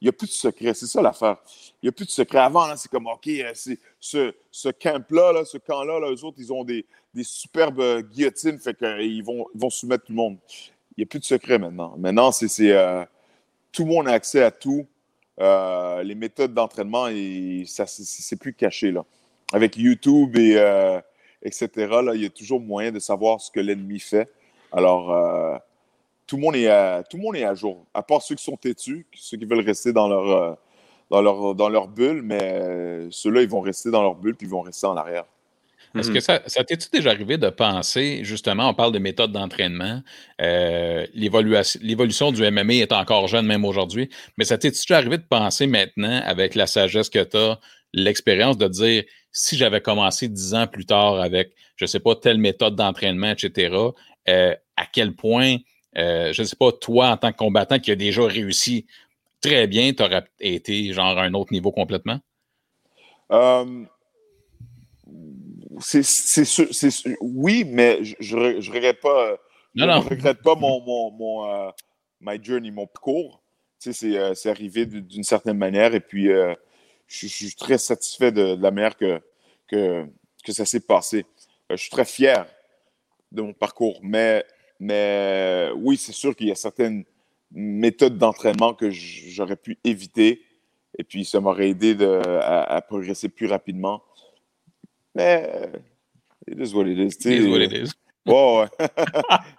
Il 0.00 0.04
n'y 0.04 0.08
a 0.08 0.12
plus 0.12 0.26
de 0.26 0.32
secret. 0.32 0.74
C'est 0.74 0.86
ça 0.86 1.00
l'affaire. 1.00 1.38
Il 1.82 1.86
n'y 1.86 1.88
a 1.88 1.92
plus 1.92 2.04
de 2.04 2.10
secret. 2.10 2.38
Avant, 2.38 2.76
c'est 2.76 2.90
comme, 2.90 3.06
OK, 3.06 3.26
euh, 3.28 3.52
ce, 4.00 4.34
ce 4.50 4.68
camp-là, 4.68 5.44
ce 5.44 5.58
camp-là, 5.58 6.00
eux 6.10 6.24
autres, 6.24 6.36
ils 6.38 6.52
ont 6.52 6.64
des, 6.64 6.84
superbes 7.22 7.80
euh, 7.80 8.02
guillotines, 8.02 8.58
fait 8.58 8.76
qu'ils 8.76 9.20
euh, 9.20 9.24
vont, 9.24 9.46
vont 9.54 9.70
soumettre 9.70 10.04
tout 10.04 10.12
le 10.12 10.16
monde. 10.16 10.38
Il 10.96 11.00
n'y 11.00 11.04
a 11.04 11.06
plus 11.06 11.20
de 11.20 11.24
secret 11.24 11.58
maintenant. 11.58 11.94
Maintenant, 11.96 12.32
c'est 12.32 12.46
tout 13.72 13.84
le 13.84 13.88
monde 13.88 14.08
a 14.08 14.12
accès 14.12 14.42
à 14.42 14.50
tout. 14.50 14.86
les 15.38 16.14
méthodes 16.14 16.54
d'entraînement, 16.54 17.08
c'est 17.66 18.36
plus 18.38 18.54
caché. 18.54 18.92
Là. 18.92 19.04
Avec 19.52 19.76
YouTube 19.76 20.36
et 20.36 20.54
etc., 21.42 21.68
là, 21.76 22.12
il 22.14 22.22
y 22.22 22.26
a 22.26 22.30
toujours 22.30 22.60
moyen 22.60 22.92
de 22.92 23.00
savoir 23.00 23.40
ce 23.40 23.50
que 23.50 23.58
l'ennemi 23.58 23.98
fait. 23.98 24.30
Alors, 24.70 25.60
tout 26.26 26.36
le 26.36 26.42
monde 26.42 26.56
est 26.56 26.68
à, 26.68 27.02
tout 27.08 27.16
le 27.16 27.22
monde 27.22 27.36
est 27.36 27.44
à 27.44 27.54
jour, 27.54 27.86
à 27.92 28.02
part 28.02 28.22
ceux 28.22 28.34
qui 28.34 28.44
sont 28.44 28.56
têtus, 28.56 29.06
ceux 29.14 29.36
qui 29.36 29.44
veulent 29.44 29.64
rester 29.64 29.92
dans 29.92 30.08
leur, 30.08 30.30
euh, 30.30 30.54
dans 31.10 31.20
leur, 31.20 31.54
dans 31.54 31.68
leur 31.68 31.88
bulle, 31.88 32.22
mais 32.22 32.40
euh, 32.42 33.08
ceux-là, 33.10 33.42
ils 33.42 33.48
vont 33.48 33.60
rester 33.60 33.90
dans 33.90 34.02
leur 34.02 34.14
bulle 34.14 34.34
puis 34.34 34.46
ils 34.46 34.50
vont 34.50 34.62
rester 34.62 34.86
en 34.86 34.96
arrière. 34.96 35.24
Est-ce 35.96 36.10
que 36.10 36.18
ça, 36.18 36.42
ça 36.46 36.64
t'est-tu 36.64 36.88
déjà 36.92 37.10
arrivé 37.10 37.38
de 37.38 37.48
penser, 37.50 38.24
justement, 38.24 38.68
on 38.68 38.74
parle 38.74 38.90
de 38.90 38.98
méthode 38.98 39.30
d'entraînement, 39.30 40.02
euh, 40.40 41.06
l'évolution 41.14 42.32
du 42.32 42.50
MMA 42.50 42.74
est 42.74 42.90
encore 42.90 43.28
jeune 43.28 43.46
même 43.46 43.64
aujourd'hui, 43.64 44.10
mais 44.36 44.44
ça 44.44 44.58
t'est-tu 44.58 44.80
déjà 44.80 44.96
arrivé 44.96 45.18
de 45.18 45.22
penser 45.22 45.68
maintenant, 45.68 46.20
avec 46.24 46.56
la 46.56 46.66
sagesse 46.66 47.10
que 47.10 47.22
tu 47.22 47.36
as, 47.36 47.60
l'expérience 47.92 48.58
de 48.58 48.66
dire, 48.66 49.04
si 49.30 49.56
j'avais 49.56 49.80
commencé 49.80 50.26
dix 50.26 50.54
ans 50.54 50.66
plus 50.66 50.84
tard 50.84 51.20
avec, 51.20 51.52
je 51.76 51.84
ne 51.84 51.86
sais 51.86 52.00
pas, 52.00 52.16
telle 52.16 52.38
méthode 52.38 52.74
d'entraînement, 52.74 53.30
etc., 53.30 53.72
à 54.26 54.86
quel 54.92 55.14
point 55.14 55.58
euh, 55.96 56.32
je 56.32 56.42
ne 56.42 56.46
sais 56.46 56.56
pas, 56.56 56.72
toi, 56.72 57.08
en 57.10 57.16
tant 57.16 57.32
que 57.32 57.36
combattant 57.36 57.78
qui 57.78 57.90
a 57.90 57.96
déjà 57.96 58.24
réussi 58.24 58.86
très 59.40 59.66
bien, 59.66 59.92
tu 59.92 60.02
aurais 60.02 60.24
été 60.40 60.92
genre 60.92 61.18
à 61.18 61.22
un 61.22 61.34
autre 61.34 61.52
niveau 61.52 61.70
complètement? 61.70 62.18
Euh, 63.30 63.84
c'est 65.80 66.02
oui, 67.20 67.64
mais 67.66 68.00
je 68.02 68.36
ne 68.36 68.72
regrette 68.72 69.00
pas, 69.00 69.36
regrette 69.76 70.42
pas 70.42 70.54
mon, 70.54 70.80
mon, 70.80 71.10
mon 71.10 71.50
euh, 71.50 71.70
my 72.20 72.42
journey, 72.42 72.70
mon 72.70 72.86
parcours. 72.86 73.42
c'est 73.78 74.46
arrivé 74.46 74.86
d'une 74.86 75.24
certaine 75.24 75.58
manière 75.58 75.94
et 75.94 76.00
puis 76.00 76.28
je, 77.06 77.26
suis 77.26 77.54
très 77.54 77.78
satisfait 77.78 78.32
de, 78.32 78.56
la 78.60 78.70
manière 78.70 78.96
que, 78.96 79.20
que, 79.68 80.06
que 80.44 80.52
ça 80.52 80.64
s'est 80.64 80.80
passé. 80.80 81.26
je 81.70 81.76
suis 81.76 81.90
très 81.90 82.04
fier 82.04 82.46
de 83.32 83.42
mon 83.42 83.52
parcours, 83.52 83.98
mais, 84.02 84.44
mais 84.80 85.70
oui, 85.76 85.96
c'est 85.96 86.12
sûr 86.12 86.34
qu'il 86.34 86.48
y 86.48 86.50
a 86.50 86.56
certaines 86.56 87.04
méthodes 87.52 88.18
d'entraînement 88.18 88.74
que 88.74 88.90
j'aurais 88.90 89.56
pu 89.56 89.78
éviter. 89.84 90.42
Et 90.98 91.04
puis, 91.04 91.24
ça 91.24 91.40
m'aurait 91.40 91.70
aidé 91.70 91.94
de, 91.94 92.20
à, 92.42 92.80
progresser 92.82 93.28
plus 93.28 93.46
rapidement. 93.46 94.02
Mais, 95.14 95.70
it 96.48 96.58
is 96.58 96.74
what 96.74 96.86
it 96.86 96.98
is. 96.98 97.16
It 97.26 97.40
is 97.40 97.48
what 97.48 97.62
it 97.62 97.72
is. 97.72 97.92
ouais. 98.26 98.68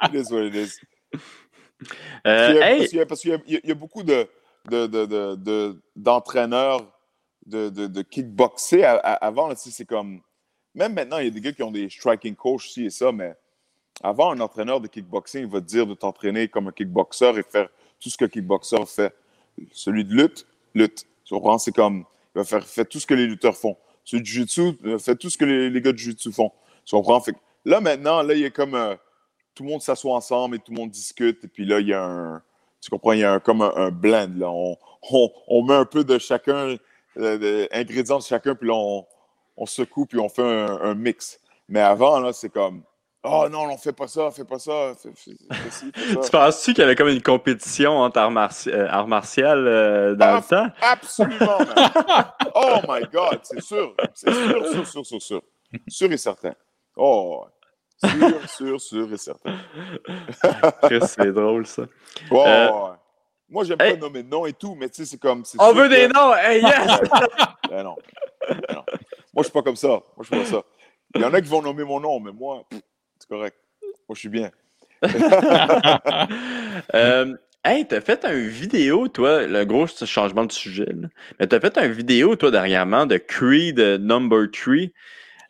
it 0.04 0.14
is 0.14 0.32
what 0.32 0.46
it 0.46 0.56
is. 0.56 0.80
parce 2.24 3.22
qu'il 3.22 3.40
y, 3.48 3.72
a 3.72 3.76
beaucoup 3.76 4.04
de, 4.04 4.28
d'entraîneurs 5.96 6.92
de, 7.46 7.70
de, 7.70 7.88
de, 7.88 8.02
kickboxer 8.02 8.84
avant. 8.84 9.54
C'est 9.56 9.86
comme. 9.86 10.22
Même 10.74 10.94
maintenant, 10.94 11.20
il 11.20 11.26
y 11.26 11.28
a 11.28 11.32
des 11.32 11.40
gars 11.42 11.54
qui 11.54 11.64
ont 11.64 11.72
des 11.72 11.90
striking 11.90 12.36
coachs, 12.36 12.64
ci 12.64 12.86
et 12.86 12.90
ça, 12.90 13.14
mais 13.14 13.34
avant, 14.04 14.32
un 14.32 14.40
entraîneur 14.40 14.82
de 14.82 14.88
kickboxing 14.88 15.48
va 15.48 15.62
te 15.62 15.66
dire 15.66 15.88
de 15.88 15.94
t'entraîner 15.94 16.48
comme 16.48 16.68
un 16.68 16.72
kickboxer 16.72 17.38
et 17.38 17.44
faire 17.44 17.70
tout 18.00 18.10
ce 18.10 18.18
que 18.18 18.26
le 18.26 18.30
kickboxer 18.30 18.86
fait. 18.86 19.16
Celui 19.72 20.04
de 20.04 20.14
lutte, 20.14 20.46
lutte. 20.74 21.06
Tu 21.24 21.34
comprends? 21.34 21.58
C'est 21.58 21.72
comme, 21.72 22.06
il 22.36 22.40
va 22.40 22.44
faire, 22.44 22.66
faire 22.66 22.88
tout 22.88 23.00
ce 23.00 23.06
que 23.06 23.14
les 23.14 23.26
lutteurs 23.26 23.56
font. 23.56 23.78
Celui 24.04 24.22
de 24.22 24.28
jiu-jitsu, 24.28 25.00
fait 25.00 25.16
tout 25.16 25.30
ce 25.30 25.38
que 25.38 25.46
les, 25.46 25.82
gars 25.82 25.92
de 25.92 25.98
jiu-jitsu 25.98 26.32
font. 26.32 26.52
Tu 26.84 26.96
comprends? 26.96 27.24
Là, 27.64 27.82
maintenant, 27.82 28.22
là, 28.22 28.34
il 28.36 28.46
a 28.46 28.50
comme, 28.52 28.76
euh, 28.76 28.96
tout 29.56 29.64
le 29.64 29.70
monde 29.70 29.82
s'assoit 29.82 30.14
ensemble 30.14 30.58
et 30.58 30.60
tout 30.60 30.72
le 30.72 30.78
monde 30.78 30.92
discute. 30.92 31.44
Et 31.44 31.48
puis 31.48 31.66
là, 31.66 31.80
il 31.80 31.88
y 31.88 31.94
a 31.94 32.04
un, 32.04 32.44
tu 32.82 32.90
comprends, 32.92 33.14
il 33.14 33.20
y 33.20 33.24
a 33.24 33.34
un, 33.34 33.40
comme 33.40 33.62
un, 33.62 33.90
blend. 33.90 34.30
Là. 34.36 34.52
On, 34.52 34.78
on, 35.48 35.64
met 35.64 35.74
un 35.74 35.86
peu 35.86 36.04
de 36.04 36.20
chacun, 36.20 36.76
euh, 37.18 37.68
ingrédients 37.72 38.20
de 38.20 38.24
chacun, 38.24 38.54
puis 38.54 38.68
là, 38.68 38.76
on, 38.76 39.06
on 39.58 39.66
secoue, 39.66 40.06
puis 40.06 40.20
on 40.20 40.30
fait 40.30 40.44
un, 40.44 40.80
un 40.82 40.94
mix. 40.94 41.40
Mais 41.68 41.80
avant, 41.80 42.20
là, 42.20 42.34
c'est 42.34 42.50
comme, 42.50 42.84
Oh 43.28 43.50
non, 43.50 43.72
on 43.72 43.78
fait 43.78 43.94
pas 43.94 44.08
ça, 44.08 44.30
fais 44.32 44.44
pas 44.44 44.60
ça. 44.60 44.94
Tu 45.02 46.32
penses-tu 46.32 46.74
qu'il 46.74 46.82
y 46.82 46.86
avait 46.86 46.96
comme 46.96 47.08
une 47.08 47.22
compétition 47.22 47.98
entre 47.98 48.20
arts, 48.20 48.32
euh, 48.68 49.06
martial 49.06 49.68
euh, 49.68 50.16
dans 50.16 50.36
le 50.36 50.42
temps? 50.42 50.68
Absolument, 50.82 51.58
oh 52.56 52.78
my 52.88 53.02
God, 53.12 53.40
c'est 53.44 53.62
sûr. 53.62 53.96
C'est 54.14 54.32
sûr, 54.32 54.68
sûr, 54.68 54.88
sûr, 54.88 55.06
sûr, 55.06 55.22
sûr. 55.22 55.42
Sûr 55.88 56.12
et 56.12 56.18
certain. 56.18 56.54
Oh, 56.96 57.46
sûr, 58.04 58.50
sûr, 58.50 58.82
sûr 58.82 59.14
et 59.14 59.18
certain. 59.18 59.58
c'est 61.08 61.32
drôle, 61.32 61.66
ça. 61.66 61.84
Oh, 62.30 62.44
euh... 62.46 62.70
Moi, 63.50 63.64
j'aime 63.64 63.78
pas 63.78 63.96
nommer 63.96 64.24
de 64.24 64.30
nom 64.30 64.46
et 64.46 64.54
tout, 64.54 64.76
mais 64.76 64.90
tu 64.90 64.98
sais, 64.98 65.06
c'est 65.06 65.18
comme. 65.18 65.44
On 65.60 65.74
veut 65.74 65.90
des 65.90 66.08
noms! 66.08 66.34
Hey, 66.36 66.62
yes! 66.62 67.00
ben 67.70 67.84
non. 67.84 67.96
Ben 68.48 68.60
non. 68.74 68.84
Moi, 69.34 69.38
je 69.38 69.44
suis 69.44 69.52
pas 69.52 69.62
comme 69.62 69.76
ça. 69.76 69.88
Moi, 69.88 70.04
je 70.22 70.26
suis 70.26 70.38
pas 70.38 70.46
ça. 70.46 70.64
Il 71.16 71.22
y 71.22 71.26
en 71.26 71.34
a 71.34 71.42
qui 71.42 71.50
vont 71.50 71.62
nommer 71.62 71.84
mon 71.84 72.00
nom, 72.00 72.20
mais 72.20 72.32
moi 72.32 72.64
c'est 73.26 73.36
correct. 73.36 73.58
Moi, 73.82 74.14
je 74.14 74.20
suis 74.20 74.30
bien. 74.30 74.52
euh, 76.94 77.36
hey, 77.64 77.88
t'as 77.88 78.02
fait 78.02 78.24
une 78.26 78.48
vidéo, 78.48 79.08
toi, 79.08 79.48
le 79.48 79.66
gros 79.66 79.88
changement 79.88 80.46
de 80.46 80.52
sujet, 80.52 80.86
là. 80.86 81.08
mais 81.40 81.48
t'as 81.48 81.60
fait 81.60 81.76
une 81.78 81.92
vidéo, 81.92 82.36
toi, 82.36 82.52
dernièrement, 82.52 83.06
de 83.08 83.18
Creed 83.18 83.80
Number 83.80 84.48
3. 84.52 84.74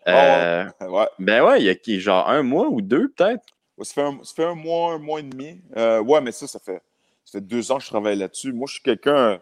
Euh, 0.08 0.66
ouais. 0.82 1.08
Ben 1.20 1.44
ouais, 1.44 1.62
il 1.62 1.66
y 1.66 1.70
a 1.70 2.00
genre 2.00 2.30
un 2.30 2.44
mois 2.44 2.68
ou 2.70 2.82
deux, 2.82 3.10
peut-être? 3.10 3.44
ça, 3.82 3.94
fait 3.94 4.02
un, 4.02 4.20
ça, 4.24 4.34
fait 4.36 4.46
un, 4.46 4.56
mois, 4.56 4.94
un 4.94 5.00
mois 5.00 5.20
et 5.20 5.24
demi. 5.24 5.62
Euh, 5.76 6.00
ouais, 6.02 6.22
mais 6.22 6.32
ça, 6.32 6.48
ça 6.48 6.60
fait, 6.60 6.82
ça 7.26 7.40
fait 7.40 7.42
deux 7.42 7.72
ans 7.72 7.78
que 7.78 7.84
je 7.84 7.90
travaille 7.90 8.18
là-dessus. 8.18 8.54
Moi, 8.54 8.68
je 8.68 8.74
suis 8.76 8.84
quelqu'un. 8.84 9.40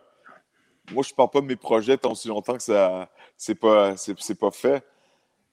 Moi, 0.91 1.03
je 1.07 1.13
parle 1.13 1.29
pas 1.29 1.41
de 1.41 1.45
mes 1.45 1.55
projets 1.55 1.97
tant 1.97 2.11
aussi 2.11 2.27
longtemps 2.27 2.57
que 2.57 2.63
ça 2.63 3.09
c'est 3.37 3.55
pas, 3.55 3.95
c'est, 3.97 4.39
pas 4.39 4.51
fait. 4.51 4.83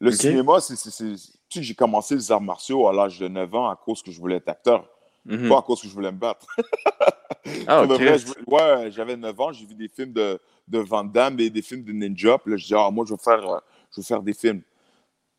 Le 0.01 0.13
cinéma, 0.13 0.61
c'est 0.61 0.77
tu 0.77 1.17
sais, 1.59 1.63
j'ai 1.63 1.75
commencé 1.75 2.15
les 2.15 2.33
arts 2.33 2.41
martiaux 2.41 2.89
à 2.89 2.93
l'âge 2.93 3.19
de 3.19 3.29
9 3.29 3.55
ans 3.55 3.69
à 3.69 3.77
cause 3.77 4.03
que 4.03 4.11
je 4.11 4.19
voulais 4.19 4.37
être 4.37 4.49
acteur. 4.49 4.89
Mhm. 5.27 5.49
Pas 5.49 5.59
à 5.59 5.63
cause 5.63 5.83
que 5.83 5.89
je 5.89 5.93
voulais 5.93 6.13
me 6.13 6.17
battre. 6.17 6.47
ah, 7.67 7.85
ouais, 8.47 8.91
j'avais 8.91 9.17
9 9.17 9.41
ans, 9.41 9.53
j'ai 9.53 9.67
vu 9.67 9.75
des 9.75 9.89
films 9.89 10.13
de, 10.13 10.41
de 10.69 10.79
Van 10.79 11.05
Damme 11.05 11.39
et 11.41 11.51
des 11.51 11.61
films 11.61 11.85
de 11.85 11.93
ninja. 11.93 12.39
Puis 12.39 12.53
là, 12.53 12.57
je 12.57 12.67
dis, 12.67 12.75
ah, 12.75 12.91
moi, 12.91 13.05
je 13.07 13.13
veux, 13.13 13.19
faire, 13.19 13.43
je 13.91 14.01
veux 14.01 14.05
faire 14.05 14.23
des 14.23 14.33
films. 14.33 14.63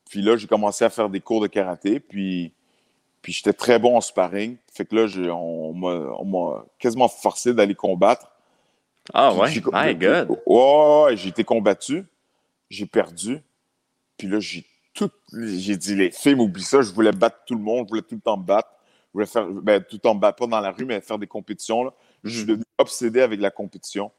Puis 0.10 0.22
là, 0.22 0.36
j'ai 0.36 0.48
commencé 0.48 0.84
à 0.84 0.90
faire 0.90 1.10
des 1.10 1.22
cours 1.22 1.42
de 1.42 1.48
karaté. 1.48 2.00
Puis, 2.00 2.54
puis 3.22 3.34
j'étais 3.34 3.54
très 3.54 3.80
bon 3.80 3.98
en 3.98 4.02
sparring. 4.02 4.58
Fait 4.72 4.86
que 4.86 4.96
là, 4.96 5.34
on 5.34 5.74
m'a 5.74 6.66
quasiment 6.78 7.08
forcé 7.08 7.54
d'aller 7.54 7.76
combattre. 7.76 8.30
Ah 9.14 9.34
ouais? 9.34 9.50
My 9.74 9.96
God! 9.96 10.30
Ouais, 10.46 11.06
ouais 11.06 11.18
j'ai 11.18 11.30
été 11.30 11.44
combattu. 11.44 12.06
J'ai 12.70 12.86
perdu. 12.86 13.42
Puis 14.22 14.30
là, 14.30 14.40
j'ai 14.40 14.64
j'ai 15.34 15.78
dit, 15.78 15.96
les 15.96 16.12
films, 16.12 16.42
oublie 16.42 16.62
ça, 16.62 16.84
je 16.84 16.92
voulais 16.92 17.12
battre 17.12 17.40
tout 17.48 17.56
le 17.56 17.62
monde, 17.62 17.88
je 17.88 17.90
voulais 17.90 18.04
tout 18.04 18.14
le 18.14 18.22
temps 18.22 18.38
battre. 18.38 18.70
Je 19.08 19.14
voulais 19.14 19.26
faire, 19.26 19.48
ben, 19.48 19.82
tout 19.82 19.96
le 19.96 20.00
temps 20.00 20.14
battre, 20.14 20.38
pas 20.38 20.46
dans 20.46 20.60
la 20.60 20.70
rue, 20.70 20.86
mais 20.86 21.02
faire 21.02 21.18
des 21.18 21.26
compétitions. 21.26 21.86
Là. 21.86 21.94
Je 22.24 22.38
suis 22.38 22.46
devenu 22.46 22.64
obsédé 22.78 23.22
avec 23.22 23.40
la 23.40 23.50
compétition. 23.50 24.12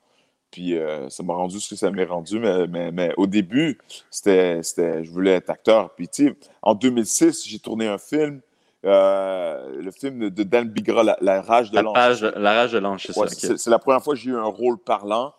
Puis 0.50 0.76
euh, 0.76 1.08
ça 1.08 1.22
m'a 1.22 1.34
rendu 1.34 1.60
ce 1.60 1.70
que 1.70 1.76
ça 1.76 1.88
m'est 1.92 2.04
rendu. 2.04 2.40
Mais, 2.40 2.90
mais, 2.90 3.14
au 3.16 3.28
début, 3.28 3.78
c'était, 4.10 4.60
je 4.64 5.08
voulais 5.08 5.34
être 5.34 5.50
acteur. 5.50 5.94
Puis 5.94 6.08
tu 6.08 6.26
sais, 6.26 6.36
en 6.62 6.74
2006, 6.74 7.46
j'ai 7.46 7.60
tourné 7.60 7.86
un 7.86 7.98
film. 7.98 8.40
Euh, 8.84 9.80
le 9.80 9.92
film 9.92 10.30
de 10.30 10.42
Dan 10.42 10.68
Bigra, 10.68 11.16
La, 11.20 11.42
rage 11.42 11.70
de 11.70 11.78
l'ange. 11.78 11.94
La 12.22 12.54
rage 12.54 12.72
de 12.72 12.78
l'ange, 12.78 13.04
c'est 13.06 13.12
ça. 13.12 13.56
C'est, 13.56 13.70
la 13.70 13.78
première 13.78 14.02
fois 14.02 14.14
que 14.14 14.20
j'ai 14.20 14.30
eu 14.30 14.36
un 14.36 14.42
rôle 14.42 14.78
parlant 14.78 15.32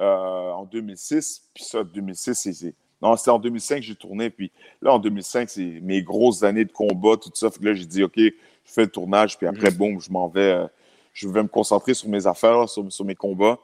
euh, 0.00 0.50
en 0.52 0.64
2006. 0.64 1.50
Puis 1.52 1.64
ça, 1.64 1.84
2006, 1.84 2.34
c'est, 2.34 2.74
non, 3.02 3.16
c'était 3.16 3.30
en 3.30 3.38
2005 3.38 3.76
que 3.76 3.82
j'ai 3.82 3.94
tourné. 3.94 4.30
Puis 4.30 4.50
là, 4.80 4.94
en 4.94 4.98
2005, 4.98 5.50
c'est 5.50 5.80
mes 5.82 6.02
grosses 6.02 6.42
années 6.42 6.64
de 6.64 6.72
combat, 6.72 7.16
tout 7.16 7.30
ça. 7.34 7.50
Fait 7.50 7.60
que 7.60 7.64
là, 7.64 7.74
j'ai 7.74 7.86
dit, 7.86 8.02
OK, 8.02 8.16
je 8.16 8.32
fais 8.64 8.82
le 8.82 8.90
tournage. 8.90 9.36
Puis 9.36 9.46
après, 9.46 9.70
mhm. 9.70 9.76
boum, 9.76 10.00
je 10.00 10.10
m'en 10.10 10.28
vais. 10.28 10.52
Euh, 10.52 10.66
je 11.12 11.28
vais 11.28 11.42
me 11.42 11.48
concentrer 11.48 11.94
sur 11.94 12.10
mes 12.10 12.26
affaires, 12.26 12.68
sur, 12.68 13.04
mes 13.04 13.14
combats. 13.14 13.58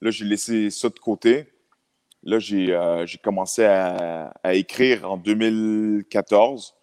Là, 0.00 0.10
j'ai 0.10 0.24
laissé 0.24 0.70
ça 0.70 0.88
de 0.88 0.98
côté. 0.98 1.46
Là, 2.22 2.38
j'ai 2.38 2.72
euh, 2.72 3.04
commencé 3.22 3.62
à, 3.62 4.32
écrire 4.54 5.10
en 5.10 5.18
2014. 5.18 6.74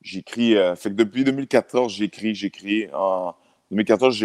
J'écris. 0.00 0.56
Euh, 0.56 0.74
fait 0.76 0.88
que 0.88 0.94
depuis 0.94 1.24
2014, 1.24 1.92
j'écris, 1.92 2.34
j'écris. 2.34 2.88
En 2.94 3.34
2014, 3.70 4.24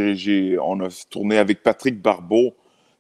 on 0.62 0.80
a 0.80 0.88
tourné 1.10 1.38
avec 1.38 1.64
Patrick 1.64 2.02
Barbeau 2.02 2.56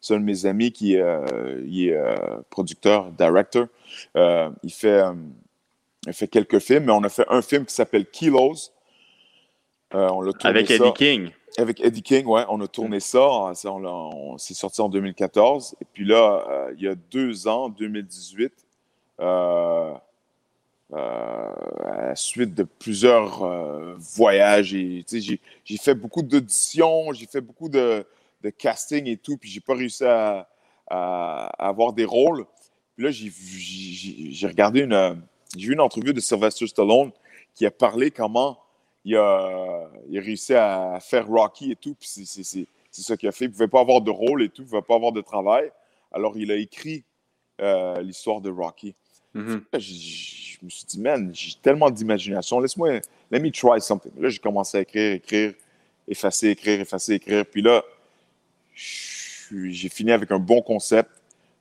c'est 0.05 0.13
un 0.13 0.19
de 0.19 0.23
mes 0.23 0.45
amis 0.45 0.71
qui 0.71 0.97
euh, 0.97 1.65
est 1.65 1.91
euh, 1.91 2.15
producteur, 2.51 3.11
director. 3.11 3.65
Euh, 4.15 4.51
il, 4.61 4.71
fait, 4.71 5.01
il 6.05 6.13
fait 6.13 6.27
quelques 6.27 6.59
films, 6.59 6.83
mais 6.85 6.91
on 6.91 7.03
a 7.03 7.09
fait 7.09 7.25
un 7.27 7.41
film 7.41 7.65
qui 7.65 7.73
s'appelle 7.73 8.05
Kilos. 8.05 8.71
on 9.91 10.29
avec 10.43 10.69
Eddie 10.69 10.93
King. 10.93 11.31
Avec 11.57 11.81
Eddie 11.81 12.03
King, 12.03 12.27
ouais. 12.27 12.43
On 12.49 12.61
a 12.61 12.67
tourné 12.67 12.99
ça. 12.99 13.27
on, 13.27 14.37
s'est 14.37 14.53
sorti 14.53 14.79
en 14.79 14.89
2014. 14.89 15.75
Et 15.81 15.85
puis 15.91 16.05
là, 16.05 16.67
il 16.77 16.83
y 16.83 16.87
a 16.87 16.93
deux 16.93 17.47
ans, 17.47 17.69
2018, 17.69 18.53
à 19.17 20.01
la 20.93 22.15
suite 22.15 22.53
de 22.53 22.61
plusieurs 22.61 23.43
voyages. 23.97 24.75
J'ai 25.07 25.77
fait 25.81 25.95
beaucoup 25.95 26.21
d'auditions, 26.21 27.11
j'ai 27.11 27.25
fait 27.25 27.41
beaucoup 27.41 27.69
de, 27.69 28.05
de 28.45 28.51
casting 28.51 29.07
et 29.07 29.17
tout, 29.17 29.37
puis 29.37 29.49
j'ai 29.49 29.59
pas 29.59 29.73
réussi 29.73 30.05
à, 30.05 30.47
avoir 30.87 31.93
des 31.93 32.05
rôles. 32.05 32.45
Puis 32.95 33.05
là, 33.05 33.11
j'ai 33.11 34.47
regardé 34.47 34.81
une, 34.81 35.21
j'ai 35.57 35.67
vu 35.67 35.73
une 35.73 35.81
entrevue 35.81 36.13
de 36.13 36.19
Sylvester 36.19 36.67
Stallone 36.67 37.11
qui 37.55 37.65
a 37.65 37.71
parlé 37.71 38.11
comment 38.11 38.59
il 39.03 39.15
a, 39.15 39.89
il 40.09 40.17
a 40.17 40.21
réussi 40.21 40.53
à 40.53 40.99
faire 41.01 41.27
Rocky 41.27 41.71
et 41.71 41.75
tout, 41.75 41.95
puis 41.95 42.07
c'est 42.07 42.67
ça 42.91 43.17
qu'il 43.17 43.27
a 43.27 43.31
fait. 43.31 43.45
Il 43.45 43.47
ne 43.49 43.53
pouvait 43.53 43.67
pas 43.67 43.81
avoir 43.81 44.01
de 44.01 44.11
rôle 44.11 44.43
et 44.43 44.49
tout, 44.49 44.61
il 44.61 44.65
ne 44.65 44.69
pouvait 44.69 44.81
pas 44.81 44.95
avoir 44.95 45.11
de 45.11 45.21
travail. 45.21 45.71
Alors, 46.11 46.37
il 46.37 46.51
a 46.51 46.55
écrit 46.55 47.03
euh, 47.61 48.01
l'histoire 48.01 48.41
de 48.41 48.49
Rocky. 48.49 48.95
Mm-hmm. 49.35 49.61
je, 49.79 50.65
me 50.65 50.69
suis 50.69 50.85
dit, 50.85 50.99
man, 50.99 51.31
j'ai 51.33 51.55
tellement 51.61 51.89
d'imagination, 51.89 52.59
laisse-moi, 52.59 53.01
let 53.31 53.39
me 53.39 53.51
try 53.51 53.81
something. 53.81 54.11
Là, 54.17 54.29
j'ai 54.29 54.39
commencé 54.39 54.77
à 54.77 54.81
écrire, 54.81 55.13
écrire, 55.13 55.53
effacer, 56.07 56.49
écrire, 56.49 56.79
effacer, 56.79 57.13
écrire. 57.15 57.45
Puis 57.45 57.61
là, 57.61 57.83
j'ai 58.75 59.89
fini 59.89 60.11
avec 60.11 60.31
un 60.31 60.39
bon 60.39 60.61
concept. 60.61 61.09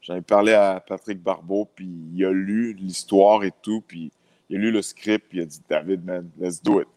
J'en 0.03 0.17
ai 0.17 0.23
parlé 0.23 0.53
à 0.53 0.85
Patrick 0.87 1.23
Barbeau, 1.23 1.69
puis 1.75 1.89
il 2.15 2.25
a 2.25 2.31
lu 2.31 2.75
l'histoire 2.75 3.43
et 3.45 3.53
tout, 3.63 3.83
puis 3.87 4.13
il 4.51 4.57
a 4.57 4.59
lu 4.61 4.71
le 4.71 4.83
script, 4.83 5.27
puis 5.29 5.39
il 5.39 5.43
a 5.43 5.45
dit 5.47 5.63
David, 5.69 6.05
man, 6.05 6.29
let's 6.39 6.63
do 6.63 6.81
it. 6.81 6.89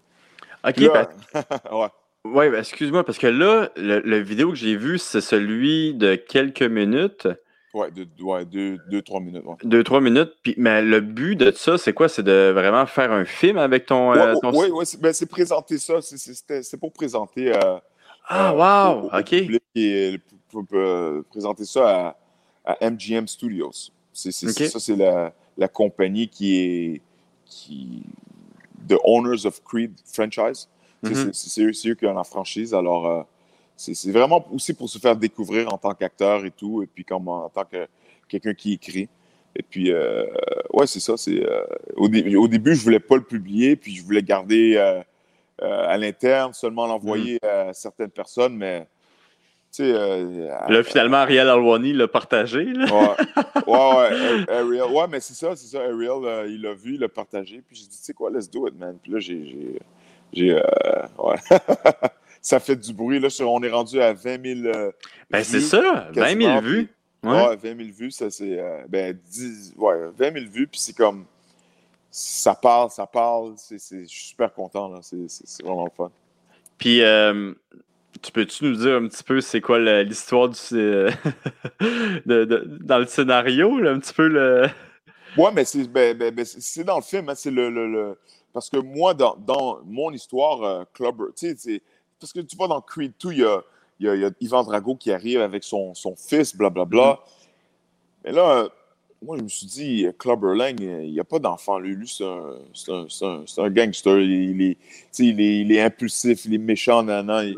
OK, 0.67 0.77
là, 0.77 1.09
ouais. 1.71 1.87
Ouais, 2.25 2.49
ben, 2.49 2.59
excuse-moi, 2.59 3.05
parce 3.05 3.17
que 3.17 3.27
là, 3.27 3.69
le, 3.77 4.17
vidéo 4.19 4.49
que 4.49 4.55
j'ai 4.55 4.75
vu, 4.75 4.97
c'est 4.97 5.21
celui 5.21 5.93
de 5.93 6.15
quelques 6.15 6.63
minutes. 6.63 7.27
Ouais, 7.73 7.89
de, 7.91 8.05
ouais 8.21 8.43
deux, 8.43 8.77
deux, 8.89 9.01
trois 9.01 9.21
minutes. 9.21 9.43
Deux, 9.63 9.83
trois 9.83 10.01
minutes. 10.01 10.33
Puis, 10.43 10.55
mais 10.57 10.81
le 10.81 10.99
but 10.99 11.35
de 11.35 11.51
ça, 11.51 11.77
c'est 11.77 11.93
quoi? 11.93 12.09
C'est 12.09 12.23
de 12.23 12.51
vraiment 12.53 12.85
faire 12.85 13.11
un 13.11 13.23
film 13.23 13.57
avec 13.57 13.85
ton. 13.85 14.11
Oui, 14.11 14.17
euh, 14.17 14.51
ouais, 14.51 14.71
ouais, 14.71 14.85
ben, 14.99 15.13
c'est 15.13 15.27
présenter 15.27 15.77
ça. 15.77 15.99
C'est 16.01 16.79
pour 16.79 16.91
présenter. 16.91 17.55
Euh, 17.55 17.77
ah, 18.27 18.53
wow! 18.53 19.09
OK. 19.19 19.33
Et 19.75 20.19
pour, 20.49 20.63
présenter 21.29 21.65
ça 21.65 22.15
à, 22.65 22.89
MGM 22.89 23.27
Studios. 23.27 23.91
C'est, 24.13 24.31
Ça, 24.31 24.79
c'est 24.79 24.95
la, 24.95 25.33
la, 25.57 25.67
compagnie 25.67 26.27
qui 26.27 26.57
est. 26.57 27.01
Qui, 27.45 28.03
The 28.87 28.97
Owners 29.03 29.45
of 29.45 29.61
Creed 29.63 29.93
franchise. 30.05 30.67
Mm-hmm. 31.03 31.73
C'est, 31.73 31.89
eux, 31.89 31.95
qui 31.95 32.05
ont 32.05 32.13
la 32.13 32.23
franchise. 32.23 32.73
Alors, 32.73 33.07
euh, 33.07 33.23
c'est, 33.75 34.11
vraiment 34.11 34.45
aussi 34.51 34.73
pour 34.73 34.89
se 34.89 34.97
faire 34.97 35.15
découvrir 35.15 35.71
en 35.73 35.77
tant 35.77 35.93
qu'acteur 35.93 36.45
et 36.45 36.51
tout, 36.51 36.83
et 36.83 36.87
puis 36.87 37.05
comme 37.05 37.27
en, 37.27 37.49
tant 37.49 37.65
que 37.65 37.87
quelqu'un 38.27 38.53
qui 38.53 38.73
écrit. 38.73 39.09
Et 39.55 39.63
puis, 39.63 39.91
euh, 39.91 40.25
ouais, 40.73 40.87
c'est 40.87 40.99
ça. 40.99 41.17
C'est, 41.17 41.43
euh, 41.43 41.63
au, 41.95 42.05
au, 42.05 42.47
début, 42.47 42.75
je 42.75 42.83
voulais 42.83 42.99
pas 42.99 43.15
le 43.15 43.23
publier, 43.23 43.75
puis 43.75 43.95
je 43.95 44.03
voulais 44.03 44.23
garder 44.23 44.77
à 45.61 45.97
l'interne, 45.97 46.53
seulement 46.53 46.87
l'envoyer 46.87 47.37
mm-hmm. 47.37 47.69
à 47.69 47.73
certaines 47.73 48.11
personnes, 48.11 48.55
mais 48.55 48.87
euh, 49.79 50.49
là, 50.69 50.83
finalement, 50.83 51.17
Ariel 51.17 51.49
Alwani 51.49 51.93
l'a 51.93 52.07
partagé. 52.07 52.67
Ouais, 53.67 53.73
ouais, 53.73 54.45
Ariel. 54.49 54.83
Ouais, 54.91 55.05
mais 55.09 55.19
c'est 55.19 55.33
ça, 55.33 55.53
c'est 55.55 55.67
ça. 55.67 55.81
Ariel, 55.81 56.23
euh, 56.23 56.47
il 56.47 56.61
l'a 56.61 56.73
vu, 56.73 56.93
il 56.93 57.01
l'a 57.01 57.09
partagé. 57.09 57.61
Puis 57.67 57.75
j'ai 57.75 57.83
dit, 57.83 57.97
tu 57.97 58.03
sais 58.03 58.13
quoi, 58.13 58.29
let's 58.29 58.49
do 58.49 58.65
it, 58.67 58.79
man. 58.79 58.97
Puis 59.01 59.11
là, 59.11 59.19
j'ai. 59.19 59.77
j'ai 60.31 60.51
euh, 60.51 60.61
ouais. 61.19 61.35
ça 62.41 62.61
fait 62.61 62.77
du 62.77 62.93
bruit. 62.93 63.19
Là, 63.19 63.27
on 63.41 63.61
est 63.63 63.69
rendu 63.69 63.99
à 64.01 64.13
20 64.13 64.61
000. 64.61 64.73
ben, 65.29 65.43
c'est 65.43 65.59
ça, 65.59 66.07
20 66.13 66.41
000 66.41 66.61
vues. 66.61 66.87
Ouais. 67.23 67.57
20 67.57 67.61
000 67.61 67.77
vues, 67.97 68.11
ça, 68.11 68.29
c'est. 68.29 68.57
ben, 68.87 69.17
10, 69.29 69.73
ouais, 69.77 69.95
20 70.17 70.33
000 70.33 70.45
vues. 70.49 70.67
Puis 70.67 70.79
c'est 70.79 70.95
comme. 70.95 71.25
Ça 72.19 72.55
parle, 72.55 72.89
ça 72.89 73.05
parle. 73.05 73.53
C'est, 73.57 73.77
je 73.77 74.05
suis 74.05 74.29
super 74.29 74.51
content, 74.51 74.89
là. 74.89 74.99
C'est, 75.01 75.63
vraiment 75.63 75.85
le 75.85 75.91
fun. 75.91 76.11
Puis. 76.77 77.01
Tu 78.21 78.31
peux-tu 78.31 78.65
nous 78.65 78.75
dire 78.75 78.95
un 78.95 79.07
petit 79.07 79.23
peu 79.23 79.41
c'est 79.41 79.61
quoi 79.61 79.79
l'histoire 80.03 80.49
du 80.49 80.57
euh, 80.73 81.11
de, 82.25 82.79
dans 82.81 82.99
le 82.99 83.05
scénario, 83.05 83.75
un 83.85 83.99
petit 83.99 84.13
peu 84.13 84.27
le. 84.27 84.67
Ouais, 85.37 85.51
mais 85.53 85.65
c'est 85.65 85.87
ben, 85.87 86.17
ben, 86.17 86.33
ben 86.33 86.45
dans 86.85 86.95
le 86.97 87.03
film, 87.03 87.29
hein, 87.29 87.35
c'est 87.35 87.51
le, 87.51 88.17
Parce 88.53 88.69
que 88.69 88.77
moi, 88.77 89.13
dans, 89.13 89.35
dans 89.35 89.79
mon 89.85 90.11
histoire, 90.11 90.63
euh, 90.63 90.83
Clubber, 90.93 91.25
tu 91.35 91.55
sais, 91.57 91.81
parce 92.19 92.33
que 92.33 92.39
tu 92.39 92.55
vois 92.55 92.67
dans 92.67 92.81
Creed 92.81 93.13
2, 93.21 93.31
il 93.33 93.39
y 93.39 93.43
a, 93.43 93.61
y, 93.99 94.07
a, 94.07 94.15
y 94.15 94.25
a, 94.25 94.31
Ivan 94.39 94.63
Drago 94.63 94.95
qui 94.95 95.11
arrive 95.11 95.41
avec 95.41 95.63
son, 95.63 95.93
son 95.93 96.15
fils, 96.15 96.55
blablabla. 96.55 96.87
Bla, 96.87 97.13
bla. 97.13 97.13
Mm-hmm. 97.13 97.19
Mais 98.23 98.31
là, 98.31 98.69
moi, 99.21 99.37
je 99.37 99.43
me 99.43 99.47
suis 99.47 99.65
dit, 99.65 100.07
Clubber 100.19 100.53
Lang, 100.55 100.79
il 100.79 101.11
n'y 101.11 101.19
a 101.19 101.23
pas 101.23 101.39
d'enfant. 101.39 101.79
Lui, 101.79 102.07
c'est 102.07 102.23
un, 102.23 102.59
un, 102.89 103.45
un, 103.57 103.69
gangster. 103.69 104.19
Il 104.19 104.61
est, 104.61 104.77
il, 105.19 105.41
est, 105.41 105.61
il 105.61 105.71
est 105.71 105.81
impulsif, 105.81 106.45
il 106.45 106.53
est 106.53 106.59
méchant, 106.59 107.03
nan, 107.03 107.55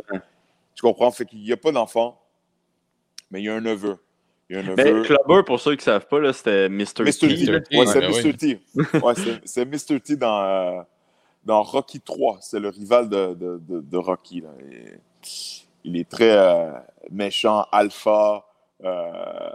tu 0.75 0.81
comprends? 0.81 1.11
Fait 1.11 1.25
qu'il 1.25 1.41
n'y 1.41 1.51
a 1.51 1.57
pas 1.57 1.71
d'enfant, 1.71 2.21
mais 3.31 3.41
il 3.41 3.45
y 3.45 3.49
a 3.49 3.55
un 3.55 3.61
neveu. 3.61 3.97
Il 4.49 4.55
y 4.55 4.59
a 4.59 4.63
un 4.63 4.73
ben. 4.73 5.03
Clubber, 5.03 5.43
pour 5.45 5.59
ceux 5.59 5.71
qui 5.75 5.81
ne 5.81 5.93
savent 5.93 6.07
pas, 6.07 6.33
c'était 6.33 6.69
Mr. 6.69 6.85
T. 6.95 7.03
Mr. 7.03 7.63
T. 7.63 7.77
Ouais, 7.77 7.85
c'est 7.85 8.07
Mr. 8.07 8.33
T. 8.37 8.59
Ouais, 8.75 9.13
c'est 9.43 9.65
Mr. 9.65 9.99
T 9.99 10.15
dans, 10.15 10.41
euh, 10.41 10.81
dans 11.43 11.61
Rocky 11.61 11.99
3. 11.99 12.37
C'est 12.41 12.59
le 12.59 12.69
rival 12.69 13.09
de, 13.09 13.33
de, 13.33 13.81
de, 13.81 13.97
Rocky. 13.97 14.41
Là. 14.41 14.49
il 15.83 15.97
est 15.97 16.09
très 16.09 16.31
euh, 16.31 16.71
méchant, 17.11 17.65
alpha. 17.71 18.45
Euh, 18.83 19.49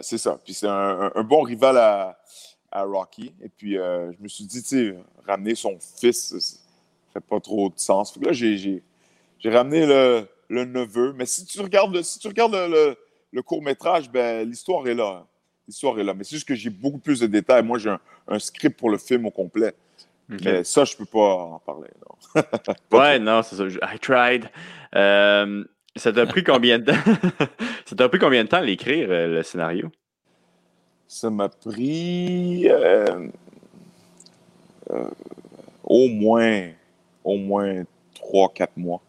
c'est 0.00 0.18
ça. 0.18 0.38
Puis 0.44 0.54
c'est 0.54 0.68
un, 0.68 1.10
un, 1.14 1.22
bon 1.22 1.42
rival 1.42 1.76
à, 1.78 2.18
à 2.70 2.82
Rocky. 2.84 3.34
Et 3.42 3.48
puis, 3.48 3.74
je 3.74 4.22
me 4.22 4.28
suis 4.28 4.44
dit, 4.44 4.62
tu 4.62 4.68
sais, 4.68 4.96
ramener 5.26 5.54
son 5.54 5.78
fils, 5.78 6.36
ça 6.38 6.58
fait 7.14 7.20
pas 7.20 7.40
trop 7.40 7.70
de 7.70 7.78
sens. 7.78 8.12
Fait 8.12 8.20
que 8.20 8.26
là, 8.26 8.32
j'ai 8.32 8.82
ramené 9.44 9.86
le, 9.86 10.26
le, 10.48 10.64
neveu. 10.64 11.12
Mais 11.16 11.26
si 11.26 11.44
tu 11.44 11.60
regardes, 11.60 12.00
si 12.02 12.18
tu 12.18 12.28
regardes 12.28 12.54
le, 12.54 12.96
le 13.32 13.42
court-métrage, 13.42 14.10
ben, 14.10 14.48
l'histoire 14.48 14.86
est 14.88 14.94
là. 14.94 15.20
Hein. 15.20 15.26
L'histoire 15.68 15.98
est 15.98 16.04
là. 16.04 16.14
Mais 16.14 16.24
c'est 16.24 16.36
juste 16.36 16.48
que 16.48 16.54
j'ai 16.54 16.70
beaucoup 16.70 16.98
plus 16.98 17.20
de 17.20 17.26
détails. 17.26 17.62
Moi, 17.62 17.78
j'ai 17.78 17.94
un, 18.28 18.38
script 18.38 18.78
pour 18.78 18.90
le 18.90 18.98
film 18.98 19.26
au 19.26 19.30
complet. 19.30 19.74
Mais 20.28 20.64
ça, 20.64 20.84
je 20.84 20.94
ne 20.94 20.98
peux 20.98 21.04
pas 21.04 21.34
en 21.34 21.58
parler. 21.60 21.90
Non. 22.34 22.42
ouais, 22.98 23.18
non, 23.18 23.42
c'est 23.42 23.56
ça. 23.56 23.64
I 23.66 23.98
tried. 24.00 24.50
Euh, 24.94 25.64
ça 25.96 26.12
t'a 26.12 26.26
pris 26.26 26.44
combien 26.44 26.78
de 26.78 26.84
temps? 26.84 27.46
ça 27.84 27.96
t'a 27.96 28.08
pris 28.08 28.18
combien 28.18 28.44
de 28.44 28.48
temps 28.48 28.60
l'écrire, 28.60 29.08
euh, 29.10 29.26
le 29.26 29.42
scénario? 29.42 29.90
Ça 31.08 31.30
m'a 31.30 31.48
pris 31.48 32.68
euh, 32.68 33.28
au 35.84 36.08
moins 36.08 36.70
au 37.26 37.36
moins 37.36 37.82
3-4 38.14 38.68
mois. 38.76 39.02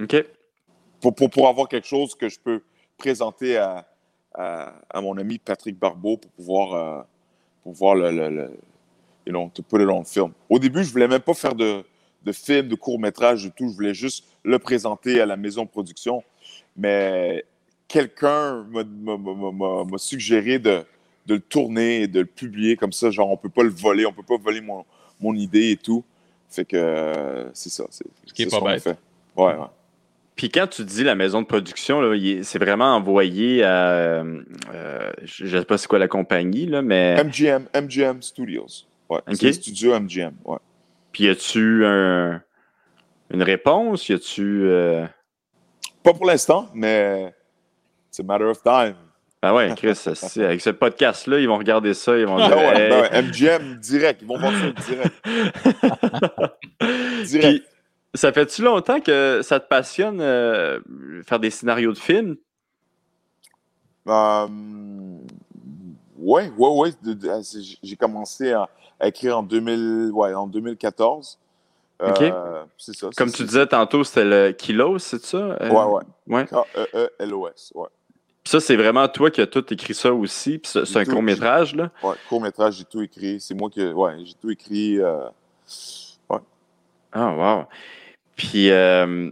OK. 0.00 0.24
Pour, 1.00 1.14
pour, 1.14 1.48
avoir 1.48 1.68
quelque 1.68 1.86
chose 1.86 2.14
que 2.14 2.28
je 2.28 2.38
peux 2.38 2.62
présenter 2.96 3.56
à, 3.56 3.86
à, 4.34 5.00
mon 5.00 5.16
ami 5.18 5.38
Patrick 5.38 5.78
Barbeau 5.78 6.16
pour 6.16 6.30
pouvoir, 6.30 6.74
euh, 6.74 7.02
pouvoir 7.64 7.94
le, 7.94 8.10
le, 8.10 8.28
le, 8.28 8.50
you 9.26 9.32
know, 9.32 9.50
to 9.52 9.62
put 9.62 9.80
it 9.80 9.88
on 9.88 10.04
film. 10.04 10.32
Au 10.48 10.58
début, 10.58 10.84
je 10.84 10.92
voulais 10.92 11.08
même 11.08 11.20
pas 11.20 11.34
faire 11.34 11.54
de, 11.54 11.82
de 12.22 12.32
film, 12.32 12.68
de 12.68 12.74
court-métrage, 12.74 13.42
du 13.42 13.50
tout. 13.50 13.68
Je 13.68 13.74
voulais 13.74 13.94
juste 13.94 14.26
le 14.44 14.58
présenter 14.58 15.20
à 15.20 15.26
la 15.26 15.36
maison 15.36 15.64
de 15.64 15.68
production. 15.68 16.22
Mais 16.76 17.44
quelqu'un 17.88 18.64
m'a 18.70 19.98
suggéré 19.98 20.58
de, 20.58 20.84
de, 21.26 21.34
le 21.34 21.40
tourner 21.40 22.02
et 22.02 22.06
de 22.06 22.20
le 22.20 22.26
publier 22.26 22.76
comme 22.76 22.92
ça. 22.92 23.10
Genre, 23.10 23.30
on 23.30 23.36
peut 23.36 23.48
pas 23.48 23.62
le 23.62 23.70
voler, 23.70 24.06
on 24.06 24.12
peut 24.12 24.22
pas 24.22 24.36
voler 24.36 24.60
mon, 24.60 24.84
mon 25.20 25.34
idée 25.34 25.70
et 25.70 25.76
tout. 25.76 26.04
Fait 26.48 26.64
que 26.64 26.76
euh, 26.76 27.50
c'est 27.52 27.70
ça. 27.70 27.84
C'est 27.90 28.06
ce 28.26 28.32
qui 28.32 28.42
est 28.42 28.50
pas 28.50 28.60
bête. 28.60 28.82
Fait. 28.82 28.96
Ouais, 29.36 29.54
ouais. 29.54 29.66
Puis 30.34 30.48
quand 30.48 30.66
tu 30.66 30.84
dis 30.84 31.04
la 31.04 31.14
maison 31.14 31.42
de 31.42 31.46
production, 31.46 32.00
c'est 32.42 32.58
vraiment 32.58 32.96
envoyé 32.96 33.62
à. 33.62 33.90
Euh, 33.90 34.42
je 35.22 35.44
ne 35.44 35.60
sais 35.60 35.64
pas 35.64 35.78
c'est 35.78 35.86
quoi 35.86 35.98
la 35.98 36.08
compagnie, 36.08 36.66
là, 36.66 36.82
mais. 36.82 37.22
MGM, 37.22 37.66
MGM 37.74 38.22
Studios. 38.22 38.86
Ouais. 39.08 39.20
C'est 39.34 39.52
studio 39.52 39.98
MGM. 39.98 40.32
Ouais. 40.44 40.58
Puis 41.12 41.24
y 41.24 41.28
a-tu 41.28 41.84
un, 41.84 42.42
une 43.30 43.42
réponse? 43.42 44.08
Y 44.08 44.14
a-tu. 44.14 44.64
Euh... 44.64 45.06
Pas 46.02 46.14
pour 46.14 46.26
l'instant, 46.26 46.68
mais 46.74 47.34
c'est 48.10 48.22
matter 48.22 48.44
of 48.44 48.62
time. 48.62 48.94
Ah 49.42 49.54
ouais, 49.54 49.72
Chris, 49.74 49.98
avec 50.36 50.60
ce 50.60 50.70
podcast-là, 50.70 51.38
ils 51.40 51.48
vont 51.48 51.56
regarder 51.56 51.94
ça, 51.94 52.16
ils 52.18 52.26
vont 52.26 52.36
dire. 52.36 52.50
Ah 52.52 52.56
ouais, 52.56 52.88
ben 52.90 53.02
ouais, 53.02 53.22
MGM 53.22 53.76
direct, 53.76 54.20
ils 54.20 54.28
vont 54.28 54.38
voir 54.38 54.52
ça 54.52 54.70
direct. 54.82 55.14
direct. 57.26 57.66
Ça 58.12 58.32
fait-tu 58.32 58.62
longtemps 58.62 59.00
que 59.00 59.40
ça 59.42 59.60
te 59.60 59.68
passionne 59.68 60.20
euh, 60.20 60.80
faire 61.26 61.38
des 61.38 61.50
scénarios 61.50 61.92
de 61.92 61.98
films? 61.98 62.36
oui, 64.06 64.82
oui, 66.18 66.42
oui. 66.58 66.90
J'ai 67.82 67.96
commencé 67.96 68.52
à, 68.52 68.68
écrire 69.02 69.38
en, 69.38 69.42
2000, 69.42 70.10
ouais, 70.12 70.34
en 70.34 70.48
2014. 70.48 71.38
Euh, 72.02 72.64
c'est 72.78 72.94
ça. 72.94 73.08
Comme 73.16 73.30
tu 73.30 73.44
disais 73.44 73.66
tantôt, 73.66 74.04
c'était 74.04 74.24
le 74.24 74.52
Kilo, 74.52 74.98
c'est 74.98 75.22
ça? 75.22 75.36
Euh, 75.38 75.70
ouais, 75.70 75.84
ouais. 75.84 76.02
ouais. 76.26 76.46
K-E-E-L-O-S, 76.46 77.72
ouais. 77.74 77.88
ça, 78.44 78.60
c'est 78.60 78.76
vraiment 78.76 79.06
toi 79.08 79.30
qui 79.30 79.40
as 79.40 79.46
tout 79.46 79.72
écrit 79.72 79.94
ça 79.94 80.12
aussi. 80.12 80.58
Puis 80.58 80.72
c'est 80.84 80.96
un 80.96 81.04
court-métrage, 81.04 81.74
là? 81.74 81.90
Ouais, 82.02 82.14
court-métrage, 82.28 82.76
j'ai 82.78 82.84
tout 82.84 83.02
écrit. 83.02 83.40
C'est 83.40 83.54
moi 83.54 83.68
qui. 83.70 83.84
Ouais, 83.84 84.14
j'ai 84.24 84.34
tout 84.34 84.50
écrit. 84.50 84.98
Ouais. 85.00 86.38
Ah, 87.12 87.34
wow. 87.34 87.66
Puis 88.36 88.70
euh, 88.70 89.30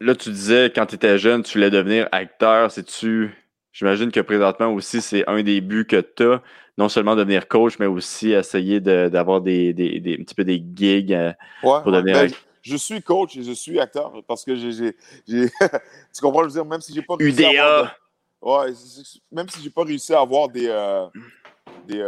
là, 0.00 0.14
tu 0.14 0.30
disais 0.30 0.72
quand 0.74 0.86
tu 0.86 0.96
étais 0.96 1.18
jeune, 1.18 1.42
tu 1.42 1.54
voulais 1.58 1.70
devenir 1.70 2.08
acteur. 2.10 2.70
C'est-tu. 2.70 3.36
J'imagine 3.72 4.10
que 4.10 4.20
présentement 4.20 4.72
aussi, 4.72 5.00
c'est 5.00 5.28
un 5.28 5.42
des 5.44 5.60
buts 5.60 5.86
que 5.86 6.00
tu 6.00 6.24
as, 6.24 6.42
non 6.78 6.88
seulement 6.88 7.16
devenir 7.16 7.48
coach, 7.48 7.78
mais 7.78 7.86
aussi 7.86 8.30
essayer 8.30 8.80
d'avoir 8.80 9.40
des, 9.40 9.74
des, 9.74 10.00
des, 10.00 10.14
un 10.14 10.22
petit 10.22 10.34
peu 10.34 10.44
des 10.44 10.64
gigs 10.74 11.12
euh, 11.12 11.32
pour 11.60 11.92
devenir 11.92 12.14
ben, 12.14 12.30
Je 12.62 12.76
suis 12.76 13.02
coach 13.02 13.36
et 13.36 13.42
je 13.42 13.52
suis 13.52 13.78
acteur 13.78 14.12
parce 14.26 14.44
que 14.44 14.54
j'ai. 14.54 14.94
tu 15.26 15.50
comprends, 16.22 16.42
je 16.42 16.46
veux 16.46 16.52
dire, 16.52 16.64
même 16.64 16.80
si 16.80 16.94
j'ai 16.94 17.02
pas 17.02 17.16
réussi 17.16 17.44
à 17.44 17.48
avoir 17.50 17.96
ouais, 18.40 18.72
même 19.32 19.48
si 19.48 19.62
j'ai 19.62 19.70
pas 19.70 19.82
réussi 19.82 20.14
à 20.14 20.20
avoir 20.20 20.48
des, 20.48 20.68
euh, 20.68 21.06
des 21.86 22.02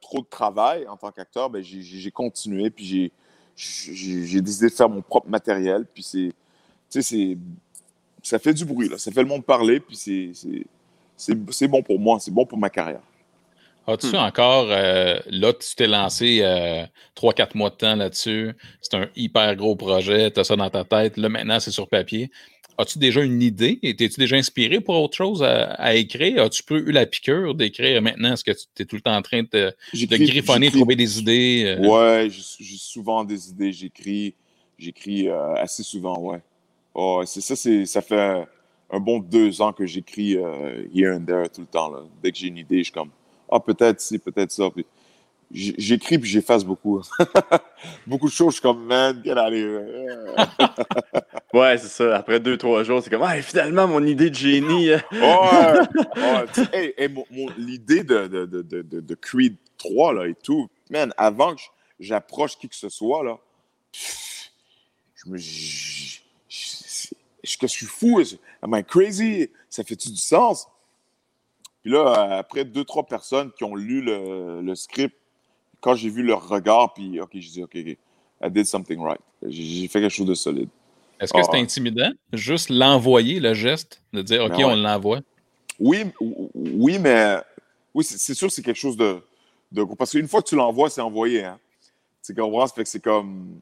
trop 0.00 0.20
de 0.20 0.26
travail 0.26 0.86
en 0.86 0.96
tant 0.96 1.10
qu'acteur, 1.10 1.50
ben 1.50 1.62
j'ai 1.62 2.10
continué 2.10 2.70
puis 2.70 2.84
j'ai 2.84 3.12
j'ai 3.56 4.40
décidé 4.40 4.68
de 4.68 4.72
faire 4.72 4.88
mon 4.88 5.02
propre 5.02 5.28
matériel. 5.28 5.84
Puis 5.92 6.02
c'est, 6.02 6.32
tu 6.90 7.02
sais, 7.02 7.36
ça 8.22 8.38
fait 8.38 8.54
du 8.54 8.64
bruit, 8.64 8.88
là. 8.88 8.98
Ça 8.98 9.10
fait 9.10 9.22
le 9.22 9.28
monde 9.28 9.44
parler, 9.44 9.80
puis 9.80 9.96
c'est 11.16 11.68
bon 11.68 11.82
pour 11.82 11.98
moi, 11.98 12.18
c'est 12.20 12.30
bon 12.30 12.46
pour 12.46 12.58
ma 12.58 12.70
carrière. 12.70 13.02
As-tu 13.86 14.12
hmm. 14.12 14.16
encore, 14.16 14.68
euh, 14.70 15.18
là, 15.28 15.52
tu 15.52 15.74
t'es 15.74 15.86
lancé 15.86 16.40
euh, 16.42 16.84
3-4 17.16 17.56
mois 17.56 17.70
de 17.70 17.74
temps 17.74 17.96
là-dessus, 17.96 18.52
c'est 18.80 18.94
un 18.94 19.08
hyper 19.16 19.56
gros 19.56 19.74
projet, 19.74 20.30
tu 20.30 20.40
as 20.40 20.44
ça 20.44 20.56
dans 20.56 20.70
ta 20.70 20.84
tête, 20.84 21.16
là 21.16 21.28
maintenant 21.28 21.58
c'est 21.58 21.72
sur 21.72 21.88
papier. 21.88 22.30
As-tu 22.78 22.98
déjà 22.98 23.22
une 23.22 23.42
idée? 23.42 23.78
T'es-tu 23.82 24.18
déjà 24.18 24.36
inspiré 24.36 24.80
pour 24.80 25.00
autre 25.00 25.16
chose 25.16 25.42
à, 25.42 25.94
écrire? 25.94 26.42
As-tu 26.42 26.62
eu 26.70 26.90
la 26.90 27.04
piqûre 27.04 27.54
d'écrire 27.54 28.00
maintenant? 28.00 28.32
Est-ce 28.32 28.44
que 28.44 28.52
tu 28.52 28.82
es 28.82 28.86
tout 28.86 28.96
le 28.96 29.02
temps 29.02 29.14
en 29.14 29.20
train 29.20 29.42
de, 29.42 29.74
de 29.92 30.16
griffonner, 30.16 30.70
trouver 30.70 30.96
des 30.96 31.18
idées? 31.18 31.76
Euh? 31.78 31.86
Ouais, 31.86 32.28
j'ai 32.30 32.76
souvent 32.78 33.24
des 33.24 33.50
idées. 33.50 33.72
J'écris 33.72 34.34
j'écris 34.78 35.28
euh, 35.28 35.54
assez 35.54 35.82
souvent, 35.82 36.18
ouais. 36.18 36.40
Oh, 36.94 37.22
c'est 37.24 37.40
ça, 37.40 37.56
ça 37.56 38.02
fait 38.02 38.46
un 38.90 39.00
bon 39.00 39.20
deux 39.20 39.62
ans 39.62 39.72
que 39.72 39.86
j'écris 39.86 40.36
euh, 40.36 40.84
here 40.94 41.14
and 41.14 41.24
there 41.24 41.48
tout 41.48 41.62
le 41.62 41.66
temps. 41.66 41.90
Là. 41.90 42.00
Dès 42.22 42.32
que 42.32 42.38
j'ai 42.38 42.48
une 42.48 42.58
idée, 42.58 42.78
je 42.78 42.84
suis 42.84 42.92
comme, 42.92 43.10
ah, 43.52 43.60
peut-être 43.60 44.00
si, 44.00 44.18
peut-être 44.18 44.50
ça. 44.50 44.70
Puis 44.70 44.86
j'écris 45.52 46.18
puis 46.18 46.30
j'efface 46.30 46.64
beaucoup. 46.64 47.02
beaucoup 48.06 48.28
de 48.28 48.32
choses, 48.32 48.50
je 48.50 48.54
suis 48.54 48.62
comme, 48.62 48.84
man, 48.84 49.20
get 49.22 49.32
out 49.32 49.52
ouais, 51.54 51.78
c'est 51.78 51.88
ça. 51.88 52.16
Après 52.16 52.40
deux, 52.40 52.56
trois 52.56 52.82
jours, 52.84 53.02
c'est 53.02 53.10
comme, 53.10 53.22
ah, 53.22 53.40
finalement, 53.42 53.86
mon 53.86 54.04
idée 54.06 54.30
de 54.30 54.34
génie. 54.34 54.90
ouais, 54.90 55.02
ouais. 55.12 56.46
Hey, 56.72 56.94
l'idée 57.58 58.04
de, 58.04 58.26
de, 58.26 58.46
de, 58.46 58.82
de, 58.82 59.14
Creed 59.14 59.56
3 59.78 60.14
là, 60.14 60.26
et 60.26 60.34
tout, 60.34 60.68
man, 60.90 61.12
avant 61.16 61.54
que 61.54 61.60
j'approche 62.00 62.56
qui 62.56 62.68
que 62.68 62.76
ce 62.76 62.88
soit, 62.88 63.22
là, 63.22 63.38
je 63.92 65.30
me. 65.30 65.38
Est-ce 67.44 67.58
que 67.58 67.66
je 67.66 67.72
suis 67.72 67.86
fou? 67.86 68.22
Am 68.62 68.74
I 68.74 68.84
crazy? 68.84 69.50
Ça 69.68 69.82
fait-tu 69.82 70.10
du 70.10 70.16
sens? 70.16 70.68
Puis 71.82 71.90
là, 71.90 72.38
après 72.38 72.64
deux, 72.64 72.84
trois 72.84 73.04
personnes 73.04 73.50
qui 73.52 73.64
ont 73.64 73.74
lu 73.74 74.00
le, 74.00 74.60
le 74.62 74.74
script, 74.74 75.16
quand 75.80 75.94
j'ai 75.94 76.08
vu 76.08 76.22
leur 76.22 76.48
regard, 76.48 76.94
puis 76.94 77.20
OK, 77.20 77.30
j'ai 77.34 77.50
dit 77.50 77.62
OK, 77.62 77.76
OK, 77.76 77.96
I 78.42 78.50
did 78.50 78.66
something 78.66 79.00
right. 79.00 79.20
J'ai 79.46 79.88
fait 79.88 80.00
quelque 80.00 80.14
chose 80.14 80.26
de 80.26 80.34
solide. 80.34 80.68
Est-ce 81.20 81.32
que 81.32 81.42
c'est 81.42 81.50
ah. 81.52 81.58
intimidant? 81.58 82.10
Juste 82.32 82.70
l'envoyer, 82.70 83.38
le 83.38 83.54
geste, 83.54 84.02
de 84.12 84.22
dire 84.22 84.44
OK, 84.44 84.56
ben 84.56 84.64
on 84.64 84.76
l'envoie? 84.76 85.20
Oui, 85.78 86.04
oui, 86.54 86.98
mais 86.98 87.36
oui, 87.94 88.04
c'est 88.04 88.34
sûr 88.34 88.50
c'est 88.50 88.62
quelque 88.62 88.78
chose 88.78 88.96
de, 88.96 89.22
de 89.70 89.84
Parce 89.96 90.12
qu'une 90.12 90.28
fois 90.28 90.42
que 90.42 90.48
tu 90.48 90.56
l'envoies, 90.56 90.90
c'est 90.90 91.00
envoyé. 91.00 91.44
Hein? 91.44 91.58
Tu 92.24 92.34
comprends? 92.34 92.66
Ça 92.66 92.74
fait 92.74 92.84
que 92.84 92.88
c'est 92.88 93.02
comme. 93.02 93.60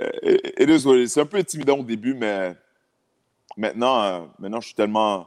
Euh, 0.00 1.06
c'est 1.06 1.20
un 1.20 1.26
peu 1.26 1.38
intimidant 1.38 1.78
au 1.78 1.82
début, 1.82 2.14
mais 2.14 2.54
maintenant, 3.56 4.02
euh, 4.02 4.20
maintenant, 4.38 4.60
je 4.60 4.66
suis 4.66 4.74
tellement. 4.74 5.26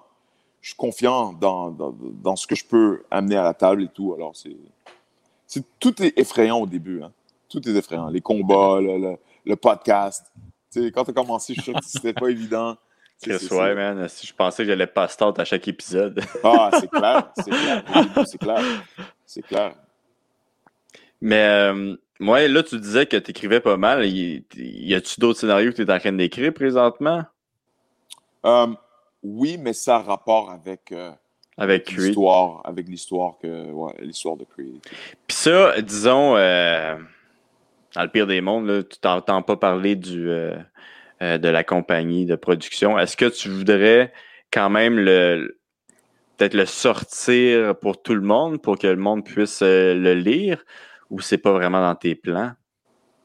Je 0.62 0.69
suis 0.69 0.78
confiant 0.78 1.34
dans, 1.34 1.71
dans, 1.71 1.95
dans, 2.00 2.36
ce 2.36 2.45
que 2.45 2.56
je 2.56 2.63
peux 2.63 3.04
amener 3.10 3.36
à 3.36 3.43
la 3.43 3.54
table 3.54 3.84
et 3.84 3.88
tout. 3.88 4.13
Alors, 4.13 4.36
c'est 4.36 4.56
tout 5.80 6.02
est 6.02 6.17
effrayant 6.17 6.60
au 6.60 6.67
début. 6.67 7.02
Hein. 7.02 7.12
Tout 7.50 7.67
est 7.67 7.76
effrayant. 7.76 8.10
Les 8.10 8.21
combats, 8.21 8.80
le, 8.80 9.17
le, 9.45 9.56
podcast. 9.56 10.32
quand 10.74 11.04
tu 11.04 11.12
as 11.12 11.13
commencé, 11.13 11.54
je 11.56 11.62
suis 11.62 11.71
sûr 11.71 11.80
que 11.80 11.86
c'était 11.86 12.13
pas 12.13 12.30
évident. 12.30 12.78
C'est 13.17 13.54
ouais, 13.54 13.76
man. 13.76 14.08
Si 14.08 14.26
je 14.26 14.34
pensais 14.34 14.63
que 14.63 14.69
j'allais 14.69 14.88
pas 14.88 15.08
start 15.08 15.38
à 15.39 15.45
chaque 15.45 15.67
épisode. 15.67 16.21
ah, 16.43 16.71
c'est 16.80 16.89
clair. 16.89 17.32
C'est 17.38 17.52
clair. 17.52 17.84
C'est 18.26 18.38
clair. 18.38 18.63
C'est 19.26 19.41
clair. 19.43 19.76
Mais 21.21 21.45
euh, 21.45 21.95
moi, 22.19 22.47
là, 22.47 22.63
tu 22.63 22.80
disais 22.80 23.06
que 23.06 23.17
tu 23.17 23.32
écrivais 23.32 23.60
pas 23.60 23.78
mal. 23.78 24.06
Y, 24.06 24.43
y 24.56 24.95
a-tu 24.95 25.19
d'autres 25.19 25.39
scénarios 25.39 25.71
que 25.71 25.76
tu 25.76 25.84
es 25.84 25.91
en 25.91 26.00
train 26.00 26.13
d'écrire 26.13 26.54
présentement? 26.54 27.24
Euh, 28.45 28.67
oui, 29.24 29.58
mais 29.58 29.74
ça 29.74 29.98
a 29.98 30.00
rapport 30.00 30.52
avec. 30.52 30.92
Euh, 30.92 31.12
avec. 31.58 31.92
L'histoire, 31.92 32.62
avec 32.64 32.88
l'histoire 32.88 33.38
que, 33.42 33.72
ouais, 33.72 33.94
l'histoire 34.00 34.38
de 34.38 34.46
Creed. 34.46 34.80
Puis 35.28 35.38
ça, 35.38 35.80
disons, 35.82 36.36
euh, 36.36 36.96
dans 37.94 38.04
le 38.04 38.10
pire 38.10 38.28
des 38.28 38.42
mondes, 38.42 38.88
tu 38.90 38.98
t'entends 39.00 39.42
pas 39.42 39.58
parler 39.58 39.96
du, 39.96 40.30
euh, 40.30 40.56
euh, 41.22 41.38
de 41.38 41.50
la 41.50 41.64
compagnie 41.64 42.26
de 42.26 42.36
production. 42.36 42.98
Est-ce 42.98 43.18
que 43.18 43.26
tu 43.26 43.50
voudrais 43.50 44.14
quand 44.52 44.70
même 44.70 44.98
le 44.98 45.58
peut-être 46.38 46.56
le 46.56 46.66
sortir 46.66 47.76
pour 47.78 48.02
tout 48.02 48.16
le 48.16 48.22
monde 48.22 48.60
pour 48.60 48.80
que 48.80 48.88
le 48.88 48.96
monde 48.96 49.24
puisse 49.24 49.62
le 49.62 50.14
lire 50.16 50.66
ou 51.12 51.22
c'est 51.22 51.38
pas 51.38 51.52
vraiment 51.52 51.82
dans 51.82 51.94
tes 51.94 52.16
plans? 52.16 52.54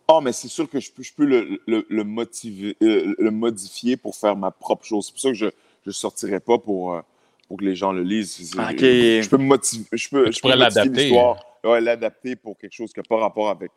Ah, 0.09 0.21
mais 0.23 0.33
c'est 0.33 0.49
sûr 0.49 0.69
que 0.69 0.79
je 0.79 0.93
peux, 0.93 1.03
je 1.03 1.15
peux 1.15 1.25
le, 1.25 1.59
le, 1.67 2.05
motiver, 2.05 2.77
le 2.81 3.31
modifier 3.31 3.97
pour 3.97 4.15
faire 4.15 4.37
ma 4.37 4.51
propre 4.51 4.85
chose. 4.85 5.07
C'est 5.07 5.13
pour 5.13 5.21
ça 5.21 5.29
que 5.31 5.35
je 5.35 5.47
ne 5.87 5.93
sortirai 5.93 6.41
pas 6.41 6.59
pour 6.59 7.03
pour 7.49 7.59
que 7.59 7.65
les 7.65 7.77
gens 7.77 7.93
le 7.93 8.03
lisent. 8.03 8.37
Je 8.53 9.29
peux 9.29 9.37
me 9.37 9.45
motiver. 9.45 9.87
Je 9.93 10.09
peux, 10.09 10.31
je 10.31 10.41
peux 10.41 10.91
l'histoire. 10.91 11.45
Ouais, 11.65 11.81
l'adapter 11.81 12.37
pour 12.37 12.57
quelque 12.59 12.73
chose 12.73 12.93
qui 12.93 13.01
n'a 13.01 13.05
pas 13.05 13.19
rapport 13.19 13.49
avec, 13.49 13.73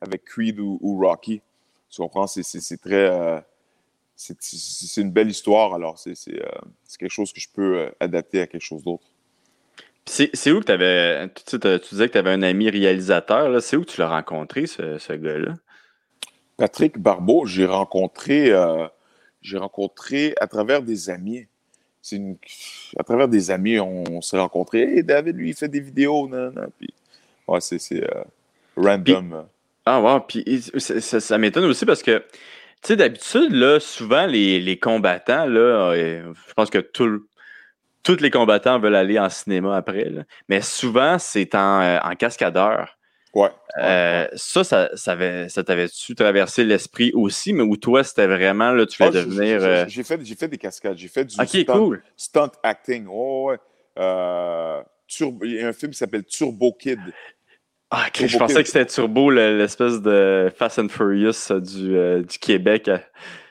avec 0.00 0.24
Creed 0.24 0.58
ou, 0.58 0.98
Rocky. 1.00 1.42
Tu 1.90 2.02
comprends? 2.02 2.26
C'est 2.26 2.80
très. 2.80 3.10
Euh, 3.10 3.40
c'est 4.16 5.00
une 5.00 5.10
belle 5.10 5.30
histoire, 5.30 5.74
alors 5.74 5.98
c'est 5.98 6.14
euh, 6.28 6.46
quelque 6.98 7.10
chose 7.10 7.32
que 7.32 7.40
je 7.40 7.48
peux 7.52 7.78
euh, 7.78 7.90
adapter 7.98 8.42
à 8.42 8.46
quelque 8.46 8.62
chose 8.62 8.82
d'autre. 8.82 9.04
C'est 10.06 10.52
où 10.52 10.60
que 10.60 10.66
tu 10.66 10.72
avais. 10.72 11.28
Tu, 11.28 11.58
disais 11.58 12.08
que 12.08 12.12
tu 12.12 12.18
avais 12.18 12.30
un 12.30 12.42
ami 12.42 12.70
réalisateur. 12.70 13.60
C'est 13.62 13.76
où 13.76 13.84
que 13.84 13.90
tu 13.90 14.00
l'as 14.00 14.08
rencontré, 14.08 14.66
ce, 14.66 14.98
ce 14.98 15.12
gars-là? 15.14 15.54
Patrick 16.56 16.98
Barbeau, 16.98 17.46
j'ai 17.46 17.66
rencontré, 17.66 18.52
j'ai 19.42 19.58
rencontré 19.58 20.34
à 20.40 20.46
travers 20.46 20.82
des 20.82 21.10
amis 21.10 21.48
à 22.98 23.04
travers 23.04 23.28
des 23.28 23.50
amis, 23.50 23.78
on, 23.80 24.20
s'est 24.20 24.38
rencontrés. 24.38 24.96
Hey, 24.96 25.04
David, 25.04 25.36
lui, 25.36 25.50
il 25.50 25.54
fait 25.54 25.68
des 25.68 25.80
vidéos. 25.80 26.28
Non, 26.28 26.50
non. 26.50 26.66
Puis, 26.78 26.92
ouais, 27.48 27.60
c'est 27.60 28.04
euh, 28.04 28.24
random. 28.76 29.46
ah, 29.86 30.00
ouais. 30.00 30.20
Puis 30.28 30.62
ça, 30.78 31.38
m'étonne 31.38 31.64
aussi 31.64 31.86
parce 31.86 32.02
que, 32.02 32.18
tu 32.18 32.88
sais, 32.88 32.96
d'habitude, 32.96 33.52
là, 33.52 33.80
souvent, 33.80 34.26
les, 34.26 34.60
les 34.60 34.78
combattants, 34.78 35.46
là, 35.46 35.92
euh, 35.92 36.32
je 36.48 36.54
pense 36.54 36.70
que 36.70 36.78
tout, 36.78 37.26
tous 38.02 38.20
les 38.20 38.30
combattants 38.30 38.78
veulent 38.78 38.96
aller 38.96 39.18
en 39.18 39.30
cinéma 39.30 39.76
après. 39.76 40.10
Mais 40.48 40.60
souvent, 40.60 41.18
c'est 41.18 41.54
en, 41.54 41.80
euh, 41.80 41.98
en 42.02 42.14
cascadeur. 42.14 42.96
Ouais. 43.34 43.50
Euh, 43.78 44.28
ça, 44.36 44.62
ça, 44.62 44.90
ça, 44.94 45.64
t'avait-tu 45.64 46.14
traversé 46.14 46.64
l'esprit 46.64 47.10
aussi, 47.14 47.52
mais 47.52 47.64
où 47.64 47.76
toi, 47.76 48.04
c'était 48.04 48.28
vraiment, 48.28 48.70
là, 48.70 48.86
tu 48.86 48.96
vas 49.02 49.08
ah, 49.08 49.10
devenir. 49.10 49.58
Euh, 49.62 49.84
j'ai 49.88 50.04
fait, 50.04 50.18
fait 50.24 50.48
des 50.48 50.58
cascades, 50.58 50.96
j'ai 50.96 51.08
fait 51.08 51.24
du 51.24 51.34
stunt, 52.16 52.52
acting. 52.62 53.06
Oh, 53.10 53.50
ouais. 53.50 53.58
Euh, 53.98 54.82
il 55.42 55.52
y 55.52 55.60
a 55.60 55.68
un 55.68 55.72
film 55.72 55.90
qui 55.90 55.98
s'appelle 55.98 56.24
Turbo 56.24 56.72
Kid. 56.72 57.00
Ah, 57.90 58.06
je 58.14 58.38
pensais 58.38 58.62
que 58.62 58.68
c'était 58.68 58.86
Turbo, 58.86 59.30
l'espèce 59.30 60.00
de 60.00 60.52
Fast 60.56 60.78
and 60.78 60.88
Furious 60.88 61.60
du, 61.60 62.24
du 62.24 62.38
Québec. 62.40 62.90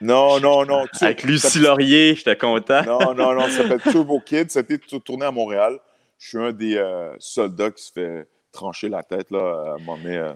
Non, 0.01 0.39
non, 0.39 0.65
non. 0.65 0.85
Avec 1.01 1.23
Lucie 1.23 1.59
Laurier, 1.59 2.15
j'étais 2.15 2.35
content. 2.35 2.83
Non, 2.83 3.13
non, 3.13 3.33
non, 3.33 3.43
ça 3.43 3.63
s'appelle 3.63 3.81
Turbo 3.91 4.19
Kid. 4.19 4.49
Ça 4.49 4.59
a 4.59 4.61
été 4.61 4.79
tourné 4.99 5.25
à 5.25 5.31
Montréal. 5.31 5.77
Je 6.19 6.27
suis 6.29 6.37
un 6.37 6.51
des 6.51 6.81
soldats 7.19 7.71
qui 7.71 7.83
se 7.83 7.91
fait 7.91 8.27
trancher 8.53 8.87
la 8.87 9.03
tête 9.03 9.29
là, 9.31 9.39
à 9.39 9.73
un 9.73 9.77
moment 9.79 9.97
donné. 9.97 10.17
Euh, 10.17 10.33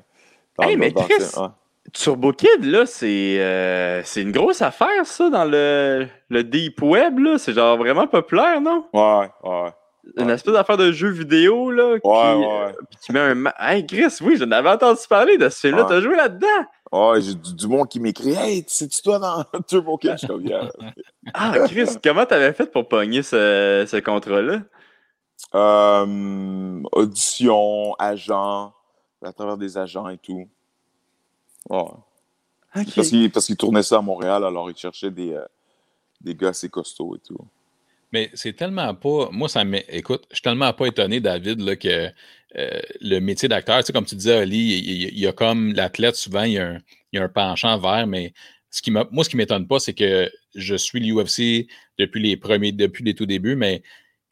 hey, 0.62 0.76
mais 0.76 0.92
Chris, 0.92 1.32
Turbo 1.94 2.34
Kid, 2.34 2.64
là, 2.64 2.84
euh, 3.04 4.02
c'est 4.04 4.22
une 4.22 4.32
grosse 4.32 4.62
affaire, 4.62 5.06
ça, 5.06 5.30
dans 5.30 5.46
le, 5.46 6.08
le 6.30 6.44
Deep 6.44 6.82
Web, 6.82 7.20
là. 7.20 7.38
C'est 7.38 7.54
genre 7.54 7.78
vraiment 7.78 8.08
populaire, 8.08 8.60
non? 8.60 8.86
Ouais, 8.94 9.30
ouais. 9.44 9.72
Une 10.18 10.30
espèce 10.30 10.54
d'affaire 10.54 10.78
de 10.78 10.92
jeu 10.92 11.10
vidéo, 11.10 11.72
là. 11.72 11.94
Ouais, 11.94 12.00
qui, 12.02 12.10
ouais. 12.10 12.76
qui 13.02 13.12
met 13.12 13.20
un. 13.20 13.44
Hey, 13.60 13.86
Chris, 13.86 14.18
oui, 14.22 14.36
j'en 14.38 14.52
avais 14.52 14.70
entendu 14.70 15.00
parler 15.10 15.38
de 15.38 15.48
ce 15.50 15.60
film-là. 15.60 15.86
T'as 15.88 16.02
joué 16.02 16.16
là-dedans? 16.16 16.48
Ouais, 16.92 17.22
j'ai 17.22 17.34
du, 17.36 17.68
monde 17.68 17.90
qui 17.90 18.00
m'écrit 18.00 18.34
Hey, 18.34 18.64
c'est-tu 18.66 19.02
toi 19.02 19.20
dans 19.20 19.44
Turbo 19.68 19.98
Kid? 19.98 20.14
Je 20.14 20.26
suis 20.26 20.64
Ah, 21.34 21.54
Chris, 21.68 21.98
comment 22.02 22.26
t'avais 22.26 22.54
fait 22.54 22.72
pour 22.72 22.88
pogner 22.88 23.22
ce, 23.22 23.86
ce 23.88 23.98
contrat-là? 23.98 24.62
Euh, 25.56 26.84
audition, 26.92 27.94
agent, 27.96 28.74
à 29.22 29.34
travers 29.34 29.58
des 29.58 29.78
agents 29.78 30.10
et 30.10 30.18
tout. 30.18 30.48
Parce 31.70 33.46
qu'il 33.46 33.58
tournait 33.58 33.84
ça 33.84 33.98
à 33.98 34.02
Montréal, 34.02 34.44
alors 34.44 34.70
il 34.70 34.78
cherchait 34.78 35.12
des, 35.12 35.34
euh, 35.34 35.46
des 36.22 36.36
gars 36.36 36.50
assez 36.50 36.70
costauds 36.70 37.16
et 37.16 37.20
tout. 37.20 37.38
Mais 38.12 38.30
c'est 38.34 38.54
tellement 38.54 38.94
pas. 38.96 39.30
Moi, 39.32 39.50
ça 39.50 39.64
Écoute, 39.90 40.26
je 40.30 40.36
suis 40.36 40.42
tellement 40.42 40.72
pas 40.74 40.88
étonné, 40.88 41.20
David, 41.20 41.60
là, 41.60 41.76
que 41.76 42.10
euh, 42.56 42.80
le 43.02 43.20
métier 43.20 43.50
d'acteur, 43.50 43.80
tu 43.80 43.88
sais, 43.88 43.94
comme 43.94 44.06
tu 44.06 44.16
disais, 44.16 44.38
Ali, 44.38 44.80
il, 44.80 45.20
y 45.20 45.28
a 45.28 45.34
comme 45.34 45.74
l'athlète, 45.74 46.16
souvent, 46.16 46.44
il 46.44 46.54
y, 46.54 46.58
a 46.58 46.68
un, 46.68 46.80
il 47.12 47.18
y, 47.18 47.20
a 47.20 47.24
un, 47.24 47.30
penchant 47.30 47.78
vert, 47.78 48.08
mais 48.08 48.34
ce 48.70 48.82
qui 48.82 48.92
moi, 48.92 49.06
ce 49.24 49.30
qui 49.30 49.36
m'étonne 49.36 49.68
pas, 49.68 49.80
c'est 49.80 49.94
que 49.94 50.32
je 50.56 50.76
suis 50.76 51.00
l'UFC 51.00 51.68
depuis 52.00 52.22
les 52.22 52.38
premiers, 52.38 52.72
depuis 52.72 53.04
les 53.04 53.14
tout 53.14 53.26
débuts, 53.26 53.56
mais 53.56 53.84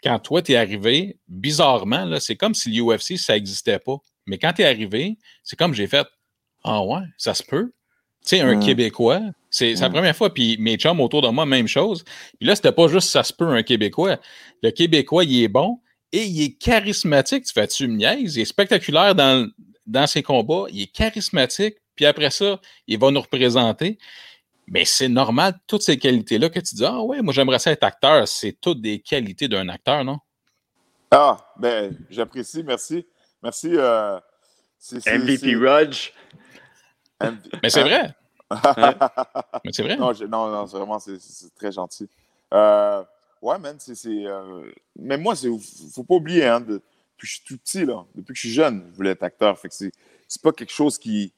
quand 0.06 0.20
toi, 0.20 0.44
tu 0.44 0.52
es 0.52 0.56
arrivé, 0.56 1.18
bizarrement, 1.28 2.20
c'est 2.20 2.36
comme 2.36 2.54
si 2.54 2.70
l'UFC, 2.70 3.18
ça 3.18 3.34
n'existait 3.34 3.80
pas. 3.80 3.98
Mais 4.28 4.38
quand 4.38 4.54
tu 4.54 4.62
es 4.62 4.66
arrivé, 4.66 5.18
c'est 5.44 5.58
comme 5.58 5.74
j'ai 5.74 5.88
fait 5.88 6.06
Ah 6.64 6.84
ouais, 6.84 7.02
ça 7.18 7.34
se 7.34 7.42
peut. 7.42 7.74
Tu 8.24 8.38
sais, 8.38 8.42
un 8.42 8.60
Québécois, 8.60 9.22
c'est 9.50 9.74
la 9.74 9.90
première 9.90 10.16
fois, 10.16 10.32
puis 10.32 10.58
mes 10.60 10.78
chums 10.78 11.00
autour 11.00 11.24
de 11.24 11.30
moi, 11.30 11.48
même 11.48 11.68
chose. 11.68 12.04
Puis 12.40 12.48
là, 12.48 12.56
c'était 12.56 12.72
pas 12.72 12.88
juste 12.88 13.10
ça 13.10 13.24
se 13.24 13.34
peut, 13.34 13.48
un 13.48 13.64
Québécois. 13.64 14.20
Le 14.62 14.70
Québécois, 14.70 15.24
il 15.24 15.44
est 15.44 15.48
bon 15.48 15.80
et 16.12 16.24
il 16.24 16.44
est 16.44 16.58
charismatique. 16.58 17.46
Tu 17.46 17.54
fais-tu 17.54 17.86
une 17.86 17.98
niaise? 17.98 18.36
Il 18.36 18.42
est 18.42 18.46
spectaculaire 18.46 19.16
dans, 19.16 19.50
dans 19.88 20.06
ses 20.06 20.22
combats. 20.22 20.66
Il 20.72 20.84
est 20.84 20.92
charismatique. 20.92 21.78
Puis 21.96 22.06
après 22.06 22.30
ça, 22.30 22.60
il 22.88 23.00
va 23.00 23.10
nous 23.10 23.22
représenter. 23.22 23.98
Mais 24.68 24.86
c'est 24.86 25.10
normal, 25.10 25.56
toutes 25.68 25.84
ces 25.84 25.98
qualités-là 25.98 26.50
que 26.50 26.60
tu 26.60 26.76
dis, 26.76 26.86
ah 26.86 27.02
ouais, 27.02 27.22
moi 27.22 27.34
j'aimerais 27.34 27.60
ça 27.60 27.72
être 27.72 27.84
acteur, 27.84 28.28
c'est 28.28 28.54
toutes 28.60 28.82
des 28.82 29.00
qualités 29.00 29.48
d'un 29.48 29.70
acteur, 29.70 30.04
non? 30.04 30.18
Ah, 31.12 31.38
ben, 31.58 31.96
j'apprécie, 32.10 32.64
merci. 32.64 33.06
Merci. 33.44 33.70
Euh, 33.74 34.20
MVP 35.06 35.56
Rudge. 35.56 36.12
Mais 37.64 37.70
c'est 37.70 37.84
vrai. 37.84 38.14
Mais 38.52 39.72
c'est 39.72 39.84
vrai. 39.84 39.98
Non, 39.98 40.12
non, 40.28 40.50
non, 40.50 40.68
c'est 40.68 40.78
vraiment, 40.78 41.00
c'est 41.00 41.56
très 41.56 41.72
gentil. 41.72 42.10
Euh, 42.54 43.04
ouais, 43.42 43.58
man, 43.60 43.78
c'est. 43.80 44.26
Mais 44.98 45.18
moi, 45.18 45.36
il 45.44 45.60
faut 45.94 46.04
pas 46.04 46.16
oublier, 46.16 46.46
hein, 46.46 46.60
depuis 46.60 46.82
que 47.18 47.28
je 47.28 47.34
suis 47.34 47.44
tout 47.44 47.58
petit, 47.58 47.86
là, 47.86 48.04
depuis 48.16 48.34
que 48.34 48.38
je 48.38 48.48
suis 48.48 48.54
jeune, 48.54 48.86
je 48.92 48.96
voulais 48.96 49.12
être 49.12 49.24
acteur. 49.24 49.58
Fait 49.60 49.70
que 49.70 49.76
c'est 49.76 50.42
pas 50.42 50.52
quelque 50.52 50.74
chose 50.74 50.98
qui, 50.98 51.34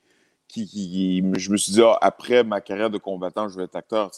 qui, 0.48 1.24
Je 1.38 1.52
me 1.52 1.58
suis 1.58 1.74
dit, 1.74 1.82
ah, 1.84 1.98
après 2.02 2.44
ma 2.44 2.62
carrière 2.62 2.90
de 2.90 2.98
combattant, 2.98 3.48
je 3.50 3.58
vais 3.58 3.66
être 3.66 3.76
acteur. 3.76 4.12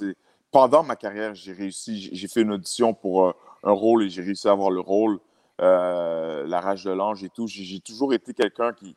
Pendant 0.51 0.83
ma 0.83 0.95
carrière, 0.95 1.35
j'ai 1.35 1.53
réussi, 1.53 2.09
j'ai 2.11 2.27
fait 2.27 2.41
une 2.41 2.51
audition 2.51 2.93
pour 2.93 3.35
un 3.63 3.71
rôle 3.71 4.03
et 4.03 4.09
j'ai 4.09 4.21
réussi 4.21 4.47
à 4.47 4.51
avoir 4.51 4.71
le 4.71 4.79
rôle. 4.79 5.19
la 5.59 6.59
rage 6.61 6.83
de 6.83 6.91
l'ange 6.91 7.23
et 7.23 7.29
tout. 7.29 7.47
J'ai 7.47 7.79
toujours 7.79 8.13
été 8.13 8.33
quelqu'un 8.33 8.73
qui, 8.73 8.95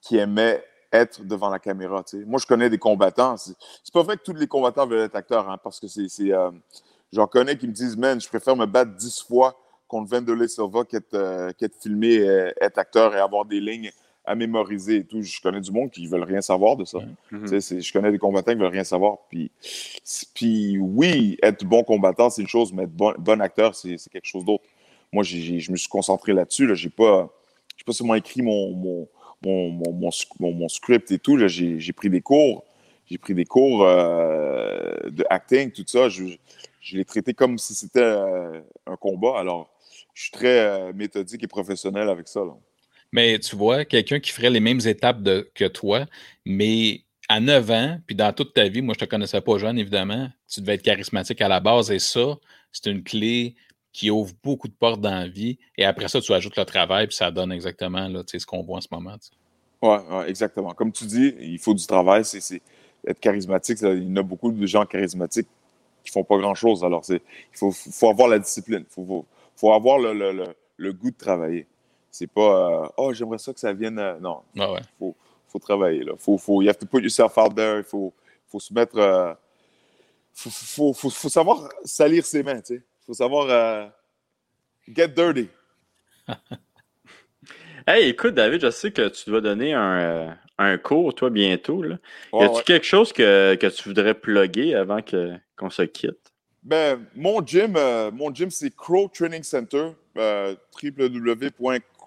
qui 0.00 0.16
aimait 0.16 0.64
être 0.92 1.24
devant 1.24 1.50
la 1.50 1.58
caméra. 1.58 2.02
Moi, 2.26 2.40
je 2.40 2.46
connais 2.46 2.70
des 2.70 2.78
combattants. 2.78 3.36
C'est 3.36 3.92
pas 3.92 4.02
vrai 4.02 4.16
que 4.16 4.22
tous 4.22 4.34
les 4.34 4.46
combattants 4.46 4.86
veulent 4.86 5.00
être 5.00 5.16
acteurs, 5.16 5.48
hein, 5.48 5.58
parce 5.62 5.80
que 5.80 5.86
c'est. 5.86 6.08
Euh, 6.32 6.50
j'en 7.12 7.26
connais 7.26 7.56
qui 7.56 7.66
me 7.66 7.72
disent, 7.72 7.96
man, 7.96 8.20
je 8.20 8.28
préfère 8.28 8.56
me 8.56 8.66
battre 8.66 8.92
dix 8.96 9.22
fois 9.22 9.58
contre 9.86 10.10
Vendolé 10.10 10.48
Silva 10.48 10.84
qu'être 10.84 11.14
euh, 11.14 11.52
filmé, 11.80 12.16
être 12.60 12.78
acteur 12.78 13.14
et 13.14 13.20
avoir 13.20 13.44
des 13.44 13.60
lignes 13.60 13.90
à 14.28 14.34
mémoriser 14.34 14.96
et 14.96 15.04
tout. 15.04 15.22
Je 15.22 15.40
connais 15.40 15.60
du 15.60 15.72
monde 15.72 15.90
qui 15.90 16.04
ne 16.04 16.08
veulent 16.08 16.24
rien 16.24 16.40
savoir 16.40 16.76
de 16.76 16.84
ça. 16.84 16.98
Mm-hmm. 17.32 17.80
Je 17.80 17.92
connais 17.92 18.10
des 18.10 18.18
combattants 18.18 18.52
qui 18.52 18.58
ne 18.58 18.62
veulent 18.62 18.72
rien 18.72 18.84
savoir. 18.84 19.18
Puis, 19.28 19.50
puis 20.34 20.78
oui, 20.78 21.38
être 21.42 21.64
bon 21.64 21.82
combattant, 21.82 22.30
c'est 22.30 22.42
une 22.42 22.48
chose, 22.48 22.72
mais 22.72 22.84
être 22.84 22.94
bon, 22.94 23.40
acteur, 23.40 23.74
c'est 23.74 23.96
quelque 24.10 24.26
chose 24.26 24.44
d'autre. 24.44 24.64
Moi, 25.12 25.22
je 25.24 25.70
me 25.70 25.76
suis 25.76 25.88
concentré 25.88 26.32
là-dessus. 26.32 26.66
Là. 26.66 26.74
Je 26.74 26.86
n'ai 26.86 26.90
pas, 26.90 27.32
pas 27.86 27.92
seulement 27.92 28.14
écrit 28.14 28.42
mon 28.42 29.08
mon, 29.44 29.70
mon, 29.70 30.10
mon, 30.52 30.68
script 30.68 31.10
et 31.10 31.18
tout. 31.18 31.38
J'ai 31.46 31.92
pris 31.92 32.10
des 32.10 32.20
cours. 32.20 32.64
J'ai 33.06 33.18
pris 33.18 33.34
des 33.34 33.44
cours 33.44 33.84
euh, 33.84 34.92
de 35.06 35.24
acting, 35.30 35.70
tout 35.70 35.84
ça. 35.86 36.08
Je, 36.08 36.24
je 36.80 36.96
l'ai 36.96 37.04
traité 37.04 37.32
comme 37.32 37.56
si 37.56 37.74
c'était 37.74 38.00
euh, 38.00 38.60
un 38.86 38.96
combat. 38.96 39.38
Alors, 39.38 39.70
je 40.12 40.24
suis 40.24 40.30
très 40.30 40.58
euh, 40.58 40.92
méthodique 40.92 41.42
et 41.42 41.46
professionnel 41.46 42.08
avec 42.08 42.28
ça. 42.28 42.42
Mais 43.12 43.38
tu 43.38 43.56
vois, 43.56 43.84
quelqu'un 43.84 44.20
qui 44.20 44.30
ferait 44.30 44.50
les 44.50 44.60
mêmes 44.60 44.80
étapes 44.84 45.22
que 45.54 45.66
toi, 45.66 46.06
mais 46.44 47.02
à 47.28 47.40
9 47.40 47.70
ans, 47.70 47.98
puis 48.06 48.16
dans 48.16 48.32
toute 48.32 48.54
ta 48.54 48.68
vie, 48.68 48.82
moi 48.82 48.94
je 48.94 49.04
te 49.04 49.10
connaissais 49.10 49.40
pas 49.40 49.58
jeune, 49.58 49.78
évidemment, 49.78 50.28
tu 50.48 50.60
devais 50.60 50.74
être 50.74 50.82
charismatique 50.82 51.40
à 51.40 51.48
la 51.48 51.60
base 51.60 51.90
et 51.90 51.98
ça, 51.98 52.36
c'est 52.72 52.90
une 52.90 53.02
clé 53.02 53.54
qui 53.92 54.10
ouvre 54.10 54.32
beaucoup 54.44 54.68
de 54.68 54.72
portes 54.72 55.00
dans 55.00 55.14
la 55.14 55.28
vie. 55.28 55.58
Et 55.76 55.84
après 55.84 56.08
ça, 56.08 56.20
tu 56.20 56.32
ajoutes 56.32 56.56
le 56.56 56.64
travail, 56.64 57.06
puis 57.06 57.16
ça 57.16 57.30
donne 57.30 57.52
exactement 57.52 58.08
là, 58.08 58.22
ce 58.26 58.46
qu'on 58.46 58.62
voit 58.62 58.78
en 58.78 58.80
ce 58.80 58.88
moment. 58.90 59.16
Oui, 59.82 59.96
ouais, 60.10 60.28
exactement. 60.30 60.72
Comme 60.74 60.92
tu 60.92 61.04
dis, 61.04 61.34
il 61.40 61.58
faut 61.58 61.74
du 61.74 61.86
travail. 61.86 62.24
C'est, 62.24 62.62
être 63.06 63.20
charismatique, 63.20 63.78
il 63.82 64.08
y 64.08 64.12
en 64.12 64.16
a 64.16 64.22
beaucoup 64.22 64.50
de 64.50 64.66
gens 64.66 64.84
charismatiques 64.84 65.48
qui 66.04 66.10
font 66.10 66.24
pas 66.24 66.36
grand-chose. 66.38 66.84
Alors, 66.84 67.02
il 67.08 67.20
faut, 67.54 68.08
avoir 68.08 68.28
la 68.28 68.38
discipline. 68.38 68.84
Il 68.96 69.24
faut, 69.56 69.72
avoir 69.72 69.98
le, 69.98 70.92
goût 70.92 71.10
de 71.10 71.16
travailler. 71.16 71.66
C'est 72.10 72.26
pas 72.26 72.84
euh, 72.84 72.88
Oh, 72.96 73.12
j'aimerais 73.12 73.38
ça 73.38 73.52
que 73.52 73.60
ça 73.60 73.72
vienne. 73.72 73.98
Euh, 73.98 74.18
non. 74.20 74.42
Il 74.54 74.62
ah 74.62 74.76
faut, 74.98 75.14
faut, 75.48 75.58
travailler. 75.58 76.04
Là. 76.04 76.12
Faut, 76.18 76.38
faut, 76.38 76.62
you 76.62 76.68
have 76.68 76.78
to 76.78 76.86
put 76.86 77.00
yourself 77.00 77.36
out 77.38 77.54
there. 77.54 77.78
Il 77.78 77.84
faut, 77.84 78.12
faut 78.46 78.60
se 78.60 78.72
mettre. 78.72 78.98
Euh, 78.98 79.34
faut, 80.32 80.50
faut, 80.94 81.10
faut, 81.10 81.28
savoir 81.28 81.68
salir 81.84 82.24
ses 82.24 82.42
mains. 82.42 82.60
Tu 82.60 82.76
sais 82.76 82.82
faut 83.08 83.14
savoir 83.14 83.46
euh, 83.48 83.86
get 84.86 85.08
dirty. 85.08 85.48
hey, 87.86 88.10
écoute, 88.10 88.34
David, 88.34 88.60
je 88.60 88.70
sais 88.70 88.90
que 88.90 89.08
tu 89.08 89.30
dois 89.30 89.40
donner 89.40 89.72
un, 89.72 89.98
euh, 89.98 90.30
un 90.58 90.76
cours, 90.76 91.14
toi, 91.14 91.30
bientôt. 91.30 91.82
Là. 91.82 91.96
y 92.34 92.42
a-tu 92.42 92.62
quelque 92.64 92.84
chose 92.84 93.14
que, 93.14 93.54
que, 93.54 93.66
tu 93.66 93.88
voudrais 93.88 94.12
plugger 94.12 94.74
avant 94.74 95.00
que, 95.00 95.32
qu'on 95.56 95.70
se 95.70 95.82
quitte? 95.82 96.34
Ben, 96.62 97.02
mon 97.16 97.40
gym, 97.44 97.76
euh, 97.78 98.10
mon 98.10 98.34
gym 98.34 98.50
c'est 98.50 98.76
Crow 98.76 99.08
Training 99.08 99.42
Center, 99.42 99.92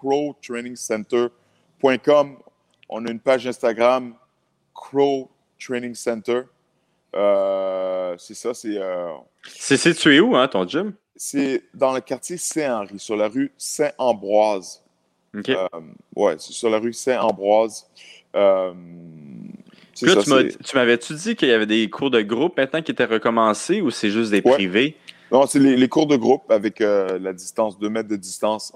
www.crowtrainingcenter.com. 0.02 2.36
On 2.88 3.06
a 3.06 3.10
une 3.10 3.20
page 3.20 3.46
Instagram, 3.46 4.14
Crow 4.74 5.30
Training 5.58 5.94
Center. 5.94 6.42
Euh, 7.14 8.14
c'est 8.18 8.34
ça, 8.34 8.54
c'est. 8.54 8.78
Euh, 8.78 9.12
c'est 9.46 9.76
situé 9.76 10.20
où, 10.20 10.36
hein, 10.36 10.48
ton 10.48 10.66
gym? 10.66 10.94
C'est 11.14 11.62
dans 11.74 11.92
le 11.92 12.00
quartier 12.00 12.36
Saint-Henri, 12.36 12.98
sur 12.98 13.16
la 13.16 13.28
rue 13.28 13.52
Saint-Ambroise. 13.56 14.82
OK. 15.36 15.48
Euh, 15.48 15.66
ouais, 16.16 16.34
c'est 16.38 16.52
sur 16.52 16.70
la 16.70 16.78
rue 16.78 16.92
Saint-Ambroise. 16.92 17.86
tu 19.94 20.06
m'avais-tu 20.74 21.14
dit 21.14 21.36
qu'il 21.36 21.48
y 21.48 21.52
avait 21.52 21.66
des 21.66 21.88
cours 21.90 22.10
de 22.10 22.22
groupe 22.22 22.56
maintenant 22.56 22.82
qui 22.82 22.92
étaient 22.92 23.04
recommencés 23.04 23.80
ou 23.80 23.90
c'est 23.90 24.10
juste 24.10 24.30
des 24.30 24.42
privés? 24.42 24.96
Non, 25.30 25.46
c'est 25.46 25.58
les, 25.58 25.88
cours 25.88 26.06
de 26.06 26.16
groupe 26.16 26.50
avec 26.50 26.80
la 26.80 27.32
distance, 27.32 27.78
2 27.78 27.88
mètres 27.88 28.08
de 28.08 28.16
distance 28.16 28.72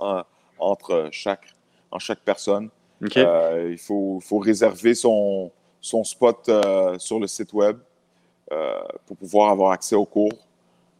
entre 0.59 1.09
chaque, 1.12 1.54
en 1.90 1.98
chaque 1.98 2.20
personne. 2.20 2.70
il 3.00 3.78
faut, 3.78 4.20
faut, 4.20 4.38
réserver 4.38 4.94
son, 4.94 5.50
son 5.80 6.04
spot 6.04 6.50
sur 6.98 7.20
le 7.20 7.26
site 7.26 7.52
web. 7.52 7.78
Euh, 8.52 8.80
pour 9.07 9.16
pouvoir 9.16 9.50
avoir 9.50 9.72
accès 9.72 9.96
aux 9.96 10.07
cours. 10.07 10.46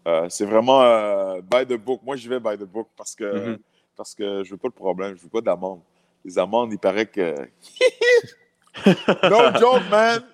Euh, 0.09 0.27
c'est 0.29 0.45
vraiment 0.45 0.83
euh, 0.83 1.41
by 1.41 1.65
the 1.65 1.79
book. 1.79 2.01
Moi, 2.03 2.17
je 2.17 2.29
vais 2.29 2.41
by 2.41 2.57
the 2.57 2.65
book 2.65 2.89
parce 2.97 3.15
que, 3.15 3.23
mm-hmm. 3.23 3.59
parce 3.97 4.17
que 4.17 4.43
je 4.43 4.51
veux 4.51 4.57
pas 4.57 4.69
de 4.69 4.75
problème, 4.75 5.17
je 5.17 5.23
veux 5.23 5.29
pas 5.29 5.41
d'amende. 5.41 5.81
Les 6.25 6.41
amendes, 6.41 6.73
il 6.73 6.79
paraît 6.79 7.07
que. 7.07 7.37
no 8.85 9.61
joke, 9.61 9.89
man! 9.89 10.25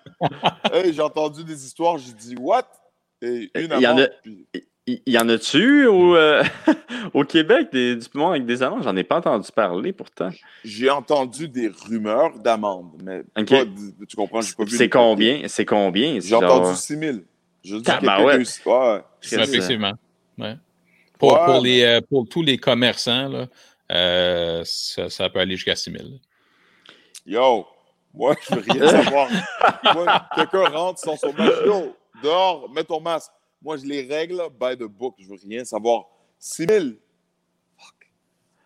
hey, 0.73 0.95
j'ai 0.95 1.03
entendu 1.03 1.45
des 1.45 1.67
histoires, 1.67 1.99
j'ai 1.99 2.15
dit, 2.15 2.35
what? 2.41 2.67
Et 3.21 3.51
une 3.57 3.73
amende. 3.73 4.11
Il 4.25 4.41
y 4.55 4.59
en 4.59 4.61
a-tu 4.89 5.87
au, 5.87 6.17
euh, 6.17 6.43
au 7.15 7.25
Québec 7.25 7.69
des 7.73 7.97
diplômes 7.97 8.31
avec 8.31 8.47
des 8.47 8.63
amendes? 8.63 8.83
J'en 8.83 8.97
ai 8.97 9.05
pas 9.05 9.19
entendu 9.19 9.49
parler 9.55 9.93
pourtant. 9.93 10.31
J'ai 10.65 10.91
entendu 10.91 11.49
des 11.49 11.69
rumeurs 11.69 12.39
d'amendes, 12.39 13.01
mais 13.03 13.23
tu 14.09 14.17
comprends, 14.17 14.41
j'ai 14.41 14.55
pas 14.55 14.65
vu. 14.65 14.77
C'est 14.77 14.89
combien? 14.89 15.43
C'est 15.49 15.65
combien? 15.65 16.19
J'ai 16.21 16.35
entendu 16.35 16.77
6 16.77 16.99
000. 16.99 17.19
Je 17.65 17.77
dis 17.77 17.91
ah, 17.91 18.25
ouais. 18.25 18.39
ouais. 18.67 19.03
Effectivement. 19.23 19.93
Ouais. 20.37 20.57
Pour, 21.19 21.39
pour, 21.45 21.61
les, 21.61 21.85
euh, 21.85 22.01
pour, 22.01 22.29
tous 22.29 22.43
les 22.43 22.59
commerçants, 22.59 23.29
là, 23.29 23.47
euh, 23.93 24.63
ça, 24.65 25.09
ça, 25.09 25.31
peut 25.31 25.39
aller 25.39 25.55
jusqu'à 25.55 25.77
6 25.77 25.93
000. 25.93 26.05
Yo, 27.25 27.67
moi, 28.13 28.35
je 28.43 28.55
veux 28.57 28.63
rien 28.69 28.89
savoir. 28.89 29.29
moi, 29.95 30.27
quelqu'un 30.35 30.69
rentre 30.71 30.99
sans 30.99 31.17
son 31.17 31.33
masque. 31.33 31.63
Yo, 31.65 31.97
dehors, 32.23 32.69
mets 32.75 32.83
ton 32.83 33.01
masque. 33.01 33.31
Moi, 33.63 33.77
je 33.77 33.85
les 33.85 34.03
règle 34.03 34.43
by 34.61 34.77
the 34.77 34.89
book. 34.89 35.15
Je 35.19 35.29
veux 35.29 35.37
rien 35.49 35.65
savoir. 35.65 36.07
6 36.39 36.67
000. 36.69 36.85
Fuck. 37.79 37.95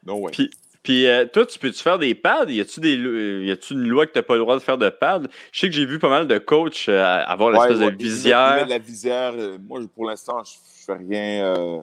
No 0.04 0.14
way. 0.16 0.32
Puis, 0.32 0.50
puis 0.82 1.06
euh, 1.06 1.26
toi, 1.26 1.44
tu 1.44 1.58
peux-tu 1.58 1.82
faire 1.82 1.98
des 1.98 2.14
pads? 2.14 2.46
Y 2.48 2.60
a-tu 2.60 2.80
a 2.80 3.74
une 3.74 3.88
loi 3.88 4.06
que 4.06 4.12
tu 4.12 4.18
n'as 4.18 4.22
pas 4.22 4.34
le 4.34 4.40
droit 4.40 4.54
de 4.54 4.62
faire 4.62 4.78
de 4.78 4.88
pads? 4.88 5.22
Je 5.52 5.60
sais 5.60 5.68
que 5.68 5.74
j'ai 5.74 5.84
vu 5.84 5.98
pas 5.98 6.08
mal 6.08 6.26
de 6.26 6.38
coachs 6.38 6.88
euh, 6.88 7.24
avoir 7.26 7.50
l'espèce 7.50 7.80
de 7.80 7.90
visière. 7.90 8.66
La 8.66 8.78
visière, 8.78 9.32
euh, 9.36 9.58
moi, 9.58 9.80
pour 9.94 10.06
l'instant, 10.06 10.42
je 10.44 10.52
fais 10.86 10.94
rien. 10.94 11.82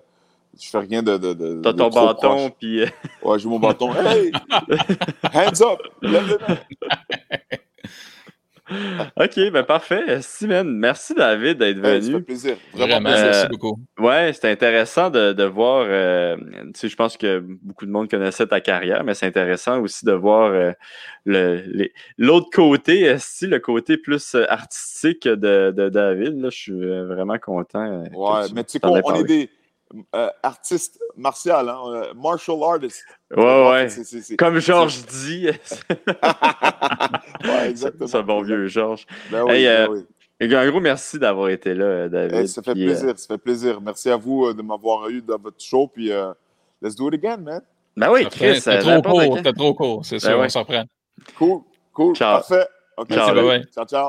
je 0.59 0.69
fais 0.69 0.79
rien 0.79 1.03
de. 1.03 1.17
de, 1.17 1.33
de 1.33 1.61
T'as 1.61 1.73
ton 1.73 1.89
bâton, 1.89 2.49
puis. 2.49 2.85
Ouais, 3.21 3.39
j'ai 3.39 3.47
mon 3.47 3.59
bâton. 3.59 3.93
Hey! 3.93 4.31
Hands 5.33 5.61
up! 5.61 5.79
Lève 6.01 6.37
OK, 9.19 9.51
ben 9.51 9.63
parfait. 9.63 10.21
Simon, 10.21 10.63
merci 10.63 11.13
David 11.13 11.57
d'être 11.57 11.79
venu. 11.79 12.01
ça 12.01 12.11
fait 12.11 12.21
plaisir. 12.21 12.55
Vraiment, 12.73 13.09
merci 13.09 13.47
beaucoup. 13.49 13.77
Ouais, 13.99 14.31
c'était 14.33 14.51
intéressant 14.51 15.09
de, 15.09 15.33
de 15.33 15.43
voir. 15.43 15.85
Euh, 15.87 16.37
tu 16.37 16.71
sais, 16.75 16.87
je 16.87 16.95
pense 16.95 17.17
que 17.17 17.39
beaucoup 17.39 17.85
de 17.85 17.91
monde 17.91 18.09
connaissait 18.09 18.47
ta 18.47 18.61
carrière, 18.61 19.03
mais 19.03 19.13
c'est 19.13 19.25
intéressant 19.25 19.81
aussi 19.81 20.05
de 20.05 20.13
voir 20.13 20.51
euh, 20.51 21.91
l'autre 22.17 22.49
côté, 22.53 23.15
si 23.19 23.47
le 23.47 23.59
côté 23.59 23.97
plus 23.97 24.35
artistique 24.47 25.27
de, 25.27 25.71
de 25.71 25.89
David. 25.89 26.39
Là, 26.39 26.49
je 26.49 26.57
suis 26.57 26.71
vraiment 26.71 27.37
content. 27.39 28.03
Ouais, 28.13 28.41
mais 28.55 28.63
tu 28.63 28.73
sais 28.73 28.79
quoi, 28.79 29.01
on 29.03 29.15
est 29.15 29.23
des 29.23 29.49
euh, 30.15 30.29
artiste 30.41 30.99
martial, 31.15 31.69
hein, 31.69 31.81
euh, 31.87 32.13
martial 32.15 32.57
artist. 32.63 33.03
Ouais, 33.35 33.69
ouais. 33.69 34.35
Comme 34.37 34.59
Georges 34.59 35.05
dit. 35.05 35.47
ouais, 37.43 37.69
exactement. 37.69 38.07
C'est 38.07 38.17
un 38.17 38.23
bon 38.23 38.41
vieux 38.41 38.67
Georges. 38.67 39.05
Ben 39.31 39.43
oui, 39.43 39.65
ben 39.65 40.03
euh, 40.41 40.57
Un 40.57 40.69
gros 40.69 40.79
merci 40.79 41.19
d'avoir 41.19 41.49
été 41.49 41.75
là, 41.75 42.09
David. 42.09 42.47
ça 42.47 42.63
fait 42.63 42.73
plaisir, 42.73 43.17
ça 43.17 43.27
fait 43.27 43.37
plaisir. 43.37 43.79
Merci 43.81 44.09
à 44.09 44.17
vous 44.17 44.51
de 44.53 44.61
m'avoir 44.61 45.09
eu 45.09 45.21
dans 45.21 45.37
votre 45.37 45.63
show. 45.63 45.87
Puis, 45.87 46.11
let's 46.81 46.95
do 46.95 47.09
it 47.09 47.13
again, 47.13 47.37
man. 47.37 47.61
Ben 47.95 48.09
oui, 48.11 48.25
Chris. 48.31 48.61
T'es 48.63 48.79
trop 48.79 49.01
court, 49.01 49.41
t'es 49.43 49.53
trop 49.53 49.73
court. 49.75 50.05
C'est 50.05 50.15
ben 50.15 50.19
ça, 50.21 50.37
on 50.37 50.49
s'en 50.49 50.65
prend. 50.65 50.85
Cool, 51.37 51.61
cool. 51.93 52.17
Parfait. 52.17 52.65
OK, 52.97 53.13
ciao, 53.13 53.35
ciao, 53.73 53.85
ciao. 53.85 54.01